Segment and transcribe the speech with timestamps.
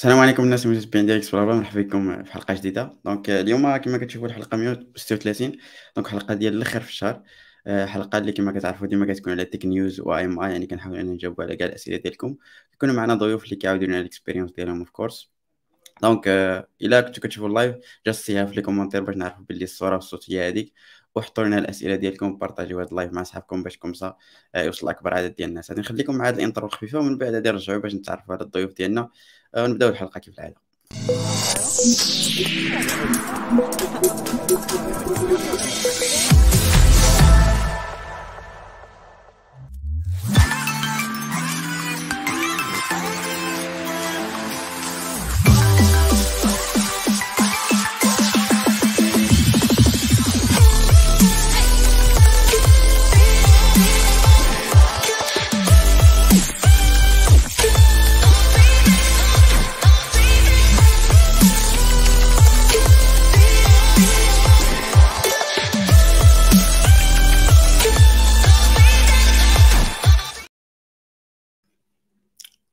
[0.00, 2.98] السلام عليكم الناس المتابعين ديال اكسبلورا مرحبا بكم في حلقة جديدة.
[3.04, 5.56] donc اليوم كما كتشوفوا الحلقة 136
[5.96, 7.22] donc حلقة ديال الآخر في الشهر.
[7.66, 11.06] آه، حلقة اللي كما كتعرفوا ديما كتكون على tech news و AMA يعني كنحاول أن
[11.06, 12.36] نجاوب على كاع الأسئلة ديالكم.
[12.74, 15.30] يكونوا معنا ضيوف اللي كيعاودوا لنا ال expérience ديالهم of course
[16.02, 16.28] donc
[16.82, 17.76] إلا كنتو كتشوفوا ال live
[18.06, 20.72] just say hi في les commentaires باش نعرفوا باللي الصورة والصوت هي هذيك
[21.14, 24.16] وحطوا لنا الأسئلة ديالكم بارطاجيو هذا ال live مع صحابكم باش comme ça
[24.54, 25.70] آه، يوصل أكبر عدد ديال الناس.
[25.70, 28.72] غادي نخليكم مع هذه ال intro الخفيفه ومن بعد غادي نرجعوا باش نتعرفوا على الضيوف
[28.74, 29.10] ديالنا.
[29.56, 30.56] ونبداو الحلقة كيف العادة.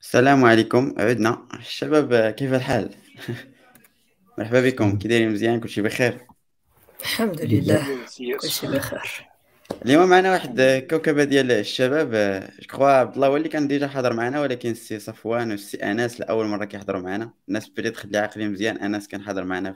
[0.08, 0.94] السلام عليكم.
[0.98, 1.48] عدنا.
[1.54, 2.96] الشباب كيف الحال؟
[4.38, 4.98] مرحبا بكم.
[5.00, 6.28] كي دايرين مزيان كلشي بخير.
[7.02, 7.88] الحمد لله.
[8.42, 9.28] كلشي بخير.
[9.86, 12.12] اليوم معنا واحد كوكبة ديال الشباب
[12.74, 16.46] سي عبد الله هو اللي كان déjà حاضر معنا ولكن السي صفوان والسي أنس لأول
[16.46, 17.34] مرة كيحضروا معنا.
[17.48, 18.78] الناس بدات خلي عقلي مزيان.
[18.78, 19.76] أنس كان حاضر معنا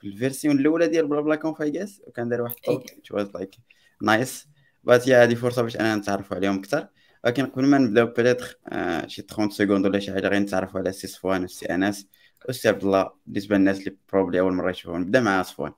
[0.00, 3.50] في ال version الأولى ديال BlaBla Conf AI وكان دار واحد ال talk was like
[4.02, 4.48] nice
[4.84, 6.88] بات هي هذه فرصة باش أنا نتعرفوا عليهم أكثر.
[7.24, 10.88] ولكن قبل ما نبداو بليتر آه شي 30 سكوند ولا شي حاجة غير نتعرفوا على
[10.88, 12.06] السي صفوان والسي انس
[12.46, 15.72] والسي عبد الله بالنسبة للناس اللي بروبلي اول مره يشوفون نبدا مع صفوان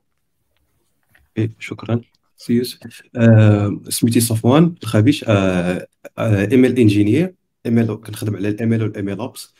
[1.38, 2.00] إيه شكرا
[2.36, 5.86] سي يوسف آه سميتي صفوان الخبيش آه
[6.18, 7.34] آه ايميل انجينير
[7.66, 9.54] ايميل كنخدم على الايميل والايميل اوبس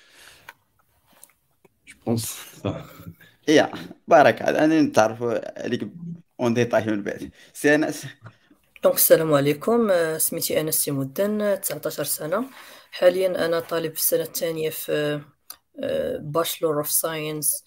[1.89, 2.37] جو بونس
[3.49, 3.73] يا
[4.09, 5.89] بارك أنا نتعرفوا عليك
[6.41, 8.07] en détail من بعد سي انس
[8.83, 9.91] donc السلام عليكم.
[9.91, 12.45] آه، سميتي أنس سيمودن 19 سنة.
[12.91, 15.21] حاليا أنا طالب في السنة الثانية في
[16.21, 17.65] Bachelor of Science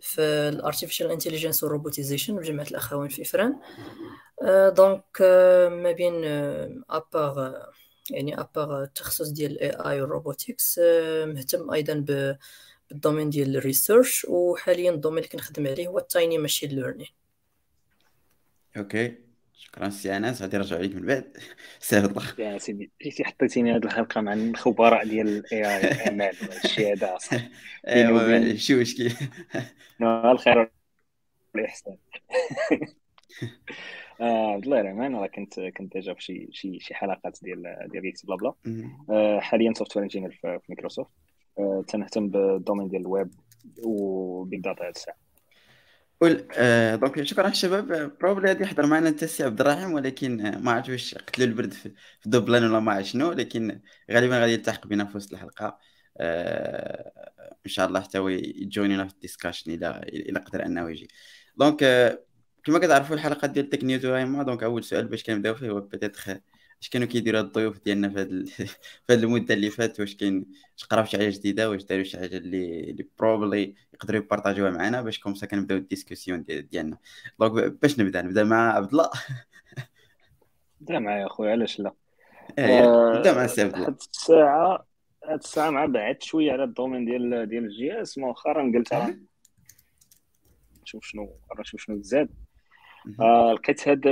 [0.00, 3.60] في ال artificial intelligence وال robotization بجامعه الأخوان في فران
[4.76, 6.24] donc آه، ما بين
[6.90, 7.70] à part
[8.10, 10.80] يعني à part التخصص ديال ال AI وال robotics
[11.24, 11.94] مهتم أيضا
[12.90, 14.24] بال domaine ديال ال research.
[14.24, 17.08] وحاليا ال domaine اللي كنخدم عليه هو ال tiny machine learning
[18.76, 19.31] OK.
[19.62, 21.36] شكرا سي انس غادي نرجع عليك من بعد.
[21.80, 26.92] سير الله يا سيدي جيتي حطيتيني هذه الحلقة مع الخبراء ديال ال AI الاعمال هادشي
[26.92, 27.40] هذا أصلا
[27.88, 29.12] ايوا شي مشكل
[30.02, 30.70] الخير
[31.54, 31.96] والاحسان
[34.20, 38.06] آه، عبد الله الرحمن راه كنت كنت déjà في شي شي شي حلقات ديال ديال
[38.06, 38.54] X بلا بلا.
[39.10, 41.10] آه، حاليا software engineer في مايكروسوفت
[41.58, 43.30] آه، تنهتم بال domaine ديال الويب
[43.84, 45.16] و big data هاد الساعة.
[46.22, 50.58] قول آه donc شكرا الشباب probably غادي يحضر معنا انت السي عبد الرحيم ولكن آه،
[50.58, 51.92] ما عرفت واش قتلوا البرد في,
[52.26, 55.78] دبلن ولا ما عرفت شنو ولكن غالبا غادي يلتحق بنا في وسط الحلقة.
[56.18, 57.12] آه
[57.66, 61.08] إن شاء الله حتى هو يجوينينا في ال discussion إلى إلى قدر أنه يجي.
[61.56, 62.24] donc آه
[62.64, 66.40] كما كتعرفوا الحلقات ديال tech news donc أول سؤال باش كنبداو فيه هو peut-être
[66.82, 68.44] اش كانوا كيديروا الضيوف ديالنا في هذه
[69.06, 72.18] في هذه المدة اللي فاتت؟ واش كاين واش قراو شي حاجة جديدة؟ واش داروا شي
[72.18, 76.98] حاجة اللي اللي probably يقدروا يبارطاجيوها معنا باش comme ça كنبداو ال discussion ديالنا.
[77.40, 79.10] donc باش نبدأ نبدأ مع عبد الله
[80.80, 81.92] نبدأ معايا اخويا علاش لا؟
[82.58, 84.86] آه، نبدأ مع سي عبد الله هاد الساعة
[85.24, 89.16] هاد الساعة مع بعدت شوية على ال domaine ديال ديال ال JS مؤخرا قلت راه
[90.82, 92.28] نشوف شنو نشوف شنو زاد
[93.52, 94.06] لقيت هاد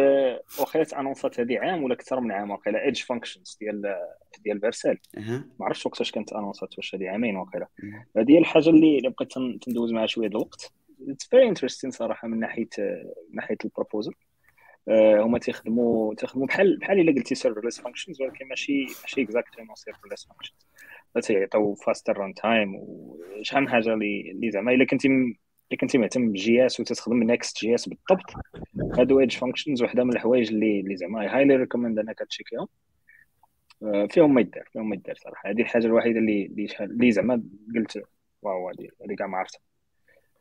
[0.60, 3.96] واخا announce ات هذه عام ولا أكثر من عام واقيلا edge functions ديال
[4.44, 4.98] ديال Vercel
[5.60, 7.66] ما عرفتش وقتاش كانت announce ات واش هذه عامين واقيلا.
[8.16, 10.72] هذه هي الحاجة اللي اللي بقيت تندوز معها شوية الوقت.
[11.08, 14.12] it's very interesting صراحة من ناحيه من ناحية ال proposal
[14.88, 20.26] آه هما تيخدموا تيخدموا بحال بحال إلا قلتي serverless functions ولكن ماشي ماشي exactement serverless
[20.26, 20.68] functions
[21.22, 25.08] تيعطيو faster runtime وشحال من حاجة اللي زعما إلا كنتي
[25.70, 28.32] اللي كنتي مهتم ب JS وتستخدم Next.js بالضبط.
[28.98, 32.68] هادو edge functions وحدة من الحوايج اللي اللي زعما highly recommend أنك تشيكيهم.
[33.82, 35.50] آه، فيهم ما يدار فيهم ما يدار صراحة.
[35.50, 37.42] هذه الحاجة الوحيدة اللي اللي اللي زعما
[37.76, 38.02] قلت
[38.42, 39.60] wow هذه هذه كاع ما عرفتها.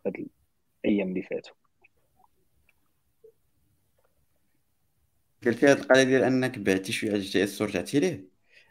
[0.05, 0.27] هاد
[0.85, 1.55] الأيام اللي فاتوا.
[5.45, 8.25] قلت هاد القضية ديال أنك بعتي شوية على ال JS ورجعتي ليه.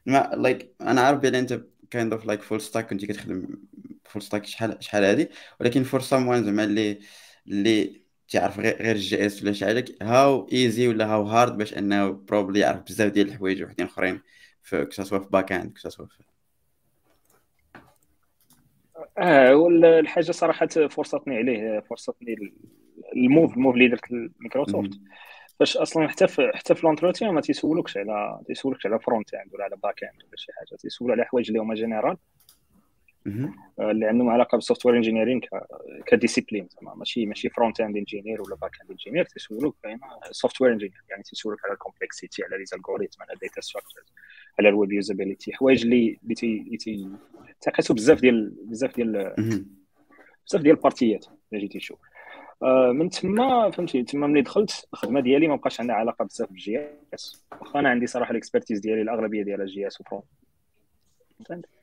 [0.07, 3.59] ما like أنا عارف بلي أنت kind of like full stack كنتي كتخدم
[4.17, 5.29] stack شحال شحال هادي.
[5.61, 6.99] ولكن for someone زعما اللي
[7.49, 12.11] اللي تعرف غير ال JS ولا شي حاجة how easy ولا how hard باش أنه
[12.11, 14.21] probably يعرف بزاف ديال الحوايج وحدين أخرين
[14.63, 16.23] في كساسوا في باك اند كساسوا في
[19.19, 22.37] آه والحاجة صراحة فرصتني عليه فرصتني
[23.17, 24.91] الموف الموف اللي درت مايكروسوفت
[25.59, 29.65] باش أصلا حتى في حتى في لونتروتيان ما تيسولوكش على تيسولوكش على فرونت اند ولا
[29.65, 32.17] على باك اند ولا شي حاجة تيسولوا على حوايج اللي هما جينيرال
[33.81, 35.41] اللي عندهم علاقة بالسوفت وير انجينيرين
[36.07, 36.95] كديسيبلين زعما.
[36.95, 39.77] ماشي ماشي فرونت اند انجينير ولا باك اند انجينير تيسولوك
[40.31, 44.12] software engineer يعني تيسولوك على ال complexity على les algorithmes على ال data structures
[44.59, 49.35] على ال web usability حوايج اللي اللي تيتنقسوا بزاف ديال بزاف ديال
[50.47, 51.99] بزاف ديال ال partie ات اللي جيتي تشوف.
[52.63, 56.81] آه، من تما فهمتي تما ملي دخلت الخدمة ديالي ما بقاش عندها علاقة بزاف بال
[57.15, 60.25] JS واخا أنا عندي صراحة ال expertise ديالي الأغلبية ديالها JS و front
[61.51, 61.78] آه،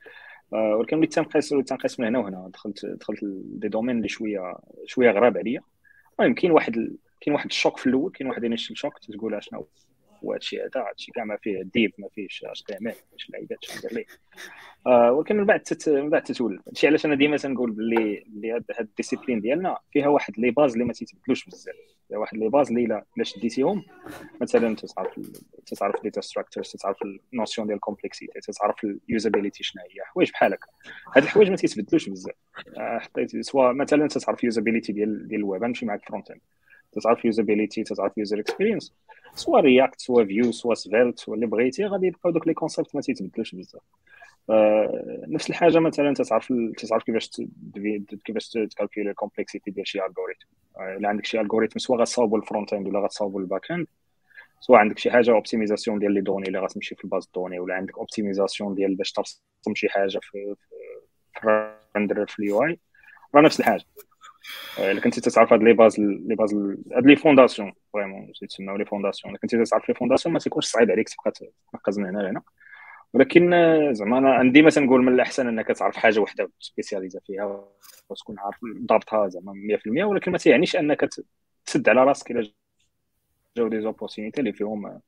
[0.52, 2.50] ولكن وليت تنقيس وليت تنقيس من هنا وهنا.
[2.54, 4.56] دخلت دخلت des domaines اللي شوية
[4.86, 5.62] شوية غراب عليا.
[6.20, 6.74] المهم كاين واحد
[7.22, 9.68] كاين واحد ال choc في الأول كاين واحد initial shock تقول شنو
[10.26, 13.78] هو هادشي هذا هادشي كاع ما فيه div ما فيهش HTML ما فيهش لعيبات شنو
[13.78, 14.06] ندير ليه
[14.88, 15.90] آه ولكن من بعد تت...
[15.90, 20.08] من بعد تتولد هادشي علاش أنا ديما تنقول باللي اللي هاد ال discipline ديالنا فيها
[20.08, 21.76] واحد les bases اللي ما تيتبدلوش بزاف.
[22.08, 23.84] فيها واحد les bases اللي إلا شديتيهم
[24.42, 25.20] مثلا تتعرف
[25.66, 26.98] تتعرف data structures تتعرف
[27.34, 28.76] ال notion ديال ال complexity تتعرف
[29.10, 30.68] ال usability شنو هي حوايج بحال هكا.
[31.16, 32.36] هاد الحوايج ما تيتبدلوش بزاف.
[32.78, 36.42] آه، حطيت سواء مثلا تتعرف usability ديال ديال الويب نمشي معاك frontend
[36.92, 38.94] تتعرف يوزابيليتي تتعرف user experience
[39.36, 43.56] soit React soit Vue soit Svelte واللي بغيتي غادي يبقاو دوك les concepts ما تيتبدلوش
[43.56, 43.82] بزاف.
[44.50, 47.32] آه، نفس الحاجة مثلا تتعرف تتعرف كيفاش
[48.26, 50.48] كيفاش تكالكولي ال complexity ديال شي algorithm
[50.78, 53.88] آه، إلا عندك شي algorithm soit غتصاوبو ال frontend ولا غتصاوبو ال backend
[54.60, 57.60] سواء عندك شي حاجة optimisation ديال les données اللي غتمشي في ال base de données
[57.60, 60.56] ولا عندك optimisation ديال باش ترسم شي حاجة في
[61.42, 62.80] في render في ال UI
[63.36, 63.86] راه نفس الحاجة.
[64.80, 66.54] الا كنتي تتعرف هاد les bases les bases
[66.94, 70.92] هاد les fondations vraiment تسماو les fondations الا كنتي تتعرف les fondations ما تيكونش صعيب
[70.92, 71.32] عليك تبقى
[71.72, 72.42] تنقز من هنا لهنا
[73.14, 77.66] ولكن آه، زعما أنا عندي مثلا نقول من الأحسن إنك تعرف حاجة وحدة سبيسياليزا فيها
[78.10, 81.10] وتكون عارف ضابطها زعما 100% ولكن ما تيعنيش إنك
[81.66, 82.52] تسد على راسك إلى
[83.58, 85.02] جاو des opportunités اللي فيهم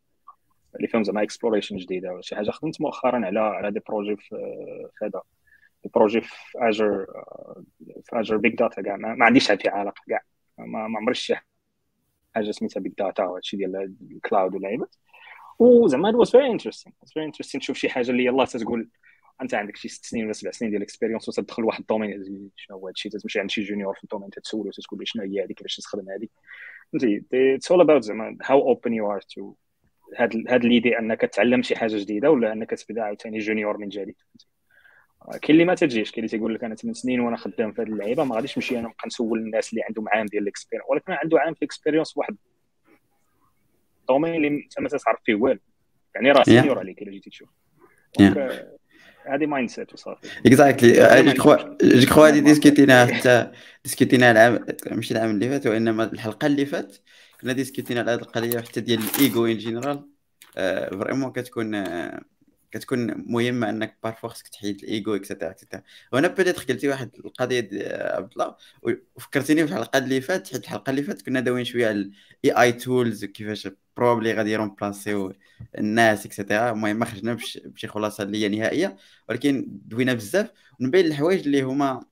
[0.76, 2.52] اللي فيهم زعما exploration جديدة ولا شي حاجة.
[2.52, 4.36] خدمت مؤخرا على على des projets في
[5.04, 5.22] هذا.
[5.94, 7.06] projet في اجر
[8.04, 8.96] في اجر big data كاع.
[8.98, 10.22] ما, عنديش فيه علاقة كاع.
[10.58, 11.34] ما, ما عمرش
[12.36, 14.96] حاجة سميتها big data وهادشي ديال ال cloud واللعيبات
[15.60, 18.90] وزعما was very interesting very interesting تشوف شي حاجة اللي يلاه تتقول
[19.42, 22.52] أنت عندك شي ست سنين ولا سبع سنين ديال ال expérience وتدخل واحد ال domaine
[22.56, 25.54] شنو هو هادشي تمشي عند شي junior في ال domaine تتسولو تتقول شنو هي هذه
[25.54, 26.28] كيفاش تستخدم هذه
[26.94, 27.26] فهمتي؟
[27.56, 29.54] it's all about زعما how open you are to
[30.18, 34.16] هاد هاد l'idée أنك تعلم شي حاجة جديدة ولا أنك تبدأ عاوتاني junior من جديد.
[35.26, 37.88] كاين اللي ما تجيش كاين اللي تيقول لك أنا 8 سنين وأنا خدام في هذه
[37.88, 41.12] اللعيبة ما غاديش نمشي أنا نبقى نسول الناس اللي عندهم عام ديال ال experience ولكن
[41.14, 42.36] عنده عام في ال experience واحد.
[44.02, 45.60] ال domaine اللي انت ما تعرف فيه والو.
[46.16, 47.50] يعني راه senior عليك إلا جيتي تشوف.
[49.26, 50.28] هذه mindset وصافي.
[50.46, 53.52] exactly je crois je crois هذه discut ينا حتى
[53.84, 56.98] discut ينا العام ماشي العام اللي فات وإنما الحلقة اللي فات
[57.42, 60.10] كنا discut ينا على هذه القضية حتى ديال ال ego en général
[61.00, 62.22] vraiment كتكون آه،
[62.72, 65.82] كتكون مهمة أنك parfois خصك تحيد ال ego et cetera et cetera
[66.14, 67.70] وأنا peut-être قلتي واحد القضية
[68.16, 68.56] عبد الله
[69.16, 72.12] وفكرتيني في الحلقة اللي فاتت حيت الحلقة اللي فاتت كنا داويين شوية على
[72.46, 73.68] ال AI tools كيفاش
[73.98, 75.34] probably غادي ي remplac يو
[75.78, 78.98] الناس et cetera المهم ما خرجنا بشي خلاصة اللي هي نهائية
[79.30, 80.52] ولكن دوينا بزاف.
[80.80, 82.06] من بين الحوايج اللي هما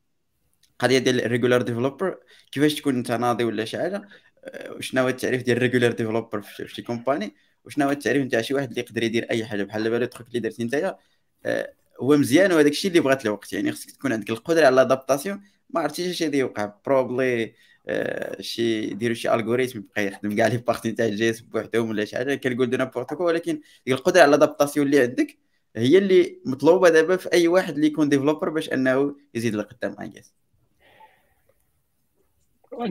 [0.80, 2.20] قضية ديال ال regular developer
[2.52, 4.08] كيفاش تكون أنت ناضي ولا شي حاجة
[4.44, 7.36] أه، شنو هو التعريف ديال ال regular developer في شي company
[7.66, 10.28] وشنو هو التعريف نتاع شي واحد اللي يقدر يدير أي حاجة؟ بحال دابا ال truc
[10.28, 10.98] اللي درتي نتايا
[11.46, 13.54] آه، هو مزيان وهذاك الشيء اللي بغات الوقت.
[13.54, 16.74] يعني خصك تكون عندك القدرة على ال adaptation ما عرفتيش اش غادي يوقع.
[16.86, 17.54] probably
[17.88, 22.06] آه، شي يديروا شي algorithm يبقى يخدم كاع les parties نتاع ال JS بوحدهم ولا
[22.06, 22.36] شي حاجة.
[22.36, 25.38] كنقول de n'importe quoi ولكن القدرة على ال adaptation اللي عندك
[25.76, 30.24] هي اللي مطلوبة دابا في أي واحد اللي يكون developer باش أنه يزيد لقدام اي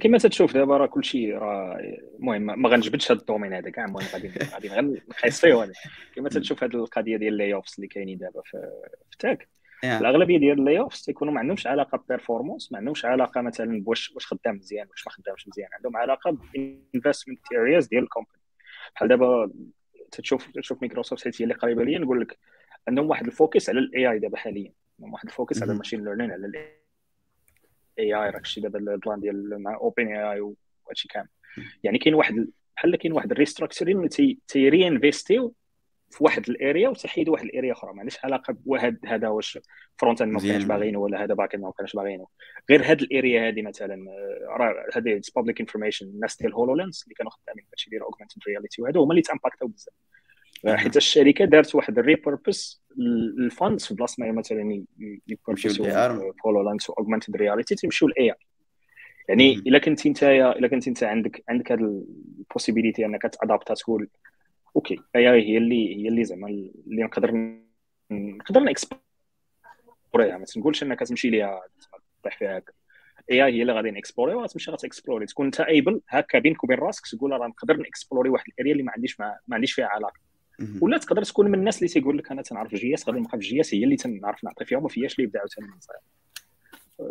[0.00, 1.78] كما تتشوف دابا راه كلشي راه
[2.18, 5.72] المهم ما غنجبدش هذا ال domaine هذا كاع المهم غادي غادي غير نقيس فيه
[6.14, 8.70] كما تتشوف هذه القضية ديال ال layoffs اللي كاينين دابا في,
[9.18, 9.48] تاك
[9.84, 14.26] الأغلبية ديال ال layoffs تيكونوا ما عندهمش علاقة performance ما عندهمش علاقة مثلا بواش واش
[14.26, 15.68] خدام مزيان واش ما خدامش مزيان.
[15.72, 18.40] عندهم علاقة بال investment areas ديال ال company
[18.94, 19.50] بحال دابا
[20.10, 22.38] تشوف تشوف مايكروسوفت هي اللي قريبة ليا نقول لك
[22.88, 24.72] عندهم واحد ال focus على ال AI دابا حاليا.
[24.98, 26.83] عندهم واحد ال focus على ال machine learning على الاي
[27.99, 30.40] AI راك شتي دابا ال plan ديال مع OpenAI
[30.84, 31.28] وهادشي كامل.
[31.82, 35.54] يعني كاين واحد بحال كاين واحد ال restructuring اللي تي تي invest يو
[36.10, 37.92] في واحد ال area وتحيدوا واحد ال area أخرى.
[37.92, 39.58] ما عندهاش علاقه بواحد هذا واش
[39.99, 42.26] front end ما كانش باغينه ولا هذا back end ما كانش باغينه.
[42.70, 44.04] غير هاد ال area هذه مثلا
[44.48, 49.02] راه هذه public information الناس ديال HoloLens اللي كانوا خدامين فهادشي ديال augmented reality وهذو
[49.02, 49.94] هما اللي ت impact او بزاف.
[50.66, 52.84] حيت الشركة دارت واحد ال repurpose
[53.38, 54.84] ال funds في بلاصة ما مثلا
[55.26, 58.34] ي purpose وا HoloLens و augmented reality تيمشيو ل AI
[59.28, 63.67] يعني إلا كنت أنت إلا كنت أنت عندك عندك هذه ال possibilité أنك ت adapt
[63.67, 64.08] ا تقول
[64.76, 67.56] okay AI هي اللي هي اللي زعما اللي نقدر
[68.11, 71.61] نقدر ن explor يها ما تنقولش إنك تمشي ليها
[72.23, 72.73] تطيح فيها هكا.
[73.30, 76.38] AI هي اللي غادي ن explor ي وغتمشي غت explor ي تكون أنت able هكا
[76.38, 79.20] بينك وبين راسك تقول راه نقدر ن explor ي واحد ال area اللي ما عنديش
[79.20, 80.24] ما, ما عنديش فيها علاقة.
[80.80, 83.75] ولا تقدر تكون من الناس اللي تيقول لك أنا تنعرف JS غادي نبقى في JS
[83.75, 84.78] هي اللي تنعرف نعطي فيها.
[84.78, 86.00] وما فيهاش اللي يبداو ثاني من صغير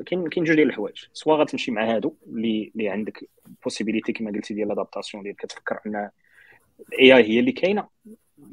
[0.03, 1.05] كاين كاين جوج ديال الحوايج.
[1.13, 3.29] soit غتمشي مع هادو اللي اللي عندك
[3.63, 6.09] possibilité كما قلتي ديال l'adaptation اللي كتفكر أن
[6.93, 7.87] ال AI هي اللي كاينة.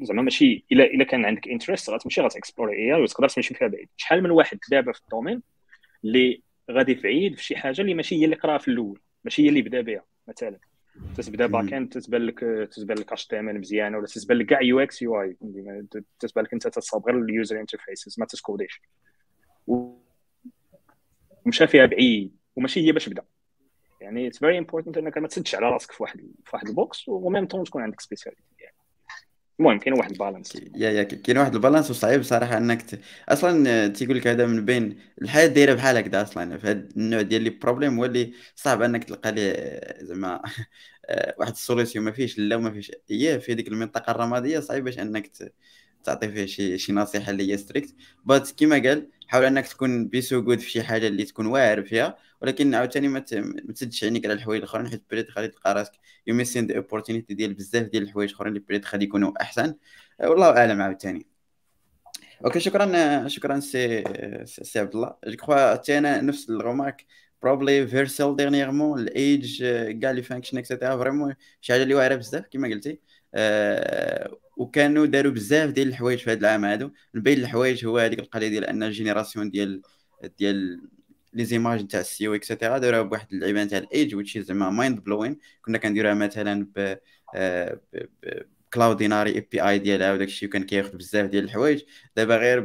[0.01, 3.67] زعما ماشي إلا إلا كان عندك interest غتمشي غت explor ي AI وتقدر تمشي فيها
[3.67, 3.89] بعيد.
[3.97, 5.41] شحال من واحد دابا في ال domaine
[6.03, 9.49] اللي غادي بعيد في شي حاجة اللي ماشي هي اللي قراها في الأول ماشي هي
[9.49, 10.59] اللي بدا بها مثلا.
[11.15, 12.39] تتبدا back end تتبان لك
[12.71, 15.37] تتبان لك HTML مزيانه ولا تتبان لك كاع UX UI
[16.19, 18.81] تتبان لك انت تصاوب غير ال user interfaces ما تسكوديش.
[19.67, 23.23] ومشى فيها بعيد وماشي هي باش بدا.
[24.01, 27.07] يعني it's very important انك ما تسدش على راسك في واحد في واحد ال box
[27.07, 28.43] و même temps تكون عندك spécialité
[29.61, 30.55] المهم كاين واحد ال balance.
[30.75, 32.99] yeah yeah كاين واحد ال balance وصعيب صراحة إنك ت...
[33.29, 37.41] أصلا تيقول لك هذا من بين الحياة دايرة بحال هكذا أصلا في هذا النوع ديال
[37.41, 40.41] les problèmes هو اللي صعب إنك تلقى ليه زعما
[41.39, 44.99] واحد ال solution ما فيهش لا وما فيهش اياه في هذيك المنطقة الرمادية صعيب باش
[44.99, 45.53] إنك ت...
[46.03, 47.95] تعطي فيه شي شي نصيحة اللي هي strict
[48.25, 51.83] but كيما قال حاول إنك تكون be so good في شي حاجة اللي تكون واعر
[51.83, 52.17] فيها.
[52.41, 55.91] ولكن عاوتاني ما تسدش عينيك على الحوايج الأخرين حيت بريد غادي تلقى راسك.
[56.27, 59.75] you missing the opportunity ديال بزاف ديال الحوايج الأخرين اللي بريد غادي يكونوا أحسن.
[60.19, 61.27] والله أعلم عاوتاني.
[62.45, 64.03] okay شكرا شكرا سي
[64.45, 65.15] سي عبد الله.
[65.27, 67.05] je crois حتى أنا نفس ال remarque
[67.41, 69.63] probably Vercel dernièrement ال edge
[70.01, 72.99] كاع les functions et cetera vraiment شي حاجة اللي واعرة بزاف كما قلتي.
[73.35, 76.91] أه وكانوا داروا بزاف ديال الحوايج في هذا العام هادو.
[77.13, 79.81] من بين الحوايج هو هذيك القضية ديال أن ال génération ديال
[80.39, 80.81] ديال
[81.33, 85.37] les images نتاع ال SEO et cetera داروها بواحد اللعيبه نتاع الإيج which زعما mind-blowing
[85.61, 86.97] كنا كنديروها مثلا ب
[88.73, 91.81] Cloudinary API ديالها وداك الشيء وكان كياخذ بزاف ديال الحوايج.
[92.15, 92.59] دابا غير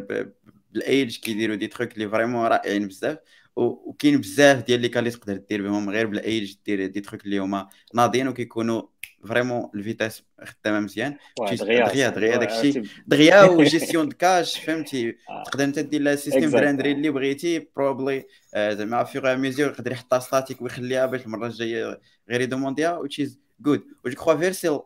[0.73, 3.19] بالايج كيديروا دي تروك اللي فريمون رائعين بزاف.
[3.57, 7.69] وكاين بزاف ديال لي كالي تقدر دير بهم غير بالإيج دير دي تروك اللي هما
[7.95, 8.83] ناضيين وكيكونوا
[9.27, 15.17] فريمون الفيتاس خدامه مزيان دغيا دغيا داك الشيء دغيا وجيستيون كاش فهمتي
[15.47, 20.63] تقدر انت دير لها سيستيم براندري اللي بغيتي بروبلي زعما فيغ ميزور يقدر يحطها ستاتيك
[20.63, 24.81] ويخليها باش المره الجايه غير يدومونديها وتشيز جود و جو كخوا فيرسيل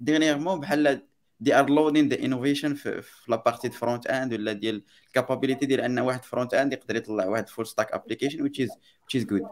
[0.00, 1.02] ديرنييرمون بحال
[1.40, 5.66] they are leading the innovation في, la partie du front end ولا ديال ال capability
[5.66, 9.24] ديال ان واحد front end يقدر يطلع واحد full stack application which is which is
[9.24, 9.46] good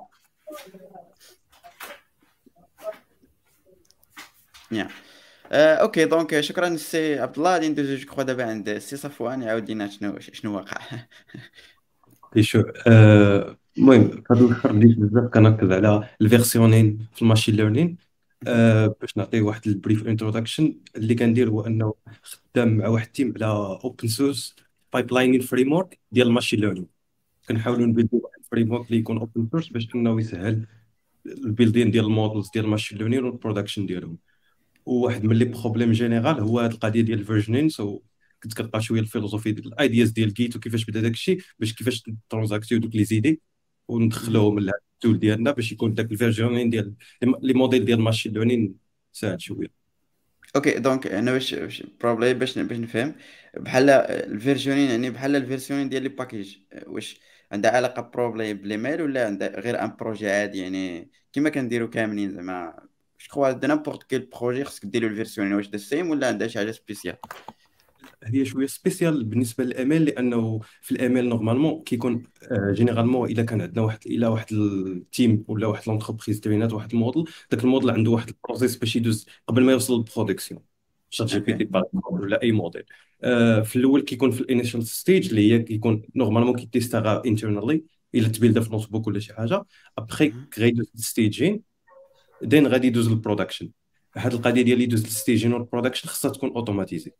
[5.53, 9.69] آه، okay donc شكرا سي عبد الله غادي ندوزو جو دابا عند سي صفوان يعاود
[9.69, 10.79] لينا شنو شنو واقع
[12.41, 12.63] شو
[13.79, 17.97] المهم في هذا الآخر اللي بزاف كنركز على ال versioning في ال machine learning
[19.01, 23.35] باش نعطي واحد ال brief introduction اللي كندير هو إنه خدام مع واحد ال team
[23.37, 24.57] على open source
[24.93, 26.87] pipelining framework ديال ال machine learning
[27.49, 30.67] كنحاولوا ن build و واحد ال framework اللي يكون open source باش إنه يسهل
[31.27, 34.19] ال building ديال ال models ديال ال machine learning وال production ديالهم.
[34.89, 38.01] وواحد من les problèmes généraux هو هاد القضية ديال ال versioning so
[38.43, 41.75] كنت كنقرا شوية ال philosophie ديال ال ideas ديال Git وكيفاش بدا داك الشيء باش
[41.75, 43.43] كيفاش ترانزاكتيو دوك les idées
[43.89, 46.95] وندخلوهم لهاد ال tool ديالنا باش يكون داك ال versioning ديال
[47.43, 48.75] les modèles ديال machine learning
[49.13, 49.89] ساهل شوية.
[50.57, 51.55] okay donc أنا باش
[52.01, 53.15] probably باش باش نفهم
[53.57, 57.21] بحال ال versioning يعني بحال ال versioning ديال les packages واش
[57.53, 62.31] عندها علاقه probably بل ML ولا عندها غير un projet عادي يعني كيما كنديروا كاملين
[62.31, 62.88] زعما
[63.21, 66.49] je crois que n'importe quel projet خصك ديروا ال version واش the same ولا عندها
[66.49, 67.17] شي حاجة spéciale
[68.25, 72.23] هي شوية spéciale بالنسبة لل ML لأنه في ال ML normalement كيكون
[72.53, 76.93] généralement إلا كان عندنا واحد إلا واحد ال team ولا واحد l'entreprise train ات واحد
[76.93, 77.25] الموديل.
[77.51, 80.61] داك الموديل عنده واحد ال process باش يدوز قبل ما يوصل لل production
[81.11, 81.69] ChatGPT
[82.11, 82.85] ولا أي موديل.
[83.65, 88.33] في الأول كيكون في ال initial stage اللي هي كيكون normalement كيتيستاغا internally إلا ت
[88.33, 89.65] build ا في notebook ولا شي حاجة.
[89.99, 91.68] ابخي غيدوز staging
[92.43, 93.71] then غادي يدوز لل production
[94.17, 97.13] هاد القضية ديال يدوز لل staging وال production خصها تكون automatisée.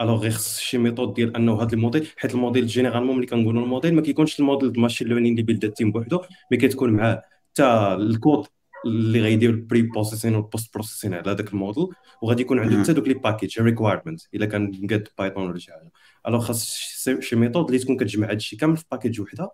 [0.00, 3.62] alors غير خص شي méthode ديال أنه هاد الموديل حيت ال modèle généralement ملي كنقولوا
[3.62, 7.22] الموديل ما كيكونش الموديل د machine learning اللي build ال team بوحدو mais كتكون معاه
[7.52, 7.64] حتى
[7.94, 8.46] الكود
[8.86, 11.86] اللي غيدير ال preprocessing وال postprocessing على هذاك الموديل
[12.22, 15.92] وغادي يكون عنده حتى دوك les packages requirements إلا كان مقاد Python ولا شي حاجة.
[16.28, 16.76] alors خاص
[17.20, 19.50] شي méthode اللي تكون كتجمع هادشي كامل في package وحدة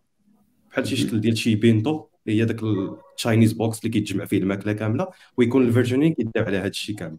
[0.70, 4.72] بحال شي شكل ديال شي bento هي داك ال Chinese box اللي كيتجمع فيه الماكلة
[4.72, 7.18] كاملة ويكون ال versioning كيدار على هذا الشيء كامل.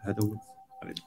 [0.00, 0.36] هذا هو.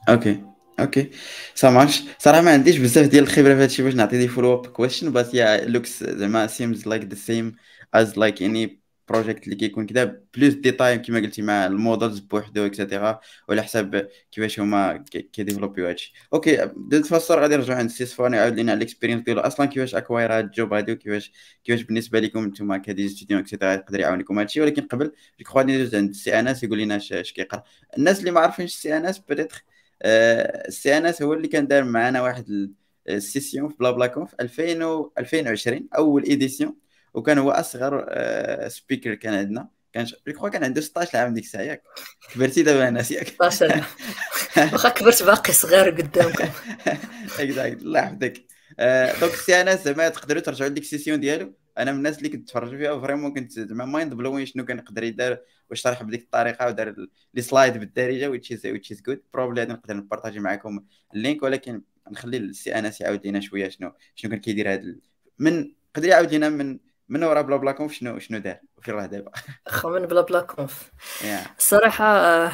[0.08, 0.42] Okay.
[0.80, 1.10] Okay.
[1.54, 4.66] ça marche صراحة ما عنديش بزاف ديال الخبرة في هادشي باش نعطي des follow up
[4.66, 7.56] questions بس yeah looks زعما seems like the same
[7.94, 12.66] as like any project اللي كيكون كذا plus détails كما قلتي مع ال models بوحدو
[12.66, 16.12] et cetera وعلى حساب كيفاش هما كي développ يو هادشي.
[16.32, 19.40] okay de façon غادي نرجعو عند سي صفوان يعاود لينا على ال expérience ديالو.
[19.40, 21.32] أصلا كيفاش acquire هاد ال job هادي وكيفاش
[21.64, 25.62] كيفاش بالنسبة لكم نتوما كدي student et cetera يقدر يعاونكم هادشي؟ ولكن قبل je crois
[25.62, 27.62] ندوز عند سي أنس يقول لنا اش كيقرأ.
[27.98, 29.64] الناس اللي ما عارفينش سي أنس peut-être
[30.04, 32.74] السي أنس هو اللي كان دار معنا واحد
[33.08, 36.76] ال session في Blabla Conf 2000 2020 أول édition
[37.16, 38.08] وكان هو أصغر
[38.68, 39.68] speaker كان عندنا.
[39.92, 41.82] كان je كان عنده 16 عام ديك الساعة ياك.
[42.34, 43.28] كبرتي دابا أنا ياك.
[43.28, 43.84] 16
[44.72, 46.48] واخا كبرت باقي صغير قدامكم.
[47.40, 48.44] exact الله يحفظك.
[49.20, 51.54] donc السي أنس زعما تقدروا ترجعوا لديك ال session ديالو.
[51.78, 55.02] أنا من الناس اللي كنت تفرج فيها vraiment كنت زعما mind blowing شنو كان يقدر
[55.02, 55.38] يدار
[55.70, 56.94] واش شرح بديك الطريقة ودار
[57.34, 60.84] les slides بالدارجة which is which is good probably غادي نقدر ن partage ي معكم
[61.14, 64.94] ال link ولكن نخلي السي أنس يعاود لينا شوية شنو شنو كان كيدير هذا
[65.38, 69.30] من قدر يعاود لينا من من ورا Blabla Conf شنو شنو دار؟ وفين راه دابا.
[69.84, 70.90] من Blabla Conf.
[71.58, 72.52] الصراحه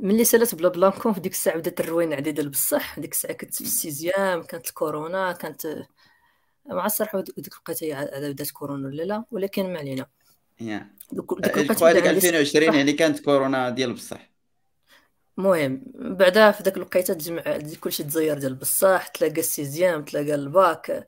[0.00, 3.70] ملي سالت Blabla Conf ديك الساعة بدات الروينة عديدة بصح ديك الساعة كنت في ال
[3.70, 5.66] sixième كانت الكورونا كانت
[6.66, 10.06] مع الصراحة ديك الوقيته عاد بدات كورونا ولا لا ولكن ما علينا.
[11.12, 14.29] دوك ديك الوقيته 2020 يعني كانت كورونا ديال بصح
[15.40, 21.06] المهم بعدا في ذاك الوقيته تجمع كلشي تزير ديال بصح تلاقى ال sixième تلاقى الباك.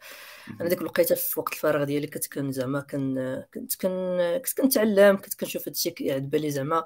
[0.60, 5.16] أنا ديك الوقيته في وقت الفراغ ديالي كنت كن زعما كن كنت كن كنت كنتعلم
[5.16, 6.84] كنت كنشوف هادشي كيعد بالي زعما.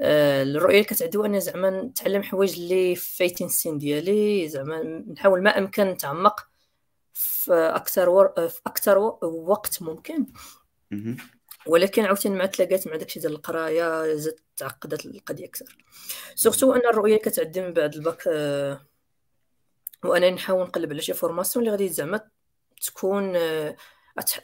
[0.00, 4.82] آه، الرؤية اللي كانت عندي اني زعما نتعلم حوايج اللي فايتين السن ديالي زعما
[5.12, 6.48] نحاول ما أمكن نتعمق
[7.14, 8.48] في أكثر ور...
[8.48, 10.26] في أكثر وقت ممكن.
[11.66, 15.76] ولكن عاوتاني مع تلاقات مع داكشي ديال القراية زادت تعقدت القضية أكثر.
[16.34, 18.86] surtout أن الرؤية كتعدي من بعد الباك آه،
[20.04, 22.20] وأنا نحاول نقلب على شي formation اللي غادي زعما
[22.82, 23.76] تكون آه،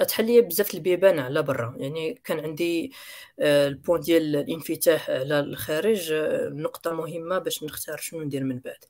[0.08, 1.74] تحل لي بزاف البيبان على برا.
[1.76, 2.92] يعني كان عندي
[3.40, 6.12] آه، ال point ديال الانفتاح على الخارج
[6.52, 8.84] نقطة مهمة باش نختار شنو ندير من بعد.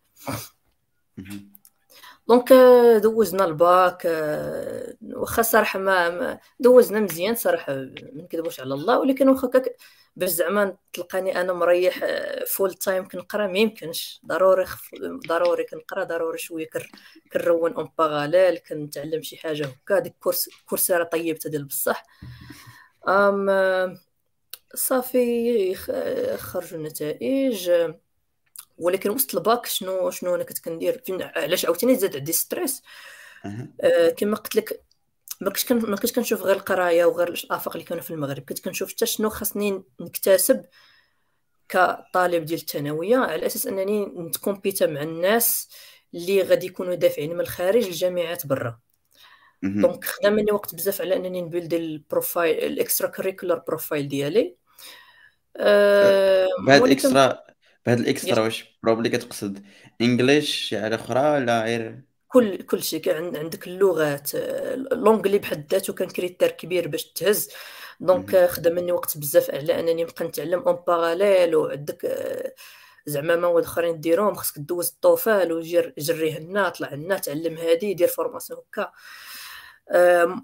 [2.29, 8.75] donc euh, دوزنا ال bac euh, واخا صراحة ما, دوزنا مزيان صراحة ما نكذبوش على
[8.75, 9.51] الله ولكن واخا
[10.17, 11.99] باش زعما تلقاني أنا مريح
[12.47, 14.21] full آه، time كنقرا ما يمكنش.
[14.27, 14.91] ضروري خف...
[15.29, 16.91] ضروري كنقرا ضروري شوية كر...
[17.33, 22.03] كنرون en parallèle كنتعلم شي حاجة هكا ديك course Coursera طيبتها ديال بصح.
[23.09, 23.99] أم
[24.75, 25.75] صافي
[26.37, 27.71] خرجوا النتائج.
[28.79, 31.03] ولكن وسط الباك شنو شنو أنا كنت كندير
[31.37, 32.83] علاش عاوتاني زاد عندي stress.
[33.81, 34.83] آه كما قلت لك
[35.41, 38.43] ما كنتش ما كنتش كنشوف غير القراية وغير الأفاق اللي كانوا في المغرب.
[38.43, 40.65] كنت كنشوف حتى شنو خاصني نكتسب
[41.69, 45.69] كطالب ديال الثانوية على أساس أنني نت compete ا مع الناس
[46.15, 48.79] اللي غادي يكونوا دافعين من الخارج الجامعات برا.
[49.63, 54.57] donc خدا مني وقت بزاف على أنني ن build ال profile ال extracurricular profile ديالي.
[55.57, 57.39] أه بعد extra
[57.89, 59.67] بهاد ال extra واش probably كتقصد
[60.01, 64.35] English شي حاجة أخرى ولا غير؟ كل كل شيء عندك اللغات
[64.93, 67.49] l'anglais بحد ذاته كان critère كبير باش تهز.
[68.01, 72.55] donc خدم مني وقت بزاف على أنني نبقى نتعلم en parallèle وعندك آه،
[73.07, 77.95] زعما مواد آخرين ديرهم خصك دوز ال TOEFL وجير جريه لنا طلع لنا تعلم هادي
[77.95, 78.93] دير formation هكا.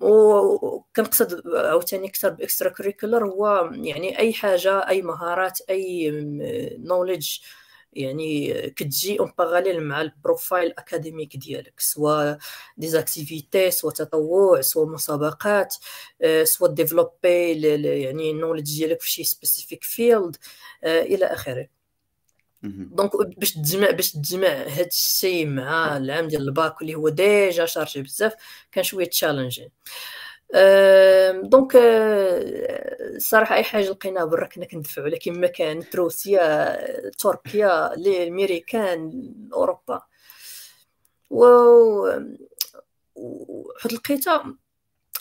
[0.00, 6.11] وكنقصد عاوتاني أكثر ب extracurricular هو يعني أي حاجة أي مهارات أي
[6.78, 7.38] knowledge
[7.92, 12.38] يعني كتجي en parallèle مع ال profile academic ديالك سواء
[12.76, 15.76] des activités سواء تطوع سواء مسابقات
[16.22, 17.60] آه، سواء développer
[18.02, 20.37] يعني ال knowledge ديالك في شي specific field
[20.85, 21.73] آه، إلى آخره.
[22.64, 28.02] donc باش تجمع باش تجمع هاد الشيء مع العام ديال الباك اللي هو déjà chargé
[28.03, 28.35] بزاف
[28.72, 29.70] كان شوية challenging
[31.42, 31.72] donc
[33.16, 40.03] الصراحه أي حاجة لقيناها برا كنا كندفعوا لها كما كانت روسيا تركيا الامريكان أوروبا.
[41.31, 41.44] و
[43.14, 44.57] واحد لقيتها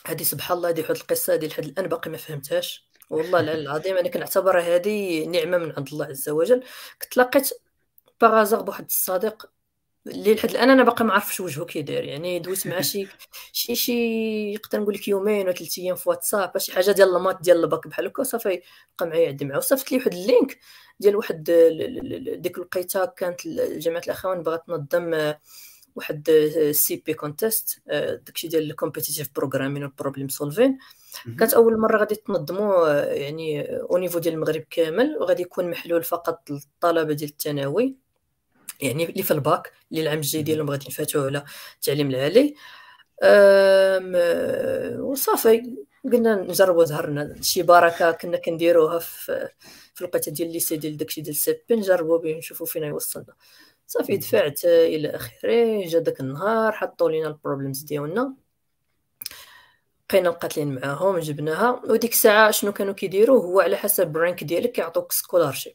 [0.06, 2.88] هذه سبحان الله هذه واحد القصة هذه لحد الآن باقي ما فهمتهاش.
[3.10, 6.62] والله العظيم أنا كنعتبرها هذه نعمة من عند الله عز وجل.
[7.02, 7.50] كنت لقيت
[8.22, 9.50] بواحد الصديق
[10.06, 12.04] اللي لحد الآن أنا باقي ما عرفتش وجهه كي داير.
[12.04, 13.08] يعني دويت مع شي
[13.52, 13.92] شي شي
[14.52, 17.64] يقدر نقول لك يومين ولا ثلاث أيام في واتساب شي حاجة ديال ال maths ديال
[17.64, 18.62] الباك بحال هكا صافي
[18.98, 19.58] بقى معايا يعدي معاه.
[19.58, 20.58] وصيفط لي واحد ال link
[21.00, 21.44] ديال واحد
[22.38, 25.34] ديك الوقيته كانت جامعه الأخوين بغات تنظم
[25.96, 26.30] واحد
[26.70, 27.82] CP contest
[28.26, 30.78] داكشي ديال ال competitive programming وال problem solving
[31.38, 36.50] كانت أول مرة غادي تنظموا يعني au niveau ديال المغرب كامل وغادي يكون محلول فقط
[36.50, 37.96] للطلبه ديال الثانوي
[38.80, 42.54] يعني اللي في الباك اللي العام الجاي ديالهم غادي نفاتوه على التعليم العالي.
[45.00, 45.76] وصافي
[46.12, 49.48] قلنا نجربوا زهرنا شي بركة كنا كنديروها في
[49.94, 53.34] في الوقيته ديال ال lycée ديال داكشي ديال CP نجربوا به نشوفوا فين يوصلنا.
[53.86, 58.34] صافي دفعت إلى آخره جا داك النهار حطوا لينا ال problems ديالنا.
[60.10, 61.82] بقينا مقاتلين معاهم جبناها.
[61.84, 65.74] وديك الساعة شنو كانوا كيديروا؟ هو على حسب ال rank ديالك كيعطوك scholarship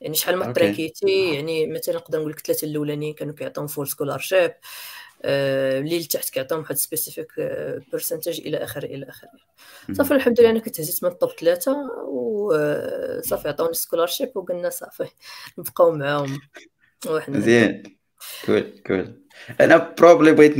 [0.00, 4.54] يعني شحال ما ترانكيتي يعني مثلا نقدر نقول لك ثلاثة الأولانيين كانوا كيعطيهم full scholarship
[5.22, 7.28] آه، اللي لتحت كيعطيهم واحد specific
[7.92, 9.30] percentage إلى آخره إلى آخره.
[9.92, 11.76] صافي الحمد لله أنا كنت هزيت من ال top ثلاثة
[12.08, 15.08] وصافي عطاوني scholarship وقلنا صافي
[15.58, 16.40] نبقاو معاهم.
[17.34, 17.82] مزيان
[18.44, 19.22] cool cool
[19.60, 20.54] أنا probably بغيت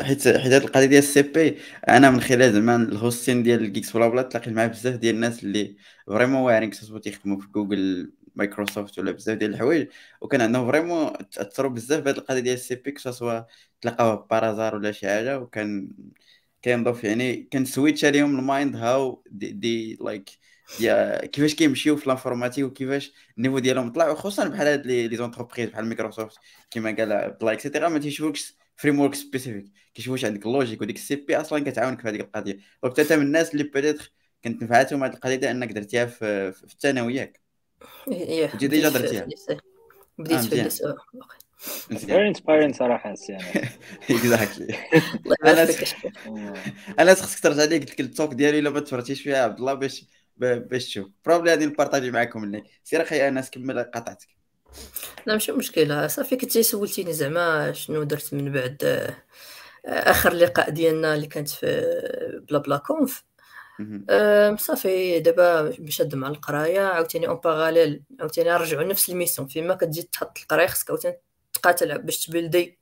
[0.00, 1.58] حيت حيت هاد القضية ديال ال CP
[1.88, 5.76] أنا من خلال زعما ال hosting ديال ال GeeksBlaBla تلاقيت مع بزاف ديال الناس اللي
[6.06, 9.88] vraiment واعرين كسبوا تيخدموا في جوجل مايكروسوفت ولا بزاف ديال الحوايج.
[10.20, 13.40] وكان عندهم vraiment تأثروا بزاف بهاد القضية ديال ال CP سوا
[13.80, 15.38] تلقاوها par hasard ولا شي حاجة.
[15.38, 15.90] وكان
[16.62, 20.32] kind of يعني كان switch عليهم ال mind how they, they like like
[20.78, 25.68] ديال كيفاش كيمشيو في l'informatique وكيفاش ال niveau ديالهم طلع وخصوصا بحال هاد les entreprises
[25.70, 26.38] بحال مايكروسوفت
[26.70, 30.96] كيما قال عبد الله et cetera ما تيشوفوكش framework specific كيشوفوش عندك ال logic وديك
[30.96, 32.58] ال CP أصلا كتعاونك في هذيك القضية.
[32.82, 37.14] donc انت من الناس اللي peut-être كانت نفعتهم هذه القضية إنك درتيها في, في الثانوي
[37.14, 37.40] ياك
[38.52, 39.28] كنتي déjà درتيها.
[40.18, 40.94] بديت في ال lycée
[41.98, 43.44] very inspiring صراحة يعني
[44.10, 44.76] exactly
[45.44, 45.66] أنا
[46.98, 49.74] أنا خصك ترجع لي قلت لك ال talk ديالي إلا ما تفرجتيش فيها عبد الله
[49.74, 51.08] باش باش تشوف.
[51.26, 54.28] probably غادي نبارطاجي معكم اللي سير أخي أنس كمل قطعتك.
[55.26, 56.06] لا ماشي مشكلة.
[56.06, 59.16] صافي كنتي سولتيني زعما شنو درت من بعد آه،
[59.86, 61.66] آخر لقاء ديالنا اللي كانت في
[62.48, 63.24] BlaBla Conf.
[64.58, 66.80] صافي دابا شاد مع القراية.
[66.80, 69.48] عاوتاني en parallèle عاوتاني نرجعوا نفس ال mission.
[69.48, 71.16] فيما كتجي تحط القراية خصك عاوتاني
[71.52, 72.78] تقاتل باش تبلدي.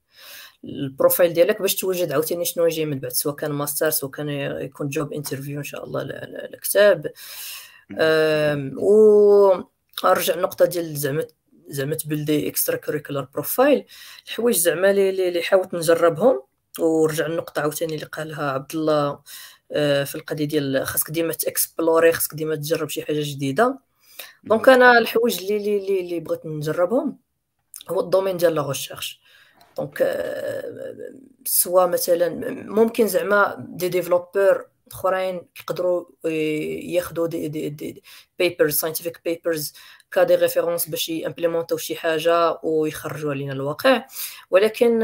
[0.64, 4.29] ال profile ديالك باش توجد عاوتاني شنو يجي من بعد سواء كان ماستر سواء كان
[4.61, 7.12] يكون job interview إن شاء الله الكتاب
[8.79, 9.53] و
[10.05, 11.27] أرجع النقطه ديال زعما
[11.68, 13.85] زعما تبلدي extracurricular profile
[14.27, 16.42] الحوايج زعما اللي حاولت نجربهم
[16.81, 19.20] ورجع النقطه عاوتاني اللي قالها عبد الله
[19.72, 23.79] آه، في القضية ديال خاصك ديما تأكسبلوري خاصك ديما تجرب شي حاجة جديدة.
[24.44, 27.18] donc أنا الحوايج اللي اللي اللي بغيت نجربهم
[27.88, 29.21] هو ال domaine ديال la recherche
[29.76, 30.02] donc
[31.44, 38.02] سوا مثلا ممكن زعما des développeurs أخرين يقدروا ياخذوا des des des
[38.38, 39.72] papers scientific papers
[40.12, 44.07] ك des références باش يمبليمونتو شي حاجة ويخرجوا لنا للواقع.
[44.50, 45.02] ولكن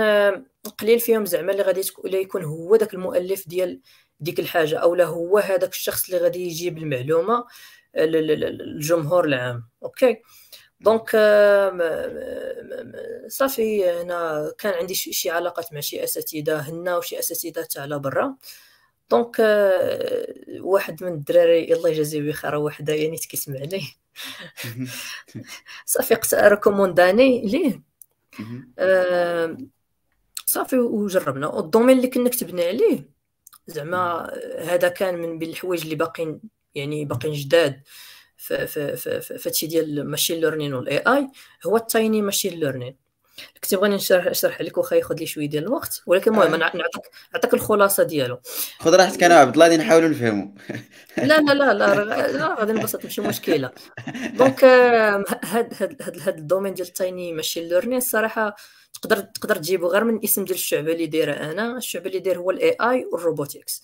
[0.79, 3.81] قليل فيهم زعما اللي غادي يكون هو داك المؤلف ديال
[4.21, 7.45] ديك الحاجة أو لا هو هذاك الشخص اللي غادي يجيب المعلومة
[7.97, 9.69] للجمهور العام.
[9.83, 10.23] okay؟
[10.81, 11.11] donc
[13.29, 18.37] صافي أنا كان عندي شي علاقات مع شي أساتذة هنا وشي أساتذة تاع على برا.
[19.11, 19.37] donc
[20.61, 23.83] واحد من الدراري الله يجازيه بخير وحده يعني كيسمعني
[25.87, 27.83] صافي قلت ريكومونداني ليه.
[30.47, 31.47] صافي وجربنا.
[31.47, 33.11] وال domaine اللي كنا كتبنا عليه
[33.67, 36.41] زعما هذا كان من بين الحوايج اللي باقيين
[36.75, 37.83] يعني باقيين جداد.
[38.39, 41.29] في في في في هادشي ديال ال machine learning وال AI
[41.67, 43.09] هو ال tiny machine learning
[43.55, 47.03] كنت بغيت نشرح نشرح لك واخا ياخذ لي شوية ديال الوقت ولكن المهم أنا نعطيك
[47.35, 48.41] نعطيك الخلاصة ديالو.
[48.79, 50.49] خذ راحتك أنا عبد الله غادي نحاولوا نفهموا
[51.17, 53.71] لا لا لا لا غادي نبسط ماشي مشكلة.
[54.35, 58.57] donc هاد هاد هاد ال domaine ديال ال tiny machine learning الصراحه
[58.95, 61.77] تقدر تقدر تجيبو غير من الاسم ديال الشعبة اللي دايرة أنا.
[61.77, 63.83] الشعبة اللي داير هو ال AI وال robotics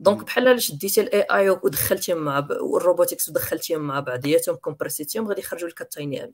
[0.00, 2.50] donc بحال الا شديتي ال AI ودخلتيهم مع ب...
[2.50, 6.32] وال robotics ودخلتيهم مع بعضياتهم كومبرسيتيهم غادي يخرجوا لك ال TinyML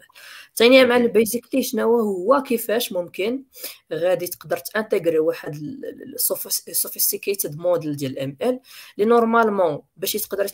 [0.49, 3.45] ال TinyML basically شنو هو؟ كيفاش ممكن
[3.93, 5.57] غادي تقدر تأنتيغري واحد
[6.73, 8.61] sophisticated model ديال ML
[8.99, 10.47] اللي normalement باش تقدر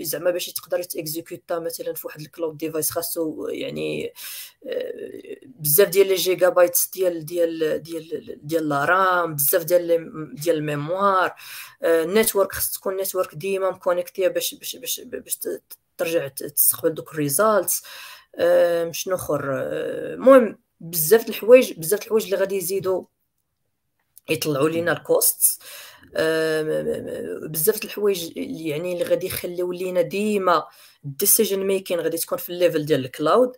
[0.00, 4.12] زعما باش تقدر تيكزيكوتا مثلا في واحد ال cloud device خاصو يعني
[4.66, 5.00] آه،
[5.44, 11.34] بزاف ديال les gigabytes ديال ديال ديال ديال la RAM بزاف ديال ديال ال mémoire
[12.40, 15.38] network خص تكون network ديما مكونيكتية باش باش باش باش
[15.98, 17.82] ترجع تستقبل دوك ال results.
[18.90, 19.40] شنو آخر؟
[20.14, 23.04] المهم بزاف الحوايج بزاف الحوايج اللي غادي يزيدوا
[24.28, 25.62] يطلعوا لينا ال cost
[27.48, 30.66] بزاف الحوايج يعني اللي غادي يخليو لينا ديما
[31.04, 33.56] ال decision making غادي تكون في ال level ديال ال cloud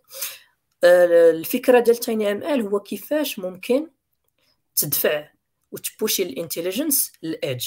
[0.84, 3.90] الفكرة ديال Tiny ML هو كيفاش ممكن
[4.76, 5.28] تدفع
[5.72, 7.66] وت pushي ال intelligence لل edge.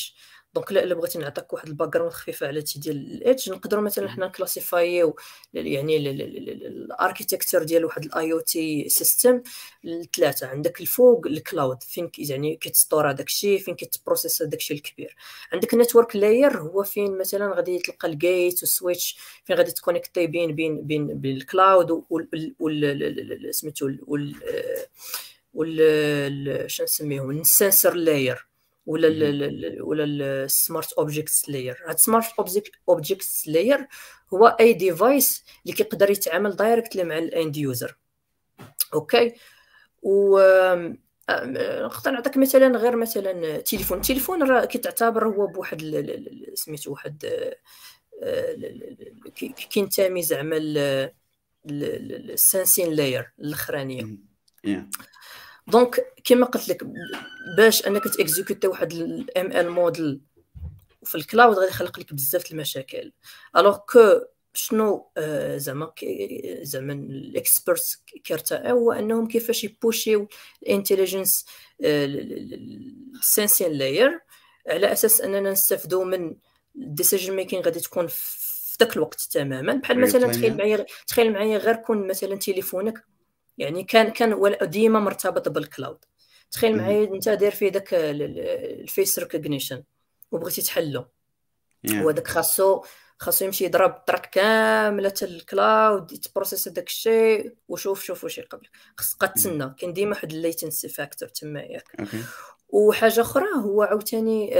[0.55, 4.09] Donc الا بغيتي نعطيك واحد ال background خفيفه على تي ديال ال edge نقدروا مثلا
[4.09, 5.15] حنا ن classifyو
[5.53, 9.41] يعني ال architecture ديال واحد ال IoT system
[9.83, 14.59] لثلاثه عندك الفوق ال cloud فين يعني كيت store هذاك الشيء فين كيت process هذاك
[14.59, 15.15] الشيء الكبير
[15.53, 19.71] عندك ال network layer هو فين مثلا غادي تلقى ال gateway وال switch فين غادي
[19.71, 22.03] ت connectي بين بين بين بين ال cloud
[22.59, 23.89] وال سميتو
[25.53, 28.54] وال شنو نسميهم ال sensor layer
[28.85, 32.25] ولا ال ولا ال smart objects layer هاد smart
[32.89, 33.87] objects layer
[34.33, 37.97] هو اي device اللي كيقدر يتعامل directly مع ال end user
[38.93, 39.33] okay
[40.03, 40.39] و
[41.29, 45.81] نقدر نعطيك مثلا غير مثلا تليفون التليفون راه كيتعتبر هو بواحد
[46.53, 47.45] سميتو واحد
[49.69, 50.57] كينتمي زعما
[51.65, 54.17] ال sensing layer الاخرانيه
[55.67, 56.83] donc كما قلت لك
[57.57, 60.21] باش أنك ت exécuterي واحد ال ML model
[61.03, 63.11] في الكلاود غادي يخلق لك بزاف المشاكل.
[63.57, 64.19] الوغ كو
[64.53, 65.91] شنو آه زعما
[66.61, 70.27] زعما الاكسبرت كيرتا هو أنهم كيفاش يبوشيو
[70.63, 71.45] الإنتليجنس
[71.81, 74.19] السنسين لاير
[74.67, 76.35] على أساس أننا نستافدوا من
[76.75, 79.73] الديسيجن ميكين غادي تكون في ذاك الوقت تماما.
[79.73, 83.03] بحال مثلا تخيل معايا تخيل معايا غير كون مثلا تليفونك
[83.57, 86.05] يعني كان كان ديما مرتبط بالكلاود.
[86.51, 89.83] تخيل معايا انت داير فيه داك ال face recognition
[90.31, 91.05] وبغيتي تحلو.
[91.93, 92.83] وهذاك خاصو
[93.19, 98.67] خاصو يمشي يضرب الطرق كاملة ال cloud يت process داك الشيء وشوف شوف واش يقبل
[98.97, 99.75] خاصك تسنى.
[99.77, 101.83] كاين ديما واحد ال latency factor تما ياك.
[102.69, 104.53] وحاجة أخرى هو عاوتاني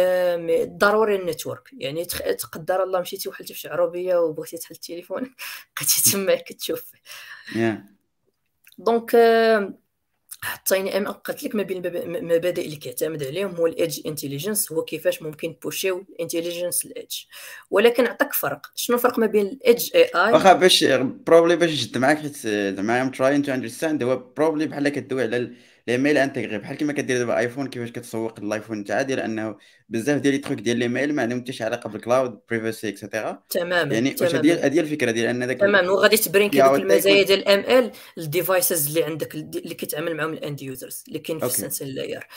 [0.77, 1.69] ضروري ال network.
[1.73, 5.21] يعني تقدر الله مشيتي وحلتي في عربيه وبغيتي تحل التليفون
[5.77, 6.91] بقيتي تما كتشوف
[8.77, 9.15] دونك
[10.43, 15.21] حطيني أنا قلت لك ما بين المبادئ اللي كيعتمد عليهم هو الايدج انتليجنس هو كيفاش
[15.21, 17.15] ممكن بوشيو الانتليجنس الايدج
[17.69, 18.61] ولكن نعطيك فرق.
[18.75, 20.83] شنو الفرق ما بين الايدج اي اي واخا باش
[21.27, 25.55] بروبلي باش نشد معاك حيت زعما ام تراين تو اندرستاند هو بروبلي بحال كدوي على
[25.88, 29.58] الإيميل انتيغري بحال كيما كدير دابا ايفون كيفاش كتسوق الايفون تاعها ديال انه
[29.89, 33.93] بزاف ديال لي تروك ديال الإيميل ما عندهم حتى شي علاقه بالكلاود بريفسي اكسيتيرا تماما
[33.93, 37.39] يعني واش هذه هذه الفكرة ديال أن داك تماما وغادي تبرين كي دوك المزايا ديال
[37.39, 42.28] الام ال الديفايسز اللي عندك اللي كيتعامل معهم الأند يوزرز اللي كاين في السنسين لاير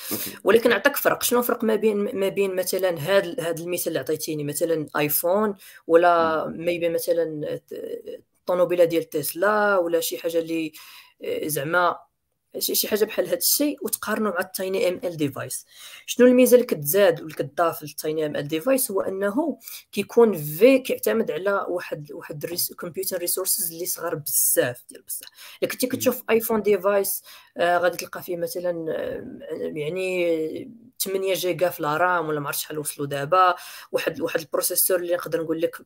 [0.44, 4.44] ولكن نعطيك فرق شنو الفرق ما بين ما بين مثلا هذا هذا المثال اللي عطيتيني
[4.44, 5.54] مثلا ايفون
[5.86, 7.58] ولا ميبي مثلا
[8.48, 10.72] الطوموبيلة ديال تسلا ولا شي حاجة اللي
[11.24, 12.07] آه، زعما
[12.60, 15.66] شي حاجة بحال هذا الشيء وتقارنوا مع التايني إم إل ديفايس.
[16.06, 19.58] شنو الميزه اللي كتزاد واللي كتضاف للتايني إم إل ديفايس هو أنه
[19.92, 25.28] كيكون في كيعتمد على واحد واحد ال computer resources اللي صغار بزاف ديال بزاف.
[25.62, 27.22] إلا كنتي كتشوف ايفون device
[27.56, 29.38] آه غادي تلقى فيه مثلا آه
[29.74, 33.54] يعني 8 جيجا في ال RAM ولا ما عرفتش شحال وصلوا دابا.
[33.92, 35.76] واحد واحد ال processeur اللي نقدر نقول لك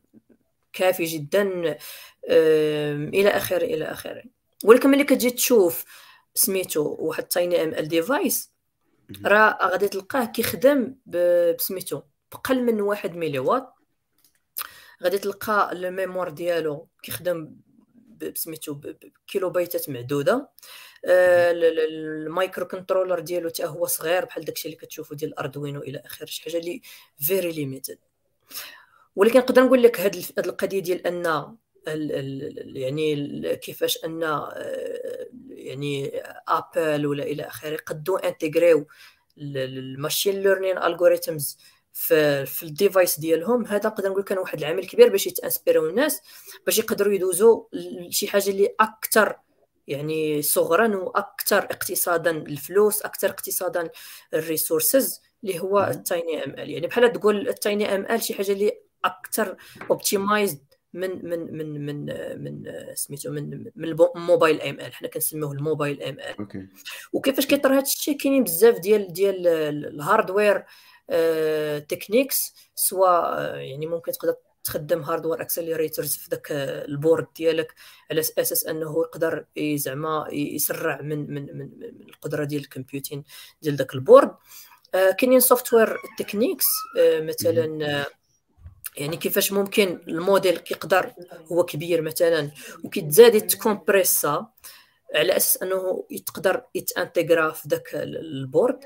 [0.73, 1.77] كافي جدا
[2.29, 4.23] آه إلى اخره إلى اخره
[4.63, 5.85] ولكن ملي كتجي تشوف
[6.35, 8.53] سميتو واحد Tiny ML device
[9.25, 13.73] راه غادي تلقاه كيخدم بسميتو بقل من واحد ميلي واط
[15.03, 17.55] غادي تلقى ال mémoire ديالو كيخدم
[18.31, 20.49] بسميتو بكيلو بايتات معدودة.
[21.05, 26.25] آه، ال microcontroller ديالو حتى هو صغير بحال داكشي اللي كتشوفو ديال الاردوينو إلى آخره
[26.25, 26.81] شي حاجة اللي
[27.17, 27.97] very limited
[29.15, 31.55] ولكن نقدر نقول لك هاد القضية ديال أن
[32.75, 35.27] يعني كيفاش أن آه،
[35.63, 36.11] يعني
[36.47, 38.87] ابل ولا إلى آخره قدوا intégrerيو
[39.37, 41.57] ال machine learning algorithms
[41.93, 43.65] في في ال device ديالهم.
[43.65, 46.21] هذا نقدر نقول كان واحد العمل كبير باش يت inspirerيو الناس
[46.65, 49.39] باش يقدروا يدوزوا لشي حاجة اللي أكثر
[49.87, 53.89] يعني صغرا وأكثر اقتصادا الفلوس أكثر اقتصادا
[54.33, 56.69] ال resources اللي هو ال Tiny ML.
[56.69, 59.57] يعني بحال تقول ال Tiny ML شي حاجة اللي أكثر
[59.89, 62.05] optimized من من من من
[62.43, 62.63] من
[62.95, 66.67] سميتو من من ال mobile ML حنا كنسميوه ال mobile ML.
[67.13, 69.47] وكيفاش كيطرى هذا الشيء؟ كاينين بزاف ديال ديال
[69.85, 70.65] ال hardware
[71.89, 77.73] techniques سواء يعني ممكن تقدر تخدم hardware accelerators في ذاك ال board ديالك
[78.11, 83.23] على أساس أنه يقدر زعما يسرع من من من, من القدرة ديال ال computing
[83.61, 84.31] ديال ذاك ال board.
[84.93, 86.65] كاينين software techniques
[87.19, 88.05] مثلا
[88.97, 91.13] يعني كيفاش ممكن الموديل كيقدر
[91.51, 92.51] هو كبير مثلا
[92.83, 94.47] وكيتزاد ت compressa
[95.15, 98.79] على أساس أنه يقدر يت intégrerا في ذاك ال board.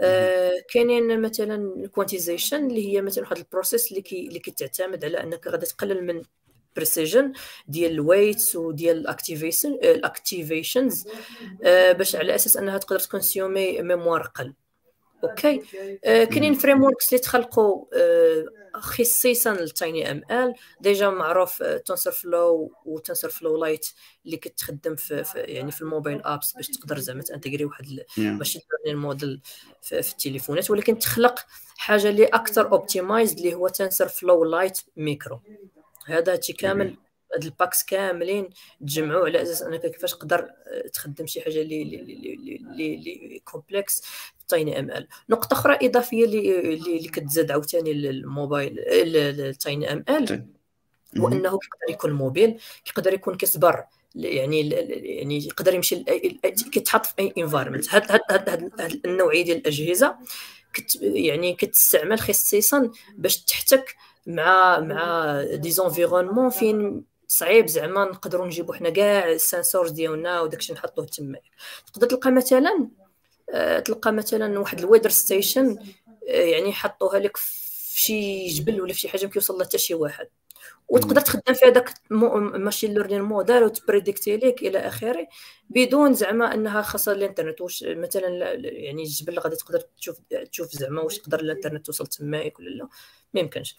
[0.00, 5.04] آه كاينين مثلا ال quantization اللي هي مثلا واحد ال process اللي كي اللي كتعتمد
[5.04, 6.22] على أنك غادي تقلل من
[6.76, 7.32] precision
[7.68, 11.06] ديال ال weights وديال ال activation ال activations
[11.64, 14.54] آه باش على أساس أنها تقدر ت consumerي mémoire قل.
[15.24, 15.62] OK؟
[16.04, 18.46] آه كاينين frameworks اللي تخلقوا آه
[18.80, 23.86] خصيصا لل TinyML déjà معروف TensorFlow و TensorFlow Lite
[24.26, 28.00] اللي كتخدم في, في يعني في ال mobile apps باش تقدر زعما ت intégrer واحد
[28.18, 29.40] machine learning model
[29.82, 30.70] في, في التليفونات.
[30.70, 35.40] ولكن تخلق حاجة اللي أكثر optimized اللي هو TensorFlow Lite Micro
[36.06, 36.96] هذا هادشي كامل
[37.34, 40.50] هاد ال packs كاملين تجمعوا على أساس أنك كيفاش تقدر
[40.92, 44.02] تخدم شي حاجة اللي اللي اللي complex
[44.48, 45.08] TinyML.
[45.30, 50.46] نقطة أخرى إضافية اللي اللي كتزاد عاوتاني لل mobile ال TinyML
[51.18, 56.04] هو انه يقدر يكون موبيل يقدر يكون كيصبر يعني يعني يقدر يمشي
[56.72, 60.16] كيتحط في أي environment هاد هاد هاد, هاد النوعية ديال الأجهزة
[60.72, 68.74] كت يعني كتستعمل خصيصا باش تحتك مع مع des environnements فين صعيب زعما نقدروا نجيبوا
[68.74, 71.38] حنا كاع ال sensors ديالنا وداكشي نحطوه تما.
[71.92, 72.88] تقدر تلقى مثلا
[73.84, 75.78] تلقى مثلا واحد ال weather station
[76.28, 79.78] آه، يعني حطوها لك في شي جبل ولا في شي حاجة ما كيوصل لها حتى
[79.78, 80.28] شي واحد.
[80.88, 85.28] وتقدر تخدم في هذاك machine learning model وت predict ي لك إلى آخره
[85.70, 87.60] بدون زعما إنها خاصة الإنترنت.
[87.60, 90.18] واش مثلا يعني الجبل غادي تقدر تشوف
[90.52, 92.88] تشوف زعما واش تقدر الإنترنت توصل تماك ولا لا
[93.34, 93.76] ما يمكنش.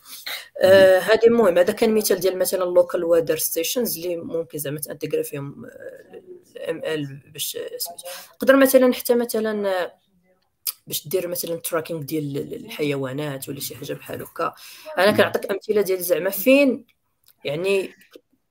[0.61, 4.84] آه هذه المهم هذا كان مثال ديال مثلا local weather stations اللي ممكن زعما ت
[4.84, 5.65] intégrer فيهم
[6.55, 8.01] ال ML باش سميت
[8.39, 9.91] تقدر مثلا حتى مثلا
[10.87, 14.53] باش دير مثلا tracking ديال الحيوانات ولا شي حاجة بحال هكا.
[14.97, 16.85] أنا كنعطيك أمثلة ديال زعما فين
[17.45, 17.89] يعني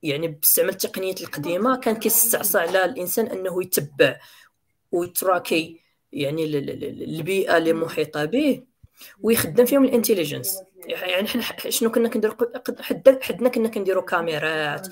[0.03, 4.19] يعني باستعمال التقنيات القديمة كان كيستعصى على الإنسان أنه يتبع
[4.91, 5.79] وي tracker
[6.13, 8.63] يعني البيئة اللي محيطة به
[9.21, 12.35] ويخدم فيهم ال intelligence يعني حنا شنو كنا كنديرو؟
[13.21, 14.87] حدنا كنا كنديرو كاميرات.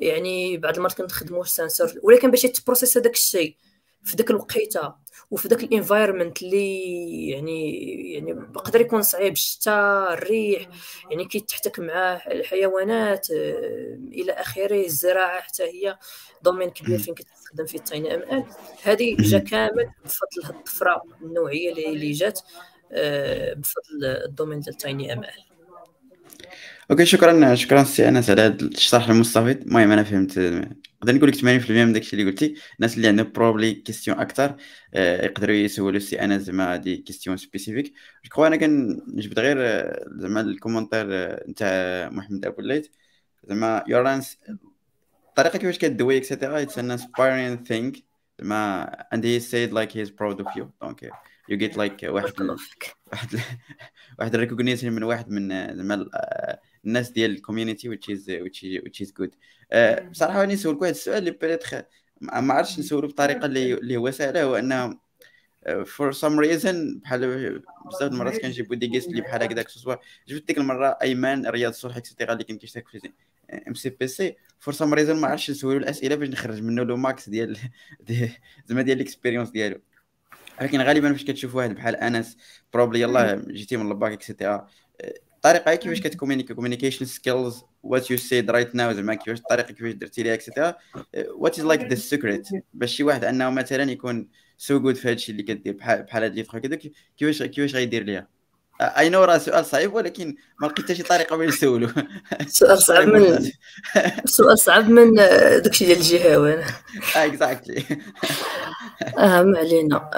[0.00, 3.56] يعني بعض المرات كنخدموا sensor ولكن باش يت process هذاك الشيء
[4.04, 4.94] في ذاك الوقيتة.
[5.32, 7.70] وفي ذاك ال environment اللي يعني
[8.14, 10.68] يعني بقدر يكون صعيب الشتاء الريح
[11.10, 15.98] يعني كيتحتك مع الحيوانات آه، إلى آخره الزراعة حتى هي
[16.42, 18.44] domaine كبير فين كتستخدم فيه ال TinyML.
[18.82, 22.40] هادشي كامل بفضل هاد الطفرة النوعية اللي جات
[22.92, 25.44] آه، بفضل ال domaine ديال ال TinyML.
[26.90, 30.38] OK شكرا شكرا سي أنس على هذا الشرح المستفيض المهم أنا فهمت
[31.02, 32.54] نقدر نقول لك 80% من داكشي اللي قلتي.
[32.76, 34.56] الناس اللي عندهم probably question أكثر
[34.94, 37.94] آه، يقدروا يسولوا سي انس زعما هادي question spécifique
[38.36, 41.06] je أنا كنجبد غير آه، زعما ال commentaire
[41.50, 42.86] نتاع محمد أبو الليث.
[43.48, 44.38] زعما يورانس
[45.28, 47.96] الطريقة كيفاش كدوي et cetera it's an inspiring thing
[48.40, 50.64] زعما and he said like he's proud of you.
[50.82, 51.02] donc
[51.48, 52.42] you get like واحد
[53.12, 53.40] واحد
[54.18, 56.06] واحد ال recognition من واحد من زعما
[56.84, 59.30] الناس ديال ال community which is which is which is good.
[60.10, 61.74] بصراحة غادي نسولك واحد السؤال اللي بغيت
[62.20, 64.98] ما عرفتش نسولو بطريقة اللي اللي هو سهلة هو إنه
[65.86, 69.94] for some reason بحال بزاف المرات كنجيبو des guests اللي بحال هكذاك soit
[70.28, 73.12] جبت ديك المرة ايمان رياض الصلح et cetera اللي كان كيشترك في
[73.68, 77.58] MCPC for some reason ما عرفتش نسولو الأسئلة باش نخرج منه le max ديال
[78.66, 79.80] زعما ديال ال expérience ديالو.
[80.60, 82.36] ولكن غالبا فاش كتشوف واحد بحال أنس
[82.74, 84.68] probably يلاه جيتي من ال bac et cetera
[85.44, 89.92] الطريقة كيفاش كت communiquer communication skills what you said right now زعما كيفاش الطريقة كيفاش
[89.92, 90.74] درتي ليها et cetera
[91.34, 94.28] what is like the secret باش شي واحد أنه مثلا يكون
[94.58, 98.28] so good في هادشي اللي كدير بحال بحال هاد لي كيفاش كيفاش غيدير ليها؟
[98.80, 101.88] I know راه سؤال صعيب ولكن ما لقيت شي طريقة باش نسولو.
[102.48, 103.50] سؤال صعب من
[104.24, 106.64] سؤال صعب من داكشي ديال الجهة
[107.16, 107.84] exactly
[109.18, 110.10] آه ما علينا.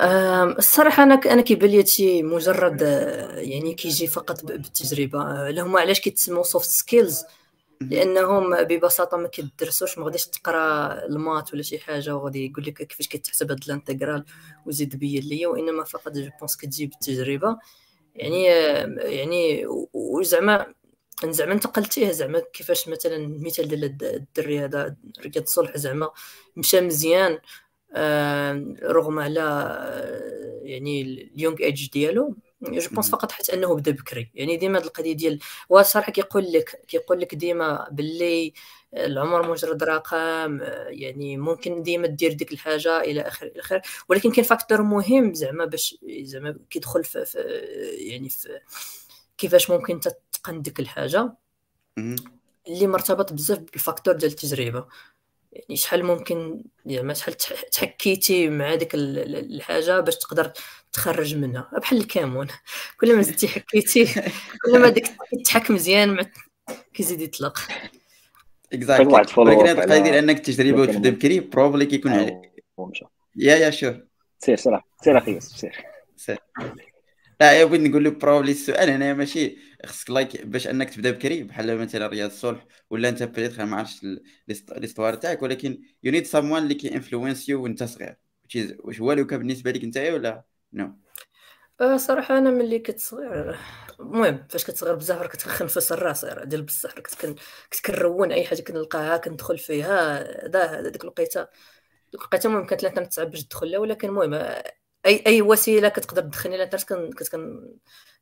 [0.59, 5.23] الصراحة أنا أنا كيبان لي هادشي مجرد آه، يعني كيجي فقط بالتجربة.
[5.23, 7.23] آه، هما علاش كيتسموا soft skills
[7.81, 12.75] لأنهم ببساطة ما كيدرسوش ما غاديش تقرا ال maths ولا شي حاجة وغادي يقول لك
[12.83, 14.25] كيفاش كتحسب هاد ال intégrale
[14.67, 15.49] وزيد بين ليا.
[15.49, 17.57] وإنما فقط je pense كتجي بالتجربة.
[18.15, 18.45] يعني
[19.15, 20.75] يعني وزعما
[21.25, 26.11] زعما انت قلتيه زعما كيفاش مثلا المثال ديال الدري هذا رياض الصلح زعما
[26.57, 27.39] مشى مزيان
[28.83, 29.41] رغم على
[30.63, 32.37] يعني ال young age ديالو.
[32.63, 34.31] je pense فقط حتى أنه بدا بكري.
[34.35, 38.53] يعني ديما هاد القضية ديال وصراحه كيقول لك كيقول لك ديما باللي
[38.97, 43.81] العمر مجرد رقم يعني ممكن ديما دير ديك الحاجة إلى آخر إلى آخر.
[44.09, 47.39] ولكن كاين facteur مهم زعما باش زعما كيدخل في, في
[47.99, 48.61] يعني في
[49.39, 51.33] كيفاش ممكن تتقن ديك الحاجة.
[52.69, 54.87] اللي مرتبط بزاف بال facteur ديال التجربة.
[55.53, 57.37] يعني شحال ممكن يعني شحال
[57.73, 60.53] تحكيتي مع ديك الحاجة باش تقدر
[60.93, 61.71] تخرج منها.
[61.79, 62.47] بحال الكامون.
[63.01, 64.05] كل ما زدتي حكيتي
[64.65, 65.07] كل ما ديك
[65.45, 66.31] تحك مزيان
[66.95, 67.59] كيزيد يطلق.
[68.75, 72.65] exactly ولكن هذا القضية ديال أنك تجربة وتبدأ بكري probably كيكون عليك
[73.37, 74.01] yeah yeah sure
[74.39, 75.85] سير سير سير أخي سير.
[76.17, 76.39] سير.
[77.41, 79.57] لا بغيت نقول لك probably السؤال هنا ماشي.
[79.87, 84.07] خصك like باش أنك تبدأ بكري بحال مثلا رياض الصلح ولا أنت بغيت ما عرفتش
[84.77, 88.17] l'histoire تاعك ولكن you need someone اللي كي influence you وأنت صغير.
[88.79, 90.93] واش هو le cas بالنسبة لك أنت ولا؟ no
[91.81, 93.59] أه صراحة أنا ملي كنت صغير
[94.01, 97.35] المهم فاش كنت صغير بزاف راه كنت كنخنفس الراس ديال بصح كنت كن...
[97.73, 101.43] كنت كنرون أي حاجة كنلقاها كندخل فيها هذا ديك الوقيتة.
[102.13, 104.35] ديك الوقيتة المهم كانت الانترنت باش تدخل لها ولكن المهم
[105.07, 107.29] أي أي وسيلة كتقدر تدخلني الانترنت كنت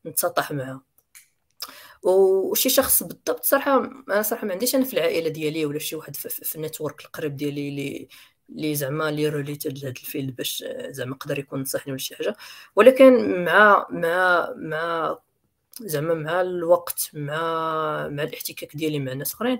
[0.05, 0.83] كنتسطح معها.
[2.03, 3.77] وشي شخص بالضبط صراحة
[4.09, 7.35] أنا صراحة ما عنديش أنا في العائلة ديالي ولا شي واحد في, في النيتورك القريب
[7.35, 8.07] ديالي اللي
[8.49, 12.35] اللي زعما لي related لهاد الفيلد باش زعما يقدر يكون نصحني ولا شي حاجة.
[12.75, 15.17] ولكن مع مع مع
[15.81, 17.37] زعما مع الوقت مع
[18.07, 19.59] مع الاحتكاك ديالي مع ناس أخرين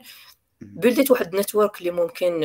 [0.62, 2.44] بنيت واحد ال network اللي ممكن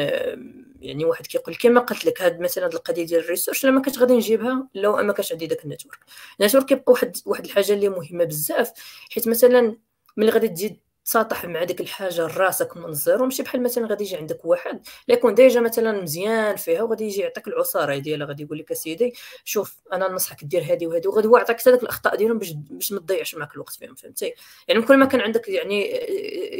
[0.80, 3.98] يعني واحد كيقول كما قلت لك هاد مثلا هاد القضية ديال ال recherche لما كنت
[3.98, 5.98] غادي نجيبها لو ما كانش عندي داك ال network.
[6.40, 8.72] ال network كيبقى واحد واحد الحاجة اللي مهمة بزاف
[9.10, 9.76] حيت مثلا
[10.16, 14.04] ملي غادي تزيد تساطح مع ديك الحاجة راسك من ال zéro ماشي بحال مثلا غادي
[14.04, 18.42] يجي عندك واحد اللي يكون déjà مثلا مزيان فيها وغادي يجي يعطيك العصارة ديالها غادي
[18.42, 19.12] يقول لك اسيدي
[19.44, 23.34] شوف أنا ننصحك دير هذه وهذه وغادي يعطيك حتى الأخطاء ديالهم باش باش ما تضيعش
[23.34, 24.34] معك الوقت فيهم فهمتي؟
[24.68, 25.82] يعني كل ما كان عندك يعني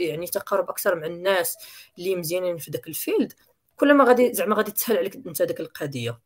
[0.07, 1.57] يعني تقارب أكثر مع الناس
[1.99, 3.33] اللي مزيانين في داك ال field
[3.77, 6.19] كل ما غادي زعما غادي تسهل عليك أنت داك القضية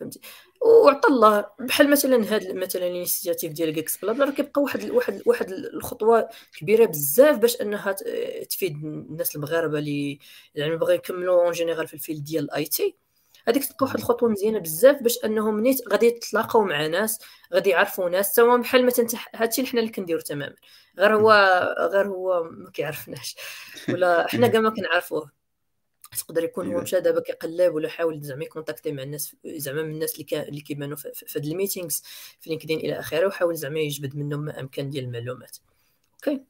[0.00, 0.20] فهمتي؟
[0.66, 5.22] وعطى الله بحال مثلا هاد مثلا ال initiative ديال Geeks Blabla راه كيبقى واحد واحد
[5.26, 7.92] واحد الخطوة كبيرة بزاف باش أنها
[8.50, 10.18] تفيد الناس المغاربة اللي
[10.54, 12.96] يعني بغاو يكملوا en général في ال field ديال ال IT
[13.48, 17.18] هذيك تبقى واحد الخطوة مزيانة بزاف باش أنهم نيت غادي يتلاقاو مع ناس
[17.54, 20.54] غادي يعرفوا ناس سواء بحال مثلا هادشي اللي حنا اللي كنديرو تماما.
[20.98, 21.32] غير هو
[21.92, 23.36] غير هو ما كيعرفناش.
[23.88, 25.41] ولا حنا كاع ما كنعرفوه.
[26.18, 29.90] تقدر يكون هو مشى دابا كيقلب ولا حاول زعما y contacter مع الناس زعما من
[29.94, 32.02] الناس اللي كان اللي كيبانوا في هاد ال meetings
[32.40, 35.58] في LinkedIn إلى آخره وحاول زعما يجبد منهم ما امكن ديال المعلومات.
[36.14, 36.44] أوكي.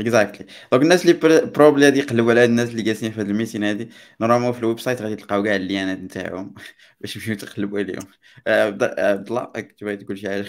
[0.00, 3.64] Exactly donc الناس اللي probably غادي يقلبوا على الناس اللي جالسين في هاد ال meeting
[3.64, 6.54] هادي Normalement في ال website غادي تلقاو كاع ال liens ات نتاعهم
[7.00, 8.06] باش تمشيو تقلبوا عليهم.
[8.48, 8.82] عبد
[9.28, 10.46] الله كنت بغيت تقول شي حاجة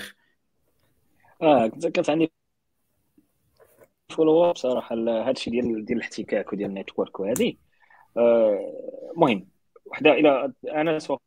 [1.41, 2.31] آه كانت عندي
[4.09, 7.55] follow up صراحة هادشي ديال ديال الاحتكاك وديال ال network وهذه
[8.17, 9.45] المهم آه،
[9.85, 11.21] وحده إلى أنا سورتو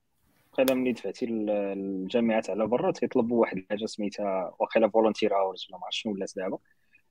[0.71, 2.93] ملي دفعتي الجامعات على برا.
[2.93, 6.59] تيطلبوا واحد الحاجة سميتها واقيلا volunteer hours ولا ما عرفتش شنو ولات دابا.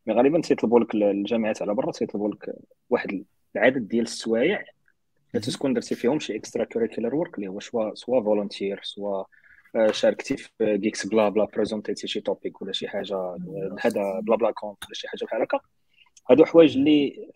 [0.08, 1.92] mais غالبا تيطلبوا لك الجامعات على برا.
[1.92, 2.56] تيطلبوا لك
[2.90, 3.26] واحد
[3.56, 4.64] العدد ديال السوايع
[5.34, 9.24] تكون درتي فيهم شي extra curricular work اللي هو soit soit volunteer soit
[9.92, 13.38] شاركتي في Geeks Blabla présentيتي شي topic ولا شي حاجة
[13.82, 15.60] هذا بلا بلا conte ولا شي حاجة بحال هكا.
[16.30, 17.30] هادو حوايج اللي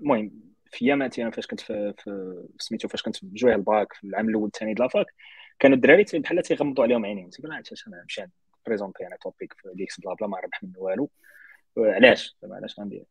[0.00, 4.04] المهم في ياماتي أنا فاش كنت في, في سميتو فاش كنت في جوية الباك في
[4.04, 5.06] العام الأول الثاني د la fac
[5.58, 8.24] كانوا الدراري بحال تيغمضوا عليهم عينيهم تيقول علاش أنا نمشي
[8.66, 11.10] présenter أنا topic في Geeks Blabla ما ربح منه والو.
[11.78, 13.04] علاش؟ زعما علاش غندير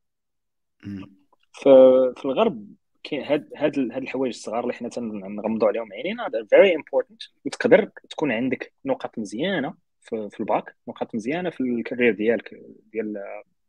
[1.54, 2.68] في, الغرب
[3.04, 8.32] كاين هاد هاد هاد الحوايج الصغار اللي حنا تنغمضوا عليهم عينينا فيري امبورتنت وتقدر تكون
[8.32, 12.54] عندك نقاط مزيانة في, في الباك نقاط مزيانة في الكارير ديالك
[12.94, 13.14] ديال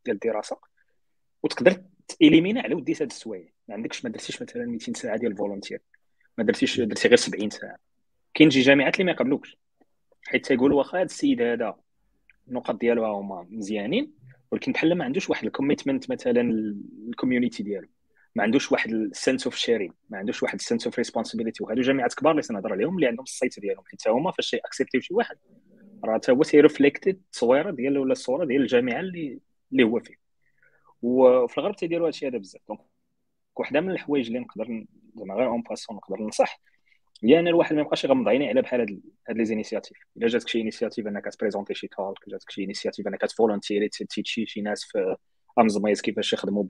[0.05, 0.59] ديال الدراسة
[1.43, 3.49] وتقدر تإليمينا على وديت هاد السوايع.
[3.71, 5.81] ما عندكش ما درتيش مثلا 200 ساعة ديال فولونتير
[6.39, 7.77] ما درتيش درتي غير 70 ساعة.
[8.35, 9.59] كاين شي جامعات اللي ما يقبلوكش.
[10.27, 11.77] حيت تيقولوا واخا هذا السيد هذا
[12.49, 14.13] النقط ديالو هما مزيانين
[14.51, 16.41] ولكن بحال ما عندوش واحد ال commitment مثلا
[17.09, 17.89] ال community ديالو.
[18.35, 21.81] ما عندوش واحد ال sense of sharing ما عندوش واحد ال sense of responsibility وهادو
[21.81, 23.85] جامعات كبار اللي تنهضر عليهم اللي عندهم ال site ديالهم.
[23.87, 25.37] حيت هما فاش accepter يو شي واحد
[26.05, 29.41] راه تا هو تي refléter التصويره ديال ولا الصورة ديال الجامعة اللي
[29.73, 30.15] اللي هو فيه.
[31.03, 32.63] وفي الغرب تيديروا هادشي هذا بزاف.
[32.69, 32.81] Donc
[33.57, 34.85] وحده من الحوايج اللي نقدر
[35.17, 36.61] زعما غير en passant نقدر ننصح.
[37.25, 40.61] هي ان الواحد ما يبقاش يغمض عينيه على بحال هاد les initiatives إلا جاتك شي
[40.61, 44.47] initiative أنك ت présenter شي talk جاتك شي initiative أنك ت volunteer ي teach ي
[44.47, 45.17] شي ناس في
[45.59, 46.69] امزميز كيفاش يخدموا ب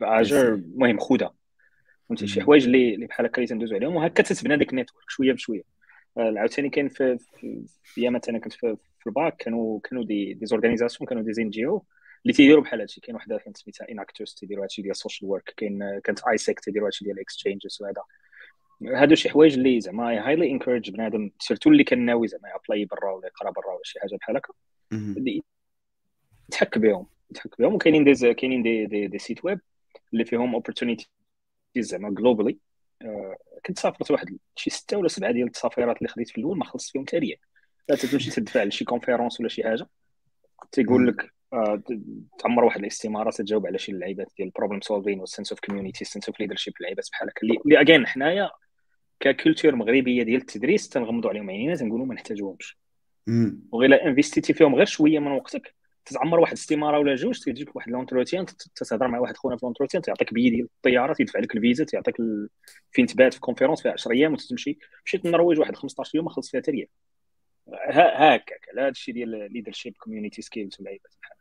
[0.00, 1.34] بأجر المهم خذها
[2.08, 3.96] فهمتي؟ شي حوايج اللي بحال هكا اللي تندوزو عليهم.
[3.96, 5.62] وهكا تتبنى ديك ال network شوية بشوية.
[6.18, 7.18] آه، عاوتاني كاين في
[7.84, 11.66] في ايامات أنا كنت في, في الباك كانوا كانوا des des organisations كانوا des ONG
[11.66, 11.84] أو
[12.22, 15.54] اللي تيديروا بحال هادشي كاين وحده كانت سميتها Enactus تيديروا هادشي ديال ال social work
[15.56, 18.02] كاين كانت AIESEC تيديروا هادشي ديال exchanges وهذا.
[19.02, 23.12] هادو شي حوايج اللي زعما highly encourage بنادم surtout اللي كان ناوي زعما apply برا
[23.12, 24.52] ولا يقرا برا ولا شي حاجة بحال هكا.
[26.48, 27.74] يتحك بهم يتحك بهم.
[27.74, 29.60] وكاينين des كاينين des des, des sites web
[30.12, 31.06] اللي فيهم opportunities
[31.78, 32.58] زعما globally
[33.02, 36.64] آه، كنت سافرت واحد شي ستة ولا سبعة ديال التسافيرات اللي خديت في الأول ما
[36.64, 37.36] خلصت فيهم تاليا
[37.88, 39.86] لا تمشي تدفع لشي conférence ولا شي حاجة.
[40.72, 41.32] تيقول لك
[42.38, 46.00] تعمر واحد الاستمارة تجاوب على شي لعيبات ديال ال problem solving وال sense of community
[46.00, 47.40] ال sense of leadership لعيبات بحال هكا.
[47.42, 48.50] اللي اجين حنايا
[49.20, 52.78] ك culture مغربية ديال التدريس تنغمضوا عليهم عينينا تنقولوا ما نحتاجوهمش.
[53.72, 55.74] وغير investيتي فيهم غير شوية من وقتك
[56.04, 60.34] تتعمر واحد الاستمارة ولا جوج تيجيك واحد l'entretien تتهضر مع واحد خونا في l'entretien تعطيك
[60.34, 62.48] بيي ديال الطيارة تيدفع لك الفيزا تعطيك ال...
[62.92, 66.50] فين تبات في conférence فيها 10 أيام وتمشي مشيت للنرويج واحد 15 يوم ما خلص
[66.50, 66.88] فيها حتى ريال
[67.90, 71.36] هكاك على هذا الشيء ديال leadership community skills ولعيبات بحال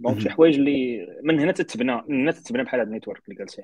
[0.00, 3.40] donc شي حوايج اللي من هنا تتبنى من هنا تتبنى بحال هذا ال network اللي
[3.40, 3.60] قلت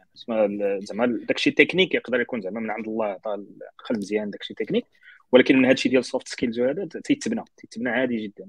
[0.85, 4.87] زعما داكشي تكنيك يقدر يكون زعما من عند الله عطى العقل مزيان داكشي تكنيك.
[5.33, 8.47] ولكن من هادشي ديال السوفت سكيلز وهذا تيتبنى تيتبنى عادي جدا.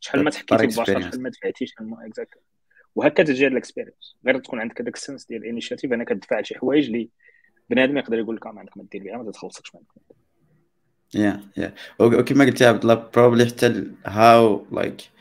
[0.00, 2.38] شحال ما تحكيتي مباشره شحال ما دفعتي شحال ما اكزاكت
[2.94, 6.86] وهكا تجي هاد الاكسبيرينس غير تكون عندك هذاك السنس ديال الانيشيتيف انك كتدفع شي حوايج
[6.86, 7.08] اللي
[7.70, 10.16] بنادم يقدر يقول لك ما عندك ما دير بها ما تخلصكش ما عندك.
[11.14, 15.11] يا يا وكما قلت يا عبد الله بروبلي حتى هاو لايك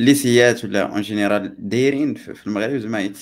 [0.00, 3.12] الليسيات ولا اون جينيرال دايرين في المغرب زعما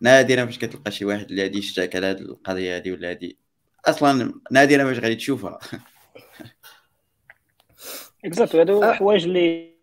[0.00, 3.32] نادرا فاش كتلقى شي واحد اللي غادي يشجعك على هذه القضية هذه ولا هذه
[3.84, 5.58] أصلا نادرا فاش غادي تشوفها.
[8.24, 8.92] exact هادو آه.
[8.92, 9.74] حوايج اللي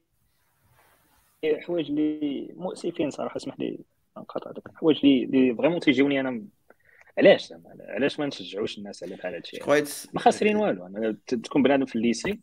[1.45, 3.79] حوايج اللي مؤسفين صراحة اسمح لي
[4.17, 6.43] نقاطعك حوايج اللي اللي vraiment تيجيوني أنا
[7.17, 7.53] علاش
[7.89, 9.59] علاش ما نشجعوش الناس على بحال هادشي؟
[10.13, 12.39] ما خاسرين والو أنا تكون بنادم في ال lycée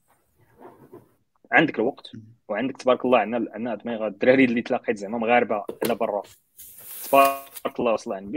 [1.53, 2.11] عندك الوقت.
[2.49, 6.23] وعندك تبارك الله عندنا عندنا دماغ الدراري اللي تلاقيت زعما مغاربة على برا.
[7.05, 8.33] تبارك الله وصل عند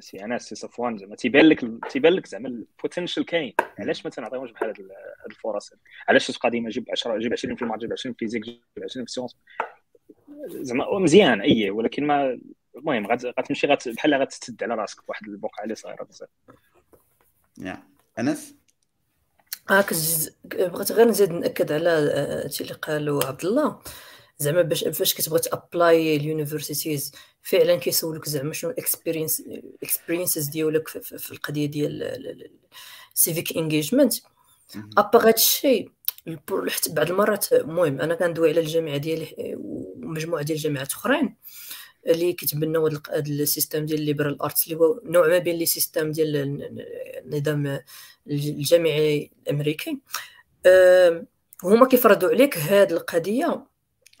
[0.00, 3.54] سي انس سي صفوان زعما تيبان لك تيبان لك زعما ال potential كاين.
[3.78, 4.86] علاش ما تنعطيهمش بحال هاد
[5.30, 5.72] الفرص؟
[6.08, 9.06] علاش قديمه جيب 10 جيب 20 في ال maths جيب 20 في physique جيب 20
[9.06, 9.36] في sciences
[10.48, 12.38] زعما مزيان oui ولكن ما
[12.76, 16.28] المهم غتمشي بحال غتستد على راسك بواحد البقعة اللي صغيرة بزاف.
[17.58, 17.82] يا
[18.18, 18.56] انس
[19.68, 19.94] هاك
[20.44, 23.78] بغيت غير نزيد نأكد على هادشي اللي قالو عبد الله.
[24.38, 27.12] زعما باش فاش كتبغي ت apply ال universities
[27.42, 32.50] فعلا كيسولوك زعما شنو ال experience ال experiences ديالك في القضية ديال
[33.14, 34.14] civic engagement
[34.98, 35.88] à part هادشي
[36.68, 41.36] حتى بعض المرات المهم أنا كندوي على الجامعة ديالي ومجموعة ديال الجامعات أخرين.
[42.06, 46.12] اللي كيتبناو هذا السيستم ديال ال liberal arts اللي هو نوع ما بين لي سيستم
[46.12, 46.36] ديال
[47.24, 47.80] النظام
[48.30, 49.98] الجامعي الأمريكي.
[51.64, 53.66] هما كيفرضوا عليك هذه القضية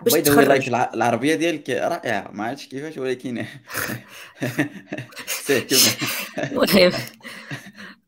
[0.02, 0.68] باش تخرج.
[0.68, 3.44] العربية ديالك رائعة ما عرفتش كيفاش ولكن
[6.38, 6.92] المهم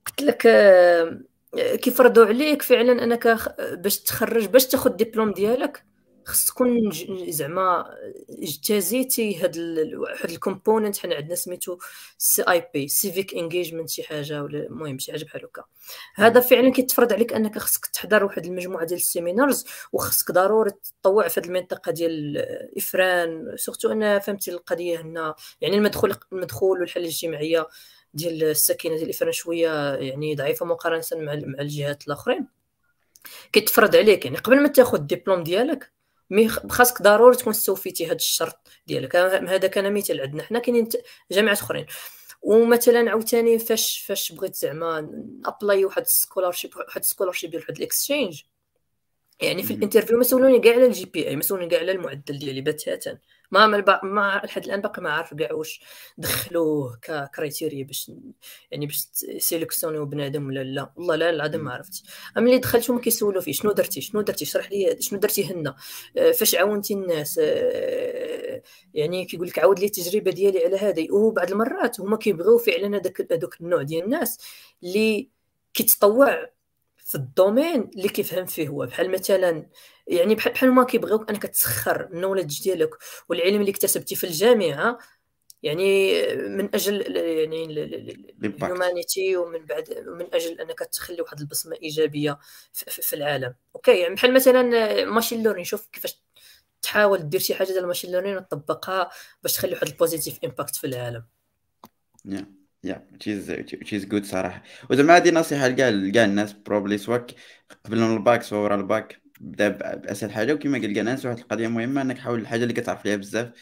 [0.07, 0.49] قلت لك
[1.81, 3.39] كيفرضوا عليك فعلا أنك
[3.73, 5.85] باش تخرج باش تاخذ الدبلوم ديالك.
[6.29, 6.91] خص تكون
[7.29, 7.95] زعما
[8.31, 9.59] اجتازيتي هاد
[9.95, 11.79] واحد ال component حنا عندنا سميتو
[12.19, 15.65] CIP civic engagement شي حاجة ولا المهم شي حاجة بحال هكا.
[16.15, 20.71] هذا فعلا كيتفرض عليك أنك خصك تحضر واحد المجموعة ديال ال seminars وخصك ضروري
[21.03, 22.39] تطوع في هاد المنطقة ديال
[22.77, 23.57] إفران.
[23.57, 25.35] surtout أنا فهمتي القضية هنا.
[25.61, 27.67] يعني المدخول المدخول والحالة الاجتماعية
[28.15, 32.49] ديال السكينة ديال إفران شوية يعني ضعيفة مقارنة مع مع الجهات الأخرين.
[33.53, 35.98] كيتفرض عليك يعني قبل ما تاخذ الدبلوم ديالك
[36.31, 39.17] mais خاصك ضروري تكون استوفيتي هذا الشرط ديالك.
[39.17, 40.43] هذا كان مثال عندنا.
[40.43, 40.89] حنا كاينين
[41.31, 41.87] جامعات أخرين.
[42.43, 45.11] ومثلا عاوتاني فاش فاش بغيت زعما
[45.45, 48.43] apply واحد scholarship واحد scholarship ديال واحد ال exchange
[49.41, 52.39] يعني في ال interview ما سولوني كاع على ال GPA ما سولوني كاع على المعدل
[52.39, 53.19] ديالي بتاتا.
[53.51, 53.67] ما
[54.03, 55.81] ما لحد الآن باقي ما عارف كاع واش
[56.19, 58.13] دخلوه ك criteria باش
[58.71, 58.97] يعني باش
[59.39, 60.93] sélectionner يو بنادم ولا لا.
[60.97, 62.03] والله لا العظيم ما عرفت.
[62.39, 65.77] أما اللي دخلت هما كيسولوا فيه شنو درتي؟ شنو درتي؟ شرح لي شنو درتي هنا.
[66.17, 68.63] آه، فاش عاونتي الناس آه،
[68.95, 71.13] يعني كيقول لك عاود لي التجربة ديالي على هذه.
[71.13, 74.39] وبعض المرات هما كيبغيو فعلا هذاك هذوك النوع ديال الناس
[74.83, 75.29] اللي
[75.75, 76.58] كيتطوع
[77.09, 78.87] في ال domaine اللي كيفهم فيه هو.
[78.87, 79.67] بحال مثلا
[80.07, 82.91] يعني بحال بحال ما كيبغيوك أنك تسخر ال knowledge ديالك
[83.29, 84.99] والعلم اللي اكتسبتي في الجامعة
[85.63, 87.65] يعني من أجل يعني
[88.45, 92.39] ال humanity ومن بعد ومن أجل أنك تخلي واحد البصمة إيجابية
[92.73, 93.55] في العالم.
[93.75, 96.23] okay يعني بحال مثلا machine learning شوف كيفاش
[96.83, 99.11] تحاول دير شي حاجة ديال ال machine learning وتطبقها
[99.43, 101.25] باش تخلي واحد ال positive impact في العالم.
[102.29, 102.58] Yeah.
[102.85, 103.47] Yeah that's
[103.83, 107.35] that's good صراحة وزعما هذه نصيحة لكاع لكاع الناس probably soit
[107.85, 109.23] قبل من ال bac soit ورا الباك.
[109.41, 110.55] بدا باسهل حاجة.
[110.55, 113.53] وكما قال ناس واحد القضية مهمة إنك حاول الحاجة اللي كتعرف ليها بزاف.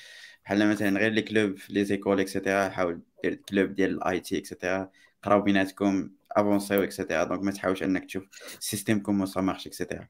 [0.44, 4.38] بحال مثلا غير les clubs les écoles et cetera حاول دير club ديال ال IT
[4.38, 4.90] et cetera
[5.22, 8.24] قراو بيناتكم avancer يو et cetera donc ما تحاولش إنك تشوف
[8.60, 10.08] سيستيمكم سا مارش اكسيتيرا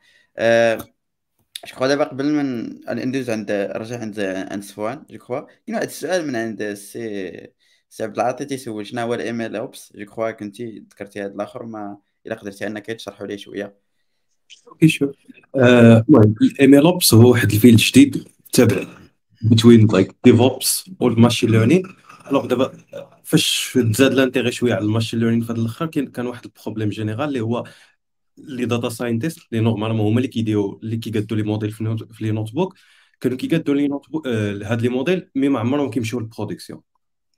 [1.66, 2.78] جو دابا قبل من
[3.08, 7.55] ندوز عند رجع عند عند صفوان جو كخوا كاين واحد السؤال من عند سي
[7.96, 11.66] سي عبد العاطي تيسول شنو هو الام ال أوبس جو كخوا كنتي ذكرتي هذا الآخر
[11.66, 13.76] ما إلا قدرتي أنك تشرحوا ليه شوية.
[14.68, 15.16] أوكي شوف
[15.56, 18.86] المهم الام ال أوبس هو واحد الفيلد جديد تابع
[19.64, 21.82] بين لايك ديفوبس والماشين ليرنين
[22.30, 22.72] الوغ دابا
[23.24, 27.40] فاش تزاد لانتيغي شوية على الماشين ليرنين في هذا الآخر كان واحد البروبليم جينيرال اللي
[27.40, 27.64] هو
[28.38, 31.84] les data scientists لي normalement هما اللي كيديروا اللي كيقادوا les modèles في
[32.20, 32.74] les notebooks
[33.20, 36.82] كانوا كيقادوا les notebooks آه هاد les modèles mais ما عمرهم كيمشيو لل production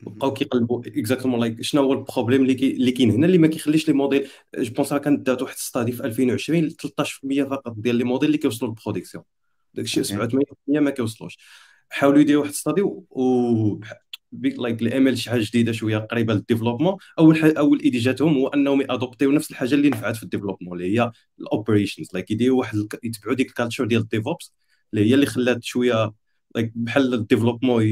[0.00, 3.46] بقاو كيقلبوا exactement like شنو هو ال problème اللي كي اللي كاين هنا اللي ما
[3.46, 4.28] كيخليش les modèles.
[4.58, 8.38] je pense راه كانت دات واحد study في 2020 13% فقط ديال les modèles اللي
[8.38, 9.24] كيوصلوا لل production.
[9.74, 11.38] داكشي 87% ما كيوصلوش.
[11.90, 13.80] حاولوا يديروا واحد study و
[14.32, 16.96] like ال ML شي حاجة جديدة شوية قريبة لل développement.
[17.18, 20.22] أول حاجة أول idée جاتهم هو أنهم ي adopter يو نفس الحاجة اللي نفعت في
[20.22, 24.08] ال développement اللي هي ال operations like يديروا واحد يتبعوا ديك ال culture ديال ال
[24.08, 24.54] DevOps
[24.94, 26.12] اللي هي اللي خلات شوية
[26.54, 27.82] like بحال ال développement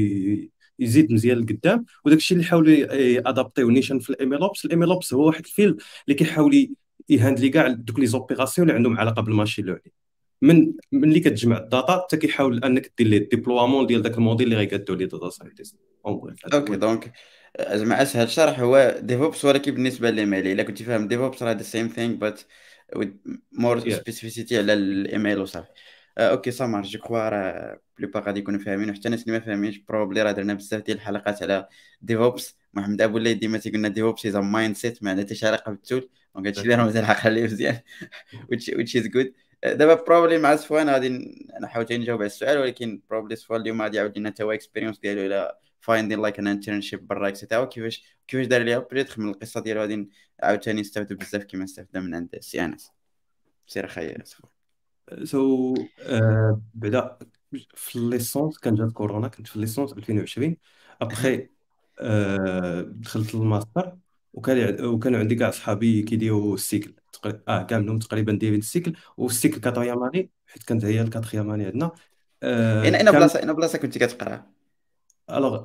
[0.79, 4.91] يزيد مزيان لقدام وداك الشيء اللي حاولوا ي adapter يو نيشان في ال MLOps ال
[4.91, 6.69] MLOps هو واحد ال field اللي كيحاول
[7.09, 9.97] ي handle ي كاع دوك les opérations اللي عندهم علاقة بال machine learning
[10.41, 14.57] من ملي كتجمع ال data حتى كيحاول أنك دير les déploiements ديال داك الموديل اللي
[14.57, 15.75] غيقادو les data scientists
[16.53, 17.13] okay donc
[17.73, 20.47] زعما اسهل شرح هو DevOps ولكن بالنسبة لل ML.
[20.47, 22.41] إلا كنتي فاهم DevOps راه the same thing but
[23.51, 25.67] more specificity على ال ML وصافي.
[26.17, 29.77] okay ça marche je crois راه plupart غادي يكونوا فاهمين وحتى الناس اللي ما فاهمينش
[29.77, 31.67] probably راه درنا بزاف ديال الحلقات على
[32.01, 35.82] DevOps محمد أبو الليل ديما تيقولنا DevOps is mindset ما عندها حتى شي علاقة بال
[35.82, 36.09] tool.
[36.35, 37.79] donc هادشي اللي راه مازال عاقل عليه مزيان.
[38.51, 39.27] Which is good.
[39.65, 41.07] دابا probably مع صفوان غادي
[41.57, 45.25] أنا حاولت نجاوب على السؤال ولكن probably صفوان اليوم غادي يعاود لنا ton expérience ديالو
[45.25, 49.61] إلى finding like an internship برا et cetera كيفاش كيفاش دار ليها peut-être من القصة
[49.61, 50.09] ديالو؟ غادي
[50.43, 52.91] عاوتاني نستافدوا بزاف كيما استفدنا من عند سي أنس.
[53.67, 54.56] سير أخي صفوان
[55.23, 57.17] so آه، بعدا
[57.75, 60.57] في licence كان جات كورونا كنت في licence 2020
[61.01, 61.49] après
[61.99, 63.97] آه، دخلت للماستر
[64.33, 66.93] وكان وكانوا عندي كاع صحابي كيديروا ال cycle.
[67.47, 68.93] آه كاع منهم تقريبا دايرين ال cycle.
[69.17, 71.91] وال cycle quatrième année حيت كانت هي ال quatrième année عندنا.
[72.43, 74.43] آه اين بلاصة اين بلاصة كنتي كتقرا؟
[75.29, 75.57] alors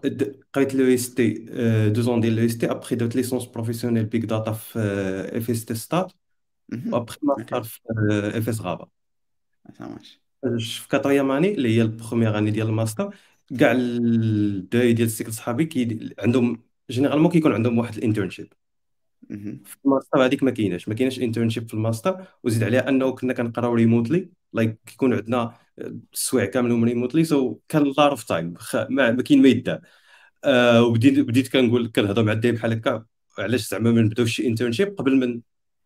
[0.52, 1.46] قريت لو إس تي
[1.88, 2.70] دو زون ديال لو إس تي.
[2.70, 4.78] أبخي درت licence professionnelle big data في
[5.32, 6.12] FST سطات
[6.92, 7.80] و après master في
[8.38, 9.01] FS Rabat.
[10.58, 13.14] في quatrième année اللي هي ال première année ديال الماستر
[13.60, 18.52] كاع الدراري ديال ال cycle صحابي كي عندهم généralement كيكون عندهم واحد ال internship.
[19.64, 23.74] في الماستر هذيك ما كايناش ما كايناش internship في الماستر وزيد عليها انه كنا كنقراو
[23.74, 25.54] remotely like كيكون عندنا
[26.14, 28.54] السوايع كاملهم remotely so كان a lot of time
[28.90, 29.80] ما كاين ما يدار.
[30.44, 33.06] آه وبديت بديت كنقول كنهضر مع ال time بحال هكا
[33.38, 35.40] علاش زعما ما نبداوش شي internship قبل من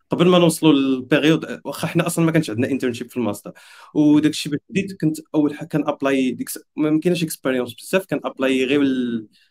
[0.09, 3.51] قبل ما نوصلوا لل période واخا حنا أصلا ما كانش عندنا internship في الماستر.
[3.93, 8.19] وداك الشيء باش بديت كنت أول حاجة كان apply ديك ما كاينش expérience بزاف كان
[8.25, 8.81] apply غير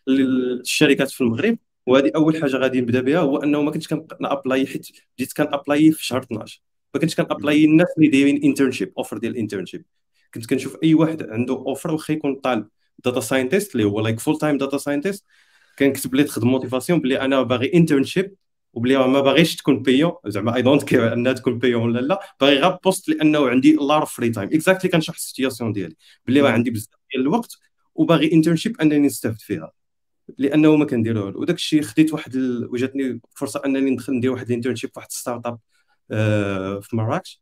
[0.07, 1.57] للشركات في المغرب.
[1.87, 4.87] وهذه أول حاجة غادي نبدأ بها هو أنه ما كنتش كن apply حيت
[5.17, 6.61] بديت كن apply في شهر 12
[6.93, 9.85] ما كنتش كن apply الناس اللي دايرين internship offer ديال ال internship
[10.33, 12.67] كنت كنشوف أي واحد عنده offer واخا يكون طالب
[13.05, 15.25] data scientist اللي هو like full time data scientist
[15.79, 18.35] كنكتب ليه تخدم motivation بلي أنا باغي internship
[18.73, 22.59] وبلي ما باغيش تكون payante زعما I don't care أنها تكون payante ولا لا باغي
[22.59, 25.95] غير poste لأنه عندي a lot free time exactly كنشرح ال situation ديالي.
[26.27, 27.57] بلي راه عندي بزاف ديال الوقت
[27.95, 29.71] وباغي internship أنني نستافد فيها.
[30.37, 31.41] لأنه ما كنديرو والو.
[31.41, 32.69] وداك الشيء خديت واحد ال...
[32.71, 35.59] وجاتني فرصة أنني ندخل ندير واحد ال internship في واحد startup
[36.11, 37.41] آه في مراكش.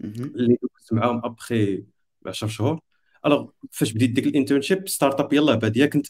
[0.00, 1.84] اللي دوزت معاهم ابخي
[2.26, 2.80] 10 شهور.
[3.26, 6.06] alors فاش بديت ديك ال internship startup يلاه باديه كنت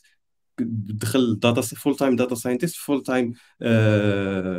[0.61, 3.33] دخل data full time data scientist full time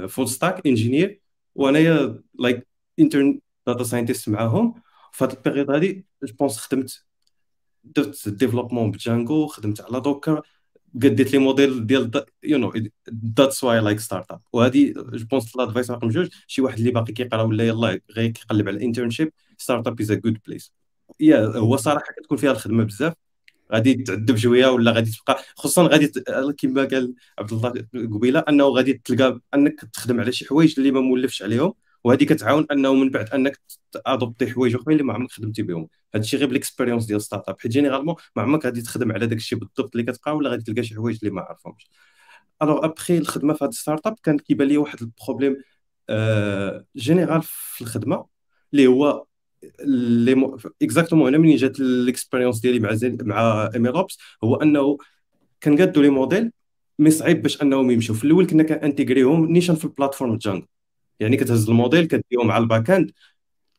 [0.07, 1.21] full stack engineer
[1.55, 2.67] وأنايا like
[2.99, 4.73] intern data scientist معاهم.
[5.11, 7.05] في هذه ال période هذه je pense خدمت
[7.83, 10.41] درت développement ب Django خدمت على Docker
[10.95, 12.73] قديت les modèles ديال you know
[13.37, 17.41] that's why like startup وهذه je pense l'advice رقم جوج شي واحد اللي باقي كيقرا
[17.41, 20.73] ولا يلاه غير كيقلب على ال internship startup is a good place
[21.19, 23.13] yeah هو صراحة كتكون فيها الخدمة بزاف.
[23.73, 26.07] غادي تعذب شوية ولا غادي تبقى خصوصا غادي
[26.57, 31.01] كما قال عبد الله قبيلة أنه غادي تلقى أنك تخدم على شي حوايج اللي ما
[31.01, 33.59] مولفش عليهم وهذه كتعاون أنه من بعد أنك
[34.05, 35.87] adopté حوايج أخرين اللي ما عمرك خدمتي بهم.
[36.15, 39.37] هذا الشيء غير بال expérience ديال startup حيت généralement ما عمرك غادي تخدم على داك
[39.37, 41.87] الشيء بالضبط اللي كتقرا ولا غادي تلقى شي حوايج اللي ما عارفهمش.
[42.61, 45.57] alors après الخدمة في هذا ال startup كان كيبان لي واحد ال problème
[46.09, 48.25] آه général في الخدمة
[48.73, 49.25] اللي هو
[49.85, 53.17] لي exactement أنا منين جات ال expérience ديالي مع زي...
[53.21, 54.97] مع MLOps هو أنه
[55.63, 56.51] كنقادوا les modèles
[56.99, 60.37] mais صعيب باش أنهم يمشوا في الأول كنا ك intégrer هم نيشان في ال plateforme
[60.37, 60.65] Django
[61.19, 63.11] يعني كتهز الموديل كديهم مع ال backend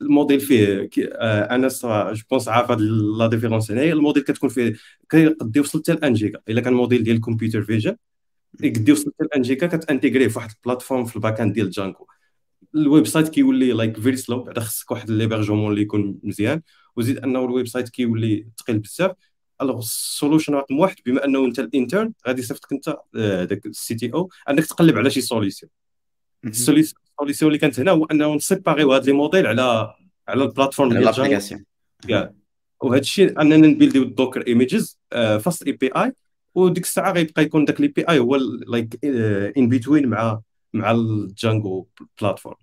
[0.02, 1.68] ال modèle فيه آه أنا
[2.12, 2.80] je pense عارف هاد
[3.18, 3.92] la différence هنايا.
[3.92, 4.74] الموديل كتكون فيه
[5.10, 7.96] كيقد يوصل حتى ل 1 جيجا إلا كان موديل ديال ال computer vision
[8.60, 11.40] يقد يوصل حتى ل 1 جيجا كت intégrer يه في واحد ال plateforme في ال
[11.40, 12.06] backend ديال Django
[12.74, 16.62] ال website كيولي like very slow بعدا خصك واحد l'hébergement اللي يكون مزيان.
[16.96, 19.12] وزيد أنه ال website كيولي ثقيل بزاف.
[19.62, 22.96] alors ال solution رقم واحد بما أنه أنت ال intern غادي يصيفطك أنت
[23.50, 24.30] داك ال CTO.
[24.50, 25.70] انك تقلب على شي solution
[26.44, 29.94] ال solution اللي كانت هنا هو أنه ن séparer يو هاد les modèles على
[30.28, 31.04] على ال plateforme ديال
[32.08, 32.32] كاع
[32.80, 36.12] وهذا الشيء أننا ن build يو ال Docker images FastAPI
[36.54, 38.36] وديك الساعة غيبقى يكون داك ال API هو
[38.66, 38.98] like
[39.56, 40.40] in between مع
[40.72, 41.86] مع ال Django
[42.20, 42.56] plateforme.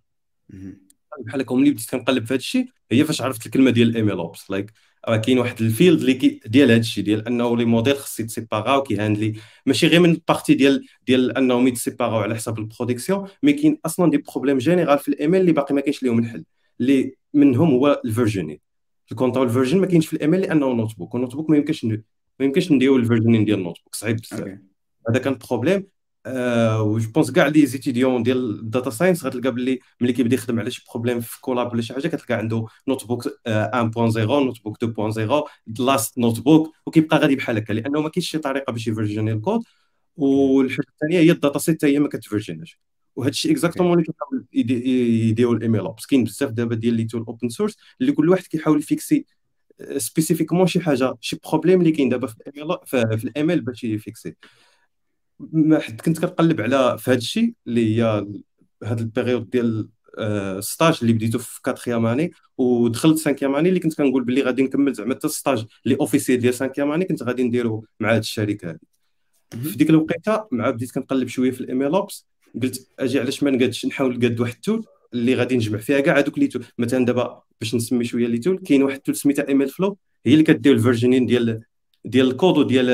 [1.25, 4.51] بحال هكا ملي بديت كنقلب في هذا الشيء هي فاش عرفت الكلمة ديال ال MLOps.
[4.51, 4.71] like
[5.07, 8.19] راه كاين واحد ال field اللي كي ديال هذا الشيء ديال أنه les modèles خص
[8.19, 9.33] يتسيباراو كيهاندلي
[9.65, 13.27] ماشي غير من ال partie ديال ديال أنهم يت séparer او على حساب ال production
[13.43, 16.45] mais كاين أصلا des problèmes général في ال ML اللي باقي ما كاينش ليهم الحل.
[16.79, 18.61] اللي منهم هو ال versionner.
[19.11, 21.13] ال control version ما كاينش في ال ML لأنه notebook.
[21.13, 22.01] وال notebook ما يمكنش ما
[22.39, 23.95] يمكنش نديرو ال versioning ديال ال notebook.
[23.95, 24.59] صعيب بزاف.
[25.09, 25.87] هذا كان problème
[26.81, 30.59] و je pense كاع les étudiants ديال ال data science غتلقى باللي ملي كيبدا يخدم
[30.59, 33.29] على شي problème في Colab ولا شي حاجة كتلقى عنده notebook 1.0
[34.17, 38.91] notebook 2.0 last notebook وكيبقى غادي بحال هكا لأنه ما كاينش شي طريقه باش ي
[38.91, 39.61] versionner ال code
[40.17, 42.79] والحاجة الثانية هي ال dataset هي ما كت versionner اش
[43.15, 47.49] وهذا الشيء exactement اللي كيحاول يديروا ال MLOps كاين بزاف دابا ديال les tools open
[47.49, 49.25] source اللي كل واحد كيحاول ي fixer
[49.97, 52.27] spécifiquement شي حاجة شي problème اللي كاين دابا
[52.85, 54.35] في ال ML باش يفيكسي
[55.79, 58.25] حد كنت كنقلب على في هذا الشيء اللي هي
[58.83, 59.89] هذا ال période ديال
[60.59, 64.93] stage اللي بديتو في quatrième année ودخلت cinquième année اللي كنت كنقول باللي غادي نكمل
[64.93, 68.77] زعما حتى stage اللي officiel ديال cinquième année كنت غادي نديرو مع هذه الشركة هذه
[69.51, 72.27] في ديك الوقيتة مع بديت كنقلب شوية في ال MLOps
[72.61, 76.19] قلت أجي علاش ما نقادش نحاول نقاد واحد ال tool اللي غادي نجمع فيها كاع
[76.19, 76.65] هذوك les tools.
[76.77, 80.43] مثلا دابا باش نسمي شوية les tools كاين واحد ال tool سميتها MLflow هي اللي
[80.43, 81.63] كدير ال versioning ديال
[82.07, 82.85] ديال الكود وديال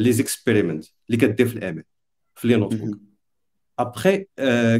[0.00, 1.84] les experiments اللي كدير في ال ML
[2.34, 2.98] في les notebooks
[3.78, 4.26] après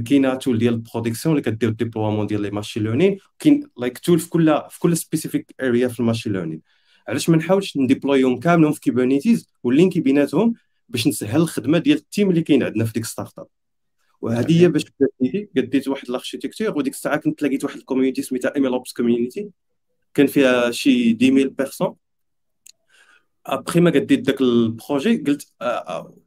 [0.07, 3.99] كاينة tool ديال ال production اللي كدير ال déploiement ديال les machine learning كاين like
[3.99, 6.63] tool في كل في كل specific area في ال machine learning
[7.09, 10.55] علاش ما نحاولش نديبلويهم كاملهم في Kubernetes وال link بيناتهم
[10.89, 13.47] باش نسهل الخدمة ديال ال team اللي كاين عندنا في ديك startup
[14.21, 14.85] وهذه هي باش
[15.57, 19.51] قديت واحد ال architecture وديك الساعة كنت لقيت واحد ال community سميتها MLOps community
[20.15, 21.95] كان فيها شي 10000 personnes
[23.47, 25.53] après ما قديت داك ال projet قلت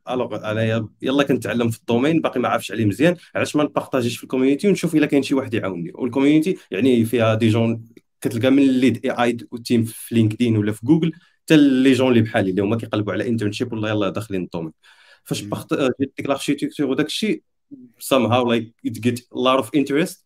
[0.10, 4.18] alors انايا يلا كنتعلم في ال domaine باقي ما عارفش عليه مزيان علاش ما نبارطاجيش
[4.18, 7.86] في ال community ونشوف الا كاين شي واحد يعاونني وال community يعني فيها des gens
[8.22, 11.12] كتلقى من ال lead AI team في LinkedIn ولا في جوجل
[11.44, 14.74] حتى les gens اللي بحالي اللي هما كيقلبوا على internship ولا يلا داخلين ال domaine
[15.24, 15.54] فاش جيت
[16.00, 17.44] ديك ال architecture وداك الشيء
[18.00, 20.24] somehow like it get a lot of interest.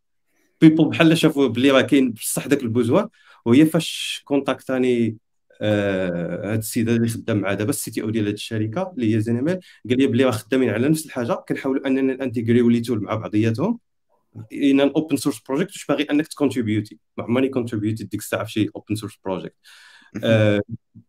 [0.59, 3.09] People بحال شافوا بلي راه كاين بصح داك ال besoin
[3.45, 5.17] وهي فاش كونتاكتاني
[5.61, 9.97] هذا السيد اللي خدام مع دابا ال CTO ديال هذه الشركة اللي هي ZenML قال
[9.97, 13.79] لي بلي راه خدامين على نفس الحاجة كنحاولوا أننا نانتيغريو les tools مع بعضياتهم.
[14.53, 18.69] an open source project واش باغي أنك تكونتريبيوتي ما عمرني كونتريبيوتي ديك الساعة في شي
[18.75, 19.55] open source بروجيكت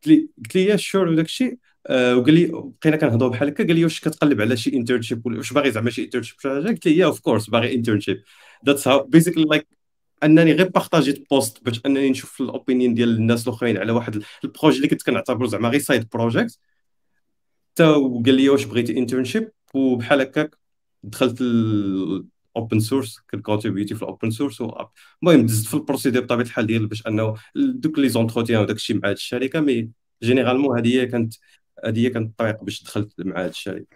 [0.06, 1.58] قلت لي sure وداك الشيء.
[1.86, 2.46] آه، وقال لي
[2.82, 6.04] بقينا كنهضروا بحال هكا قال لي واش كتقلب على شي internship واش باغي زعما شي
[6.04, 8.22] internship شي حاجة؟ قلت لي of course باغي internship
[8.66, 9.66] that's how basically like
[10.22, 14.49] انني غير بارطاجيت post باش انني نشوف ال opinion ديال الناس الاخرين على واحد ال
[14.49, 16.58] projet اللي كنت كنعتبره زعما غير side project
[17.72, 20.56] حتى وقال لي واش بغيتي internship وبحال هكاك
[21.02, 24.60] دخلت ال open source كنكونتريبيوتي في ال open source
[25.22, 28.96] المهم دزت في ال procédure بطبيعة الحال ديال باش انه دوك les entretiens وداك الشيء
[28.96, 29.90] مع هذه الشركة mais
[30.22, 31.34] généralement هذه هي كانت
[31.84, 33.86] هذه هي كانت الطريق باش دخلت مع هذا الشركة.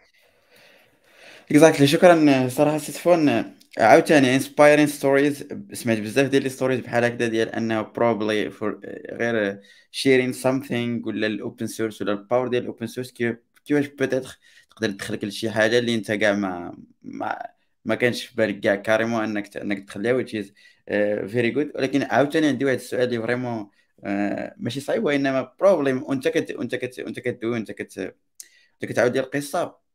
[1.51, 3.45] exactly شكرا صراحة سي صفوان
[3.79, 8.49] عاوتاني inspiring stories سمعت بزاف ديال les stories بحال هكذا ديال أنه probably
[9.13, 9.61] غير
[9.91, 14.39] sharing something ولا ال open source ولا ال power ديال ال open source كيفاش peut-être
[14.71, 17.39] تقدر تدخلك لشي حاجة اللي أنت كاع ما ما
[17.85, 18.75] ما كانش في بالك كاع.
[18.75, 20.53] carrément أنك أنك تخليها which is
[21.31, 23.71] very good ولكن عاوتاني عندي واحد السؤال اللي vraiment
[24.05, 27.99] آه، ماشي صعيب وإنما problème وانت كت وانت كت وانت كدوي وانت كت
[28.75, 29.86] أنت كتعاود ديال القصة.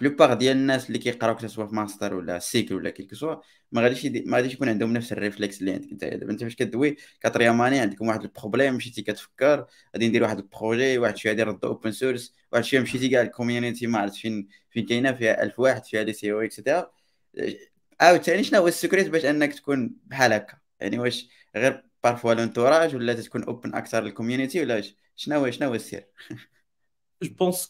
[0.00, 3.36] la plupart ديال الناس اللي كيقراو سواء في ماستر ولا cycle ولا quel que soit
[3.72, 4.20] ما غاديش يدي...
[4.26, 7.78] ما غاديش يكون عندهم نفس ال réflexe اللي عندك انت دابا انت فاش كدوي كطرياماني
[7.78, 11.64] عندكم واحد ال problème مشيتي كتفكر غادي ندير واحد ال projet واحد شوية غادي نرد
[11.64, 15.58] open source واحد شوية مشيتي كاع ال community ما عرفت فين فين كاينة فيها 1000
[15.60, 16.90] واحد فيها des CEO et cetera
[18.00, 22.96] عاوتاني شنو هو ال secret باش انك تكون بحال هكا يعني واش غير parfois l'entourage
[22.96, 24.82] ولا تكون open أكثر لل community ولا
[25.16, 26.04] شنو هو شنو هو السر
[27.22, 27.68] je pense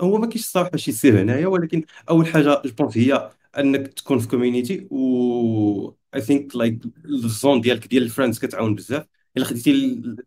[0.00, 4.18] هو ما كاينش صراحة شي سر هنايا ولكن أول حاجة je pense هي أنك تكون
[4.18, 9.06] في community و I think like ال zone ديالك ديال ال friends كتعاون بزاف.
[9.36, 9.72] إلا خديتي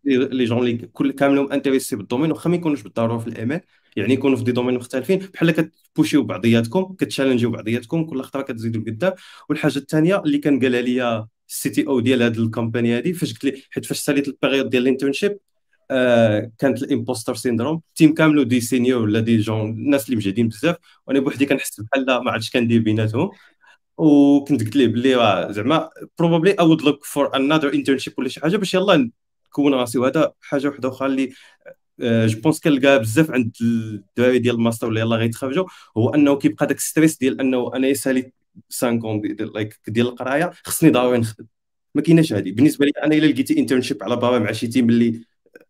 [0.06, 3.60] les gens اللي كل كاملهم intéressés بال domaine واخا ما يكونوش بالضرورة في ال ML
[3.96, 5.20] يعني يكونوا في des domaines مختلفين.
[5.34, 9.14] بحال كتبوشيو بعضياتكم كتشالنجيو بعضياتكم كل خطرة كتزيدوا لقدام.
[9.50, 13.44] والحاجة الثانية اللي كان قالها لي ال CTO ديال هذه ال company هذه فاش قلت
[13.46, 15.38] لي حيت فاش ساليت ال période ديال ال internship
[16.60, 17.82] كانت ال imposter syndrome.
[17.90, 20.76] ال team كاملو des seniors ولا des gens الناس اللي مجهدين بزاف.
[21.08, 23.32] وأنا بوحدي كنحس بحال ما عرفتش كندير بيناتهم.
[23.98, 28.40] وكنت قلت ليه بلي راه زعما probably I would look for another internship ولا شي
[28.42, 29.10] حاجة باش يلاه
[29.48, 29.98] نكون راسي.
[29.98, 31.34] وهذا حاجة واحدة أخرى اللي
[32.02, 35.66] je pense كنلقاها بزاف عند الدراري ديال الماستر ولا يلاه غيتخرجوا
[35.98, 38.32] هو أنه كيبقى داك stress ديال أنه أنا يسالي
[38.82, 41.46] 5 like ديال القراية خصني ضروري نخدم
[41.96, 45.22] ما كايناش هذه بالنسبة لي أنا إلا لقيتي internship على برا مع شي team اللي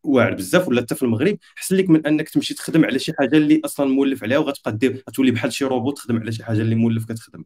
[0.03, 3.38] واعر بزاف ولا حتى في المغرب احسن لك من أنك تمشي تخدم على شي حاجة
[3.38, 6.75] اللي أصلا مولف عليها وغتبقى دير غتولي بحال شي روبوت تخدم على شي حاجة اللي
[6.75, 7.43] مولف كتخدم.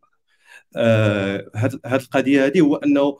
[0.75, 3.17] آه هاد القضية هذه هو أنه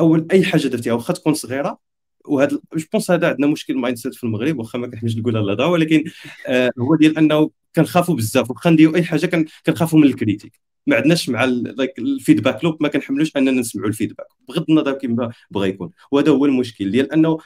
[0.00, 1.78] أول أي حاجة درتيها واخا تكون صغيرة
[2.24, 6.04] وهذا je pense هذا عندنا مشكل mindset في المغرب واخا ما كنحبش نقولها لا ولكن
[6.46, 10.60] آه هو ديال أنه كنخافوا بزاف واخا نديروا أي حاجة كنخافوا من ال critique.
[10.86, 15.32] ما عندناش مع ال feedback loop ما كنحملوش أننا نسمعوا ال feedback بغض النظر كيما
[15.50, 15.90] بغى يكون.
[16.10, 17.38] وهذا هو المشكل ديال أنه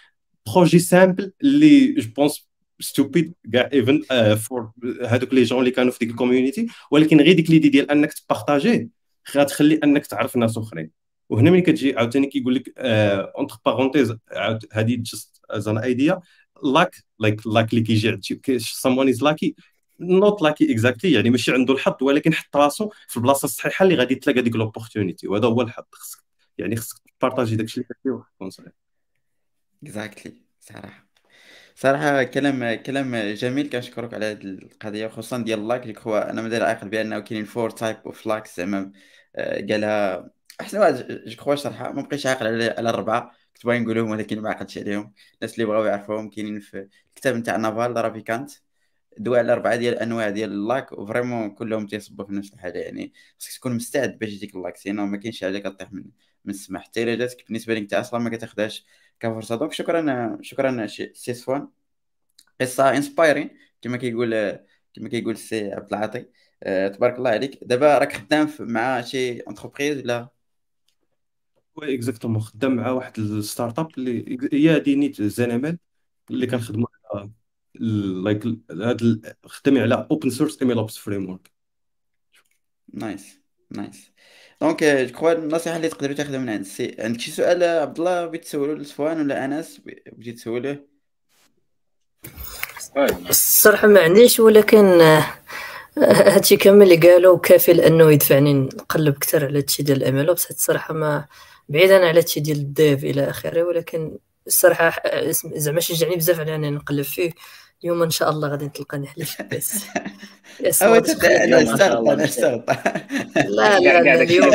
[0.46, 2.48] projet simple اللي je pense
[2.80, 4.02] stupid كاع even
[4.34, 4.70] for
[5.04, 8.12] هذوك les gens اللي كانوا في ديك ال community ولكن غير ديك l'idée ديال انك
[8.12, 8.88] تبارطاجيه
[9.36, 10.90] غتخلي انك تعرف ناس أخرين.
[11.28, 14.16] وهنا ملي كتجي عاوتاني كيقول لك entre parenthèses
[14.72, 16.20] هذه just as an idea
[16.64, 18.22] luck like luck اللي كيجي عند
[18.60, 19.54] someone is lucky
[20.00, 24.14] not lucky exactly يعني ماشي عنده الحظ ولكن حط راسو في البلاصة الصحيحة اللي غادي
[24.14, 25.84] تلاقى ديك l'opportunité وهذا هو الحظ.
[25.92, 26.18] خصك
[26.58, 28.83] يعني خصك تبارطاجي داكشي اللي كدير وتكون صحيح
[29.84, 31.08] exactly صراحة.
[31.76, 36.62] صراحة كلام كلام جميل كنشكرك على هذه القضية خصوصا ديال luck je crois أنا مازال
[36.64, 38.92] عاقل بأنه كاينين four type of luck زعما
[39.36, 40.30] آه، قالها
[40.60, 40.94] أحسن واحد
[41.26, 45.14] je crois شرحها ما بقيتش عاقل على الاربعه كنت باغي نقولهم ولكن ما عقلتش عليهم.
[45.34, 48.50] الناس اللي بغاو يعرفوهم كاينين في الكتاب نتاع Naval Ravikant
[49.18, 52.78] دوا على اربعه ديال الانواع ديال ال luck و vraiment كلهم تيصبوا في نفس الحاجة
[52.78, 56.04] يعني خصك تكون مستعد باش يجيك ال luck sinon ما كاينش حاجة كطيح من
[56.44, 58.84] من السما حتى إلا جاتك بالنسبة لك أنت أصلا ما كتاخذهاش
[59.20, 61.68] كفرصه donc شكرا شكرا سي صفوان
[62.60, 63.50] قصة inspiring
[63.82, 64.58] كما كيقول
[64.94, 66.26] كما كيقول السي عبد العاطي.
[66.62, 67.64] أه تبارك الله عليك.
[67.64, 70.28] دابا راك خدام مع شي entreprise ولا؟
[71.76, 75.78] oui exactement خدام مع واحد ال startup اللي هي دينيت ZenML
[76.30, 77.30] اللي كنخدموا على
[77.74, 81.50] like هاد خدامين على open source MLOps framework
[82.92, 83.40] nice
[83.70, 84.12] nice
[84.60, 88.44] donc جو النصيحة اللي تقدروا تاخذها من عند السي عندك شي سؤال عبد الله بغيت
[88.44, 89.80] تسولو لصفوان ولا أنس؟
[90.12, 90.94] بغيتي تسولوه؟
[93.30, 95.00] الصراحة ما عنديش ولكن
[95.98, 101.26] هادشي كامل اللي قالوا كافي لأنه يدفعني نقلب أكثر على هادشي ديال ML الصراحة ما
[101.68, 105.02] بعيدا على هادشي ديال dev إلى آخره ولكن الصراحة
[105.54, 107.32] زعما شجعني بزاف على اني نقلب فيه.
[107.82, 109.84] اليوم إن شاء الله غادي تلقاني حليت بس.
[110.82, 112.64] هو أنا استغرب أنا استغرب
[113.36, 114.52] لا لا لا اليوم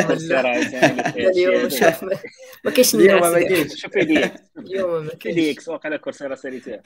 [1.30, 2.04] اليوم شوف
[2.64, 3.74] ما كاينش اليوم ما كاينش.
[3.80, 5.38] شوف لي اليوم ما كاينش.
[5.38, 6.82] ليك سواق على كورسيرا ساليتيه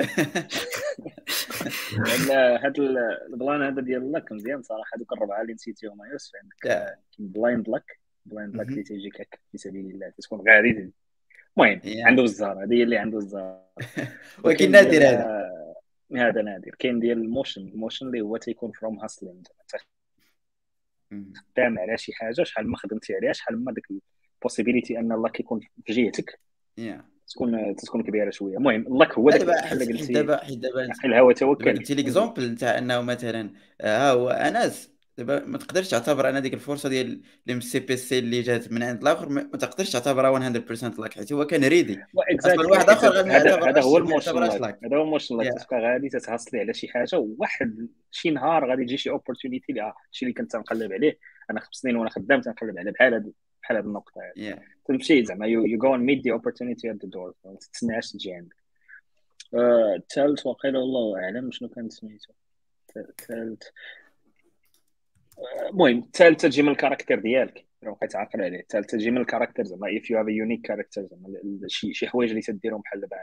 [2.07, 2.61] هذا
[3.29, 4.91] البلان هذا ديال لك مزيان صراحة.
[4.97, 9.87] هذوك الربعة اللي نسيتيهم يوسف عندك بلايند لك بلايند لك اللي تيجيك هكا في سبيل
[9.87, 10.91] الله تكون غادي.
[11.59, 13.61] المهم عنده الزهر هذه اللي عنده الزهر.
[14.45, 15.51] ولكن نادر هذا.
[16.17, 16.75] هذا نادر.
[16.79, 17.69] كاين ديال الموشن.
[17.69, 19.43] الموشن اللي هو تيكون فروم هاسلين
[21.11, 23.87] خدام على شي حاجة شحال ما خدمتي عليها شحال ما ديك
[24.37, 26.41] البوسيبيليتي أن الله كيكون في جهتك.
[27.29, 28.57] تكون تكون كبيرة شوية.
[28.57, 29.75] المهم الله هو دابا
[30.11, 33.51] دابا دابا الهوا توكل قلتي ليكزومبل نتاع أنه مثلا
[33.81, 34.94] ها هو أنس.
[35.19, 38.73] دابا ما تقدرش تعتبر أنا ديك الفرصة ديال اللي من السي بي سي اللي جات
[38.73, 43.21] من عند الآخر ما تقدرش تعتبرها 100% لاك حيت هو كان ريدي واحد آخر
[43.71, 46.75] هذا هو ال motion هذا هو ال motion luck تبقى غادي تت hustle ي على
[46.75, 51.19] شي حاجة وواحد شي نهار غادي تجي شي opportunity اللي الشيء اللي كنت تنقلب عليه
[51.51, 54.59] أنا خمس سنين وأنا خدام تنقلب عليه بحال هذه بحال هذه النقطة yeah.
[54.89, 58.57] تمشي زعما you go meet the opportunity at the door ما تستناش تجي عندك.
[59.97, 62.33] الثالث واقيلا والله أعلم شنو كان سميتو.
[62.97, 63.63] الثالث
[65.71, 67.65] المهم الثالثه تجي من ال character ديالك.
[67.83, 68.61] بقيت تعقل عليه.
[68.61, 72.31] الثالثه تجي من ال character زعما if you have unique character زعما شي شي حوايج
[72.31, 73.17] اللي تديرهم بحال دابا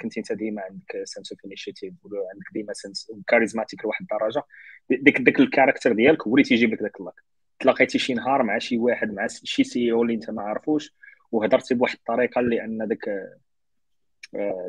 [0.00, 1.92] كنت انت ديما عندك sense of initiative
[2.34, 4.42] عندك ديما sense charismatic لواحد الدرجة
[4.90, 7.14] ديك ديك ال character ديالك هو اللي تيجيب لك داك ال luck.
[7.60, 10.94] تلاقيتي شي نهار مع شي واحد مع شي CEO اللي انت ما عارفوش
[11.32, 13.08] وهضرتي بواحد الطريقة اللي ان داك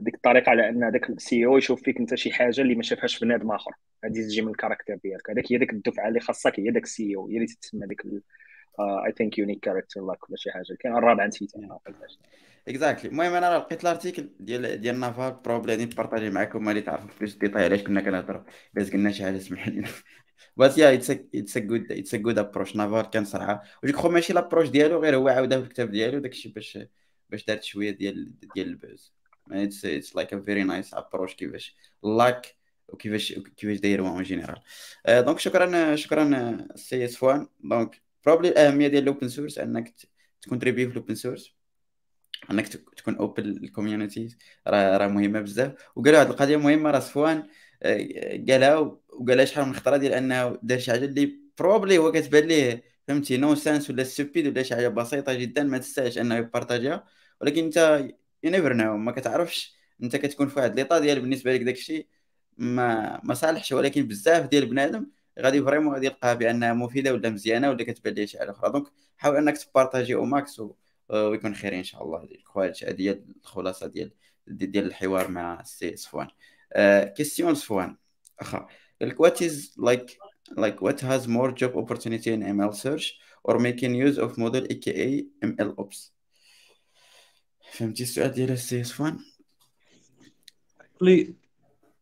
[0.02, 3.20] ديك الطريقة على أن داك ال CEO يشوف فيك أنت شي حاجة اللي ما شافهاش
[3.20, 3.72] بنادم آخر.
[4.04, 5.30] هذه تجي من ال character ديالك.
[5.30, 8.02] هذاك هي ديك الدفعة اللي خاصك هي داك ال CEO هي اللي تتسمى ديك
[9.06, 10.78] I think unique character luck ولا شي حاجة.
[10.80, 11.52] كاين الرابعه نسيت.
[12.68, 17.10] exactly المهم أنا لقيت ال article ديال ديال نافال probably غادي نpartagي معكم اللي تعرفوا
[17.20, 18.44] plus détails علاش كنا كنهضروا.
[18.74, 19.88] باش قلنا شي حاجة سمح لنا.
[20.58, 23.64] بس yeah it's it's good it's good approach نافال كان صراحة.
[23.84, 26.80] و je crois ماشي l'approche ديالو غير هو عاودها في الكتاب ديالو داكشي باش
[27.30, 29.17] باش دارت شوية ديال ديال ال buzz.
[29.52, 32.56] it's it's like a very nice approach كيفاش luck
[32.88, 34.62] وكيفاش كيفاش دايروا en général
[35.08, 39.96] donc شكرا شكرا سي صفوان donc probably الاهميه ديال ال open source انك
[40.42, 41.58] ت contribuer في ال open source
[42.52, 44.38] انك تكون open لل community
[44.68, 47.44] راه راه مهمه بزاف وقالوا هذه القضية مهمه راه صفوان
[47.84, 47.98] آه،
[48.50, 48.78] قالها
[49.10, 53.38] وقالها شحال من خطره ديال انه دار شي حاجة اللي probably هو كتبان ليه فهمتي
[53.38, 57.06] nonsense ولا stupid ولا شي حاجة بسيطه جدا ما تستاهلش انه ي partag يها
[57.42, 58.08] ولكن انت
[58.44, 62.08] you never know ما كتعرفش أنت كتكون في واحد l'état ديال بالنسبة لك داكشي
[62.58, 65.08] ما ما صالحش ولكن بزاف ديال بنادم
[65.40, 68.72] غادي vraiment غادي يلقاها بأنها مفيدة ولا مزيانة ولا كتبان ليه شي حاجة أخرى.
[68.72, 70.62] donc حاول أنك ت partag ي au max
[71.10, 72.30] ويكون خير إن شاء الله.
[72.84, 74.12] هذه هي الخلاصة ديال
[74.48, 76.28] ديال الحوار مع السي صفوان.
[77.16, 77.98] question صفوان.
[78.40, 78.68] أخا
[79.02, 80.18] لك what is like
[80.58, 85.26] like what has more job opportunity in ML research or making use of model aka
[85.46, 86.17] ML ops?
[87.72, 89.20] فهمتي السؤال ديال السي صفوان
[91.02, 91.34] لي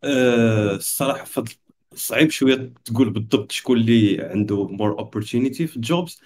[0.03, 1.53] آه، الصراحة فضل
[1.95, 6.21] صعيب شوية تقول بالضبط شكون اللي عنده more opportunity في ال jobs.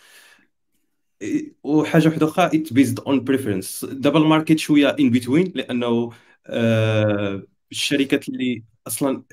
[1.63, 6.11] وحاجة واحدة أخرى it based on preference دابا ال market شوية in between لأنه
[6.47, 9.23] آه الشركات اللي أصلا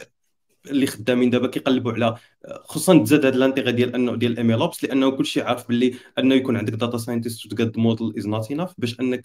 [0.71, 2.17] اللي خدامين دابا كيقلبوا على
[2.65, 5.95] خصوصا تزاد هذا ال intérêt ديال انه ديال ال ML ops لأنه كلشي عارف باللي
[6.19, 9.25] أنه يكون عندك data scientist وتقاد model is not enough باش أنك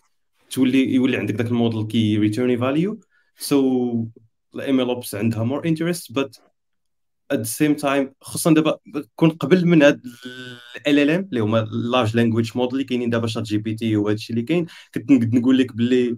[0.51, 2.99] تولي يولي عندك ذاك الموديل كي return ي value
[3.37, 6.37] so ال ML ops عندها more interest but
[7.31, 8.77] at the same time خصوصا دابا
[9.15, 10.01] كون قبل من هاد
[10.87, 15.11] LLM اللي هما large language model اللي كاينين دابا ChatGPT وهذا الشيء اللي كاين كنت
[15.11, 16.17] نقول لك باللي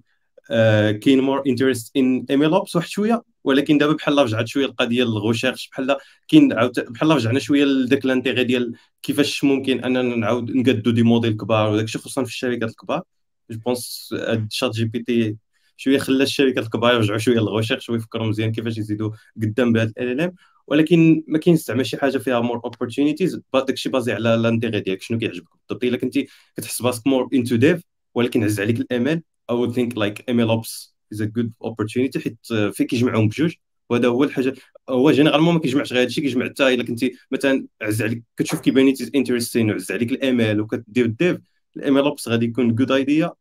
[0.52, 3.24] آه كاين more interest in ops واحد شوية.
[3.44, 6.48] ولكن دابا بحال رجعت شوية القضية ال recherche بحال كاين
[6.90, 11.72] بحال رجعنا شوية لذاك ال intérêt ديال كيفاش ممكن أننا نعاود نقادو des modèles كبار
[11.72, 13.04] وداك الشيء خصوصا في الشركات الكبار.
[13.52, 14.14] جو بونس
[14.50, 15.38] شات جي بي تي
[15.78, 20.36] شوية خلى الشركات الكبار يرجعوا شوية للغوشيرش ويفكروا مزيان كيفاش يزيدوا قدام بهذا ال ام
[20.68, 25.18] ولكن ما كاينش زعما شي حاجة فيها مور اوبورتونيتيز داكشي بازي على لانتيغي ديالك شنو
[25.18, 26.28] كيعجبك؟ بالضبط إلا كنتي
[26.58, 27.82] كتحس براسك مور انتو ديف
[28.16, 32.20] ولكن عز عليك الام ال أو ثينك لايك ام ال اوبس از ا جود اوبورتونيتي
[32.20, 32.38] حيت
[32.74, 33.56] فين كيجمعهم بجوج.
[33.90, 34.54] وهذا هو الحاجة
[34.90, 38.94] هو جينيرالمون ما كيجمعش غير هادشي كيجمع حتى إلا كنتي مثلا عز عليك كتشوف كيبان
[39.16, 41.38] انتريستين وعز عليك الام ال وكدير الديف
[41.78, 43.34] ال ML ops غادي يكون good idea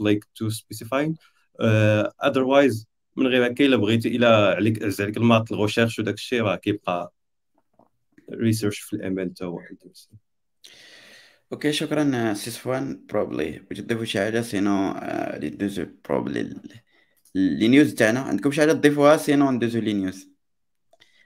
[0.00, 1.16] like to specifying
[2.24, 6.14] otherwise من غير هكا الا بغيتي إلا عليك عز عليك ال maths ال recherche وداك
[6.14, 7.12] الشيء راه كيبقى
[8.32, 9.60] research في ال ML حتى هو
[11.52, 16.54] okay شكرا سي صفوان probably بغيتي تضيفوا شي حاجة؟ sinon اللي دوزو probably
[17.34, 18.20] les news تاعنا.
[18.20, 20.30] عندكم شي حاجة تضيفوها؟ sinon ندوزو les news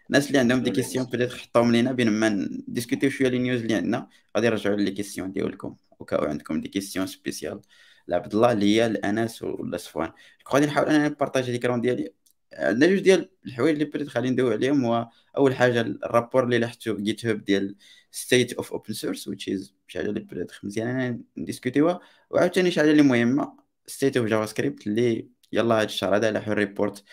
[0.06, 2.28] الناس اللي عندهم des questions peut-être حطوهم لينا بين ما
[2.68, 4.08] نـ discutiو شوية les news اللي عندنا.
[4.36, 5.76] غادي نرجعوا les questions ديالكم.
[6.00, 7.60] وكاو عندكم des questions spéciales
[8.08, 10.12] لعبد الله هي لأنس ولا صفوان.
[10.52, 12.14] غادي نحاول أنا نـ partagi l'écran ديالي.
[12.52, 16.58] عندنا جوج ديال الحوايج اللي بريت خلينا ندوي عليهم هو أول حاجة ال rapport اللي
[16.58, 17.76] لاحظتو GitHub ديال
[18.10, 22.00] State of Open Source which is شي حاجة اللي بريت مزيان نـ discutiوها.
[22.30, 27.04] وعاوتاني شي حاجة اللي مهمة State of JavaScript اللي يلا هاد الشهر هذا لاحو report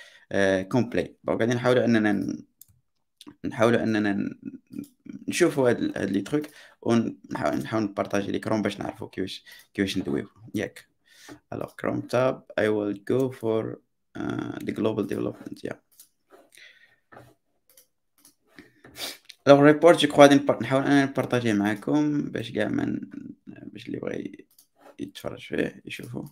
[0.71, 2.37] complet donc غادي نحاولوا أننا
[3.45, 4.29] نحاولوا أننا
[5.27, 6.45] نشوفوا هاد les trucs
[6.87, 10.27] ونحاول نحاول نـ partagi l'écran باش نعرفوا كيفاش كيفاش ندويو.
[10.55, 10.87] ياك.
[11.81, 13.61] chrome tab I will go for
[14.19, 15.57] uh, the global development.
[15.63, 15.77] Yeah.
[19.45, 22.99] alors report جو غادي نحاول أنا نـ partagiه معكم باش كاع من
[23.47, 24.31] باش اللي بغى
[24.99, 26.25] يتفرج فيه يشوفوا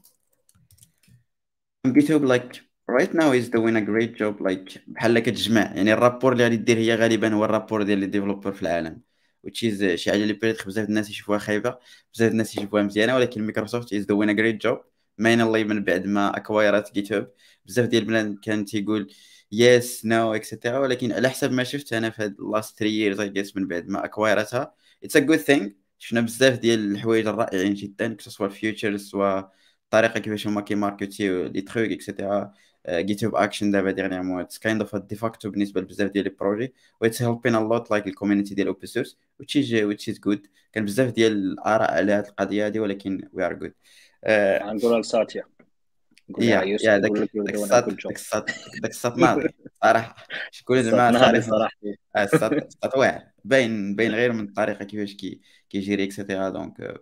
[1.87, 5.61] GitHub like right now is doing a great job like بحال كتجمع.
[5.61, 8.61] يعني ال rapport اللي غادي دير هي غالبا هو ال rapport ديال les développeurs في
[8.61, 9.01] العالم.
[9.47, 11.77] Which is شي حاجة اللي بريت بزاف الناس يشوفوها خايبة
[12.13, 14.77] بزاف الناس يشوفوها مزيانة ولكن Microsoft is doing a great job.
[15.21, 17.31] mainly من بعد ما acquireات GitHub
[17.65, 19.13] بزاف ديال ال plans كانت يقول
[19.51, 23.19] yes no et cetera ولكن على حسب ما شفت أنا في هاد last 3 years
[23.19, 24.73] أي من بعد ما acquireاتها
[25.03, 25.69] it's a good thing
[25.99, 29.39] شفنا بزاف ديال الحوايج الرائعين جدا ك سوا ال features سوا
[29.85, 32.53] الطريقة كيفاش هما كي marketiو les trucs et cetera
[32.89, 36.73] GitHub Actions دابا dernièrement it's kind of de facto بالنسبة لبزاف ديال les projets.
[37.01, 40.17] و it's helping a lot like ال community ديال open source which is which is
[40.19, 40.47] good.
[40.73, 43.73] كان بزاف ديال الآراء على هذه القضية هذه ولكن وي ار جود
[44.27, 45.43] نقولها لساتيا
[46.39, 46.61] يا.
[46.83, 48.45] يا داك الساط داك الساط
[48.81, 49.49] داك الساط ناضي
[49.83, 50.15] صراحة
[50.51, 51.71] شكون زعما صراحة.
[52.17, 53.23] الساط الساط واعر.
[53.43, 55.15] باين باين غير من الطريقة كيفاش
[55.69, 57.01] كي géri et cetera donc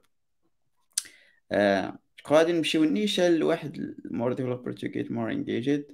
[2.29, 5.85] غادي نمشيو نيشان لواحد more developers to get more engaged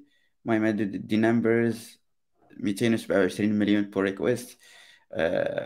[0.46, 2.00] المهم هادو des numbers
[2.58, 4.60] 227 مليون pull request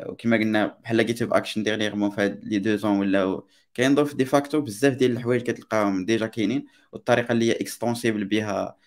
[0.08, 4.62] وكما قلنا بحال GitHub Actions dernièrement في هاد les deux ans ولاو كينضيف de facto
[4.62, 8.78] بزاف ديال الحوايج كتلقاهم déjà كاينين والطريقة اللي هي extensible بها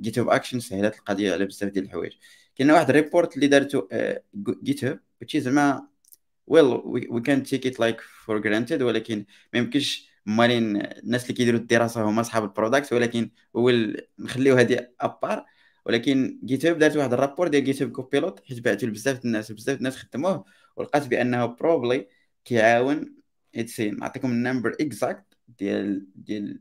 [0.00, 2.12] GitHub Actions سهلات القضية على بزاف ديال الحوايج.
[2.56, 3.88] كاين واحد ال report اللي دارتو
[4.64, 5.00] GitHub
[5.36, 5.88] زعما
[6.46, 11.60] well we can take it like for granted ولكن ما يمكنش مالين الناس اللي كيديروا
[11.60, 13.70] الدراسه هما أصحاب ال product ولكن هو
[14.18, 15.44] نخليو هذه à part
[15.86, 19.96] ولكن GitHub دارت واحد ال rapport ديال GitHub Copilot حيت بعثوا لبزاف الناس بزاف الناس
[19.96, 20.44] خدموه
[20.76, 22.08] ولقات بأنه probably
[22.44, 23.14] كيعاون
[23.54, 26.60] et c'est نعطيكم ال number exact ديال ديال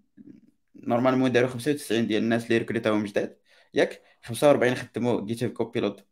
[0.75, 3.38] normalement داروا 95 ديال الناس اللي recrutاهم جداد.
[3.74, 6.05] ياك 45 خدموا GitHub Copilot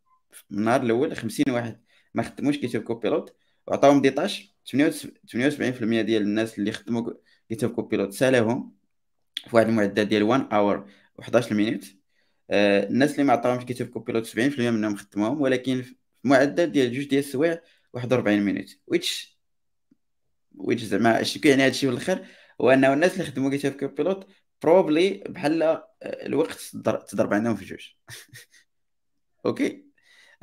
[0.50, 1.82] من النهار الأول 50 واحد
[2.14, 3.36] ما خدموش GitHub Copilot
[3.68, 4.76] وعطاهم des tâches 78%
[6.02, 7.12] ديال الناس اللي خدموا
[7.52, 8.76] GitHub Copilot سالاهم
[9.48, 10.88] في واحد المعدل ديال 1 heure
[11.22, 11.86] و11 minutes
[12.50, 17.06] آه الناس اللي ما عطاهمش GitHub Copilot 70% منهم خدموهم ولكن في معدل ديال جوج
[17.06, 17.62] ديال السوايع
[17.94, 19.40] 41 minutes which
[20.56, 22.26] which زعما اش كيعني هادشي في الآخر
[22.62, 24.28] هو أنه الناس اللي خدموا GitHub Copilot
[24.64, 26.60] probably بحال الوقت
[27.10, 27.88] تضرب عندهم في جوج.
[29.46, 29.86] أوكي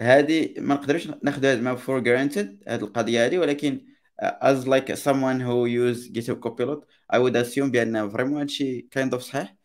[0.00, 3.86] هذه ما نقدرش ناخذ هذا ما for granted هذه القضية هذه ولكن
[4.22, 6.80] as like someone who use GitHub Copilot
[7.12, 9.56] I would assume بأن vraiment هادشي kind of صحيح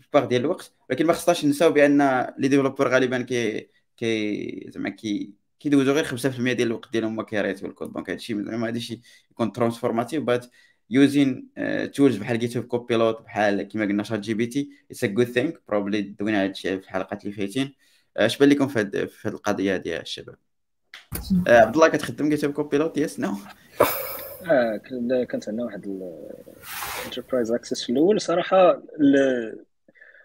[0.00, 0.72] في باغ ديال الوقت.
[0.90, 6.52] ولكن ما خصناش نساو بأن les développeurs غالبا كي كي زعما كي كيدوزو غير 5%
[6.52, 7.92] ديال الوقت ديالهم هما كي writeو ال code.
[7.92, 9.00] donc هادشي زعما هادشي
[9.30, 10.46] يكون transformative but
[10.90, 11.48] using
[11.94, 16.78] tools بحال GitHub Copilot بحال كيما قلنا ChatGPT it's a good thing probably دوينا هادشي
[16.78, 17.74] في الحلقات اللي فايتين
[18.16, 20.36] اش بان لكم في هاد في هاد القضية ديال الشباب.
[21.46, 23.36] عبد الله كتخدم GitHub Copilot yes no
[24.50, 24.76] آه
[25.28, 25.86] كانت عندنا واحد
[27.00, 28.20] ال enterprise access في الأول.
[28.20, 28.82] صراحة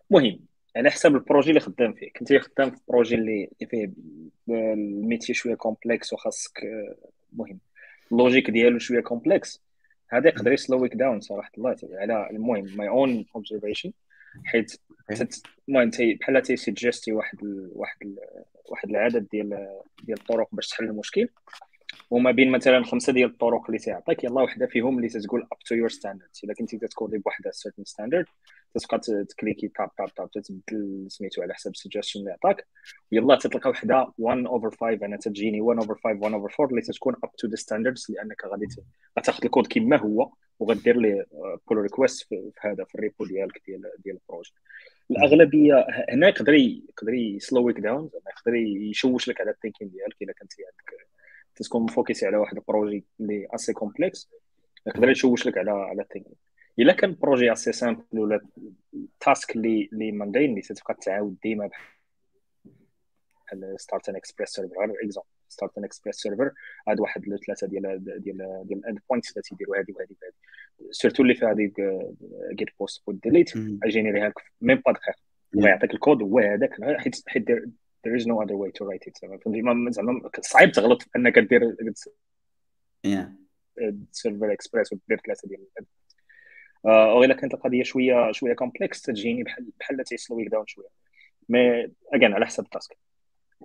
[0.09, 0.39] مهم.
[0.75, 2.11] على حسب le projet اللي خدام فيه.
[2.11, 3.91] كنت خدام في projet اللي فيه
[4.49, 6.59] ال métier شوية complexe وخاصك
[7.33, 7.59] مهم.
[8.11, 9.61] ال logic ديالو شوية complexe
[10.09, 13.93] هذا يقدر ي slowيك down صراحة الله على المهم my own observation
[14.45, 14.81] حيت
[15.69, 15.89] المهم
[16.19, 17.37] بحال تي suggesti واحد
[17.73, 18.15] واحد
[18.65, 19.67] واحد العدد ديال
[20.03, 21.29] ديال الطرق باش تحل المشكل.
[22.09, 25.75] وما بين مثلا خمسة ديال الطرق اللي تيعطيك يلا وحدة فيهم اللي تتقول up to
[25.75, 28.25] your standard الا كنتي ت codi بواحد certain standard
[28.73, 32.67] تبقى ت cliqui tab tab tab تتبدل سميتو على حسب ال suggestion اللي عطاك.
[33.11, 36.81] ويلا تلقى وحدة 1 over 5 أنا تجيني 1 over 5 1 over 4 اللي
[36.81, 38.67] تتكون up to the standards لأنك غادي
[39.19, 41.25] غتاخذ الكود كما هو وغدير ليه
[41.67, 44.53] pull request في هذا في ال repo ديالك ديال ديال le projet
[45.11, 50.15] الأغلبية هنا يقدر يقدر ي slowيك down زعما يقدر يشوش لك على ال thinking ديالك
[50.21, 51.07] الا كنتي عندك
[51.63, 54.29] تكون م focusي على واحد ال projet اللي assez complexe
[54.87, 56.35] يقدر يشوش لك على على ال thinking
[56.79, 58.41] إلا كان projet assez simple ولا
[59.19, 61.69] task اللي اللي mundane اللي تتبقى تعاود ديما
[63.45, 66.51] بحال start an Express server على exemple start an Express server
[66.87, 70.33] هاد واحد ثلاثة ديال ديال ديال ال endpoints اللي تيديروا هذه وهذه وهذه
[70.91, 71.73] surtout اللي فيها هذيك
[72.53, 75.19] GET POST و DELETE غي généréيها لك même pas دقيقه
[75.55, 77.45] ويعطيك الكود هو هذاك حيت حيت
[78.07, 79.17] there is no other way to write it.
[79.47, 81.75] زعما زعما صعيب تغلط انك دير
[84.11, 85.67] serveur Express ودير ثلاثة ديال
[86.85, 90.87] أو إلا كانت القضية شوية شوية complex تجيني بحال بحال تيسلويك down شوية.
[91.49, 92.97] mais again على حسب ال task.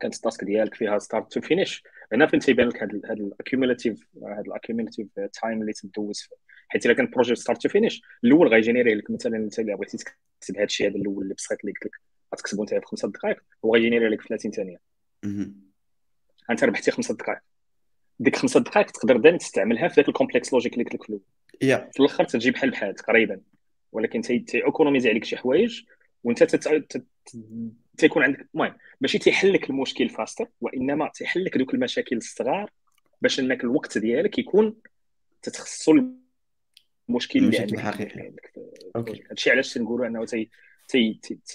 [0.01, 4.07] كانت ال task ديالك فيها start to finish هنا فين تيبان لك هذا ال accumulative
[4.23, 5.09] هذا ال accumulative
[5.43, 6.37] time اللي تدوز فيه.
[6.69, 9.11] حيت إلا كان projet start to finish الأول غي générer لك.
[9.11, 12.01] مثلا أنت اللي بغيتي تكتب هذا الشيء هذا الأول اللي بسيط اللي قلت لك.
[12.35, 14.81] غتكتبو انت في خمسة دقائق هو غي générer لك في 30 ثانية.
[16.51, 17.41] أنت ربحتي خمسة دقائق.
[18.19, 21.09] ديك خمسة دقائق تقدر دائما تستعملها في ذاك ال complex logic اللي قلت لك في
[21.09, 21.23] الأول.
[21.53, 21.93] yeah.
[21.93, 23.41] في الآخر تجي بحال بحال تقريبا.
[23.93, 25.83] ولكن تي économiser عليك شي حوايج
[26.25, 26.43] وأنت
[27.97, 32.71] تيكون عندك المهم ماشي تيحل لك المشكل faster وإنما تيحل لك دوك المشاكل الصغار
[33.23, 34.77] باش إنك الوقت ديالك يكون
[35.43, 35.95] تتخصصوا
[37.09, 37.75] المشكل اللي عندك.
[37.75, 38.33] الحقيقي
[38.97, 39.23] okay.
[39.31, 40.25] هادشي علاش تنقولوا أنه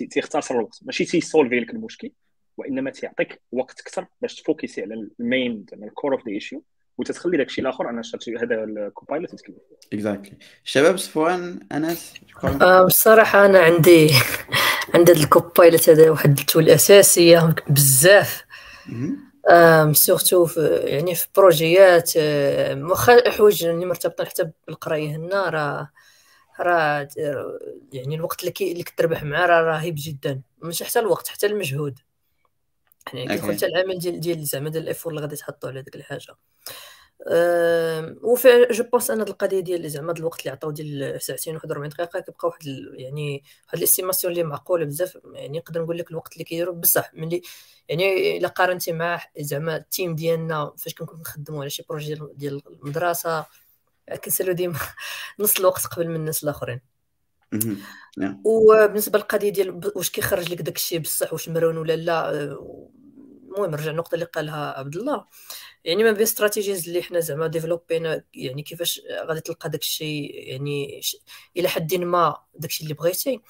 [0.10, 0.80] تيختصر الوقت.
[0.82, 2.12] ماشي تي solve ي لك المشكل
[2.58, 6.28] وإنما تيعطيك وقت أكثر باش ت focus ي على ال main زعما ال core of
[6.28, 6.64] the issue
[6.98, 7.90] وتتخلي داكشي الآخر.
[7.90, 8.02] أنا
[8.42, 9.56] هذا ال Copilot يتكلم
[9.94, 12.14] exactly الشباب صفوان أنس
[12.86, 14.10] بصراحة أنا عندي
[14.96, 18.46] عند هذا ال Copilot هذا واحد ال tool اساسيه بزاف.
[19.92, 20.48] surtout
[20.84, 22.12] يعني في projet ات
[22.90, 25.50] واخا حوايج اللي مرتبطين حتى بالقراية هنا.
[25.50, 25.90] راه
[26.60, 27.08] راه
[27.94, 30.42] يعني الوقت اللي اللي كتربح معاه راه رهيب جدا.
[30.62, 32.00] ماشي حتى الوقت حتى المجهود.
[33.14, 35.96] يعني كيدخل حتى العمل ديال ديال زعما ديال ال effort اللي غادي تحطو على ديك
[35.96, 36.36] الحاجة.
[38.24, 41.90] وفي je pense أن هاد القضية ديال زعما الوقت اللي عطاو ديال ساعتين و 41
[41.90, 45.18] دقيقة كيبقى واحد يعني واحد ال estimation اللي معقولة بزاف.
[45.34, 47.42] يعني نقدر نقول لك الوقت اللي كيديروا بصح ملي
[47.90, 52.62] يعني إلا قارنتي مع زعما ال team ديالنا فاش كنكون نخدموا على شي projet ديال
[52.68, 53.46] المدرسة
[54.16, 54.80] كنسألو ديما
[55.40, 56.82] نص الوقت قبل من الناس الآخرين.
[58.44, 63.92] وبالنسبة للقضية ديال واش كيخرج لك داك الشيء بصح واش مرون ولا لا المهم نرجع
[63.92, 65.26] النقطه اللي قالها عبد الله
[65.86, 70.32] يعني ما بين strategies اللي حنا زعما développ ينا يعني كيفاش غادي تلقى داك الشيء
[70.50, 71.02] يعني
[71.58, 73.42] إلى حد ما داك الشيء اللي بغيتي.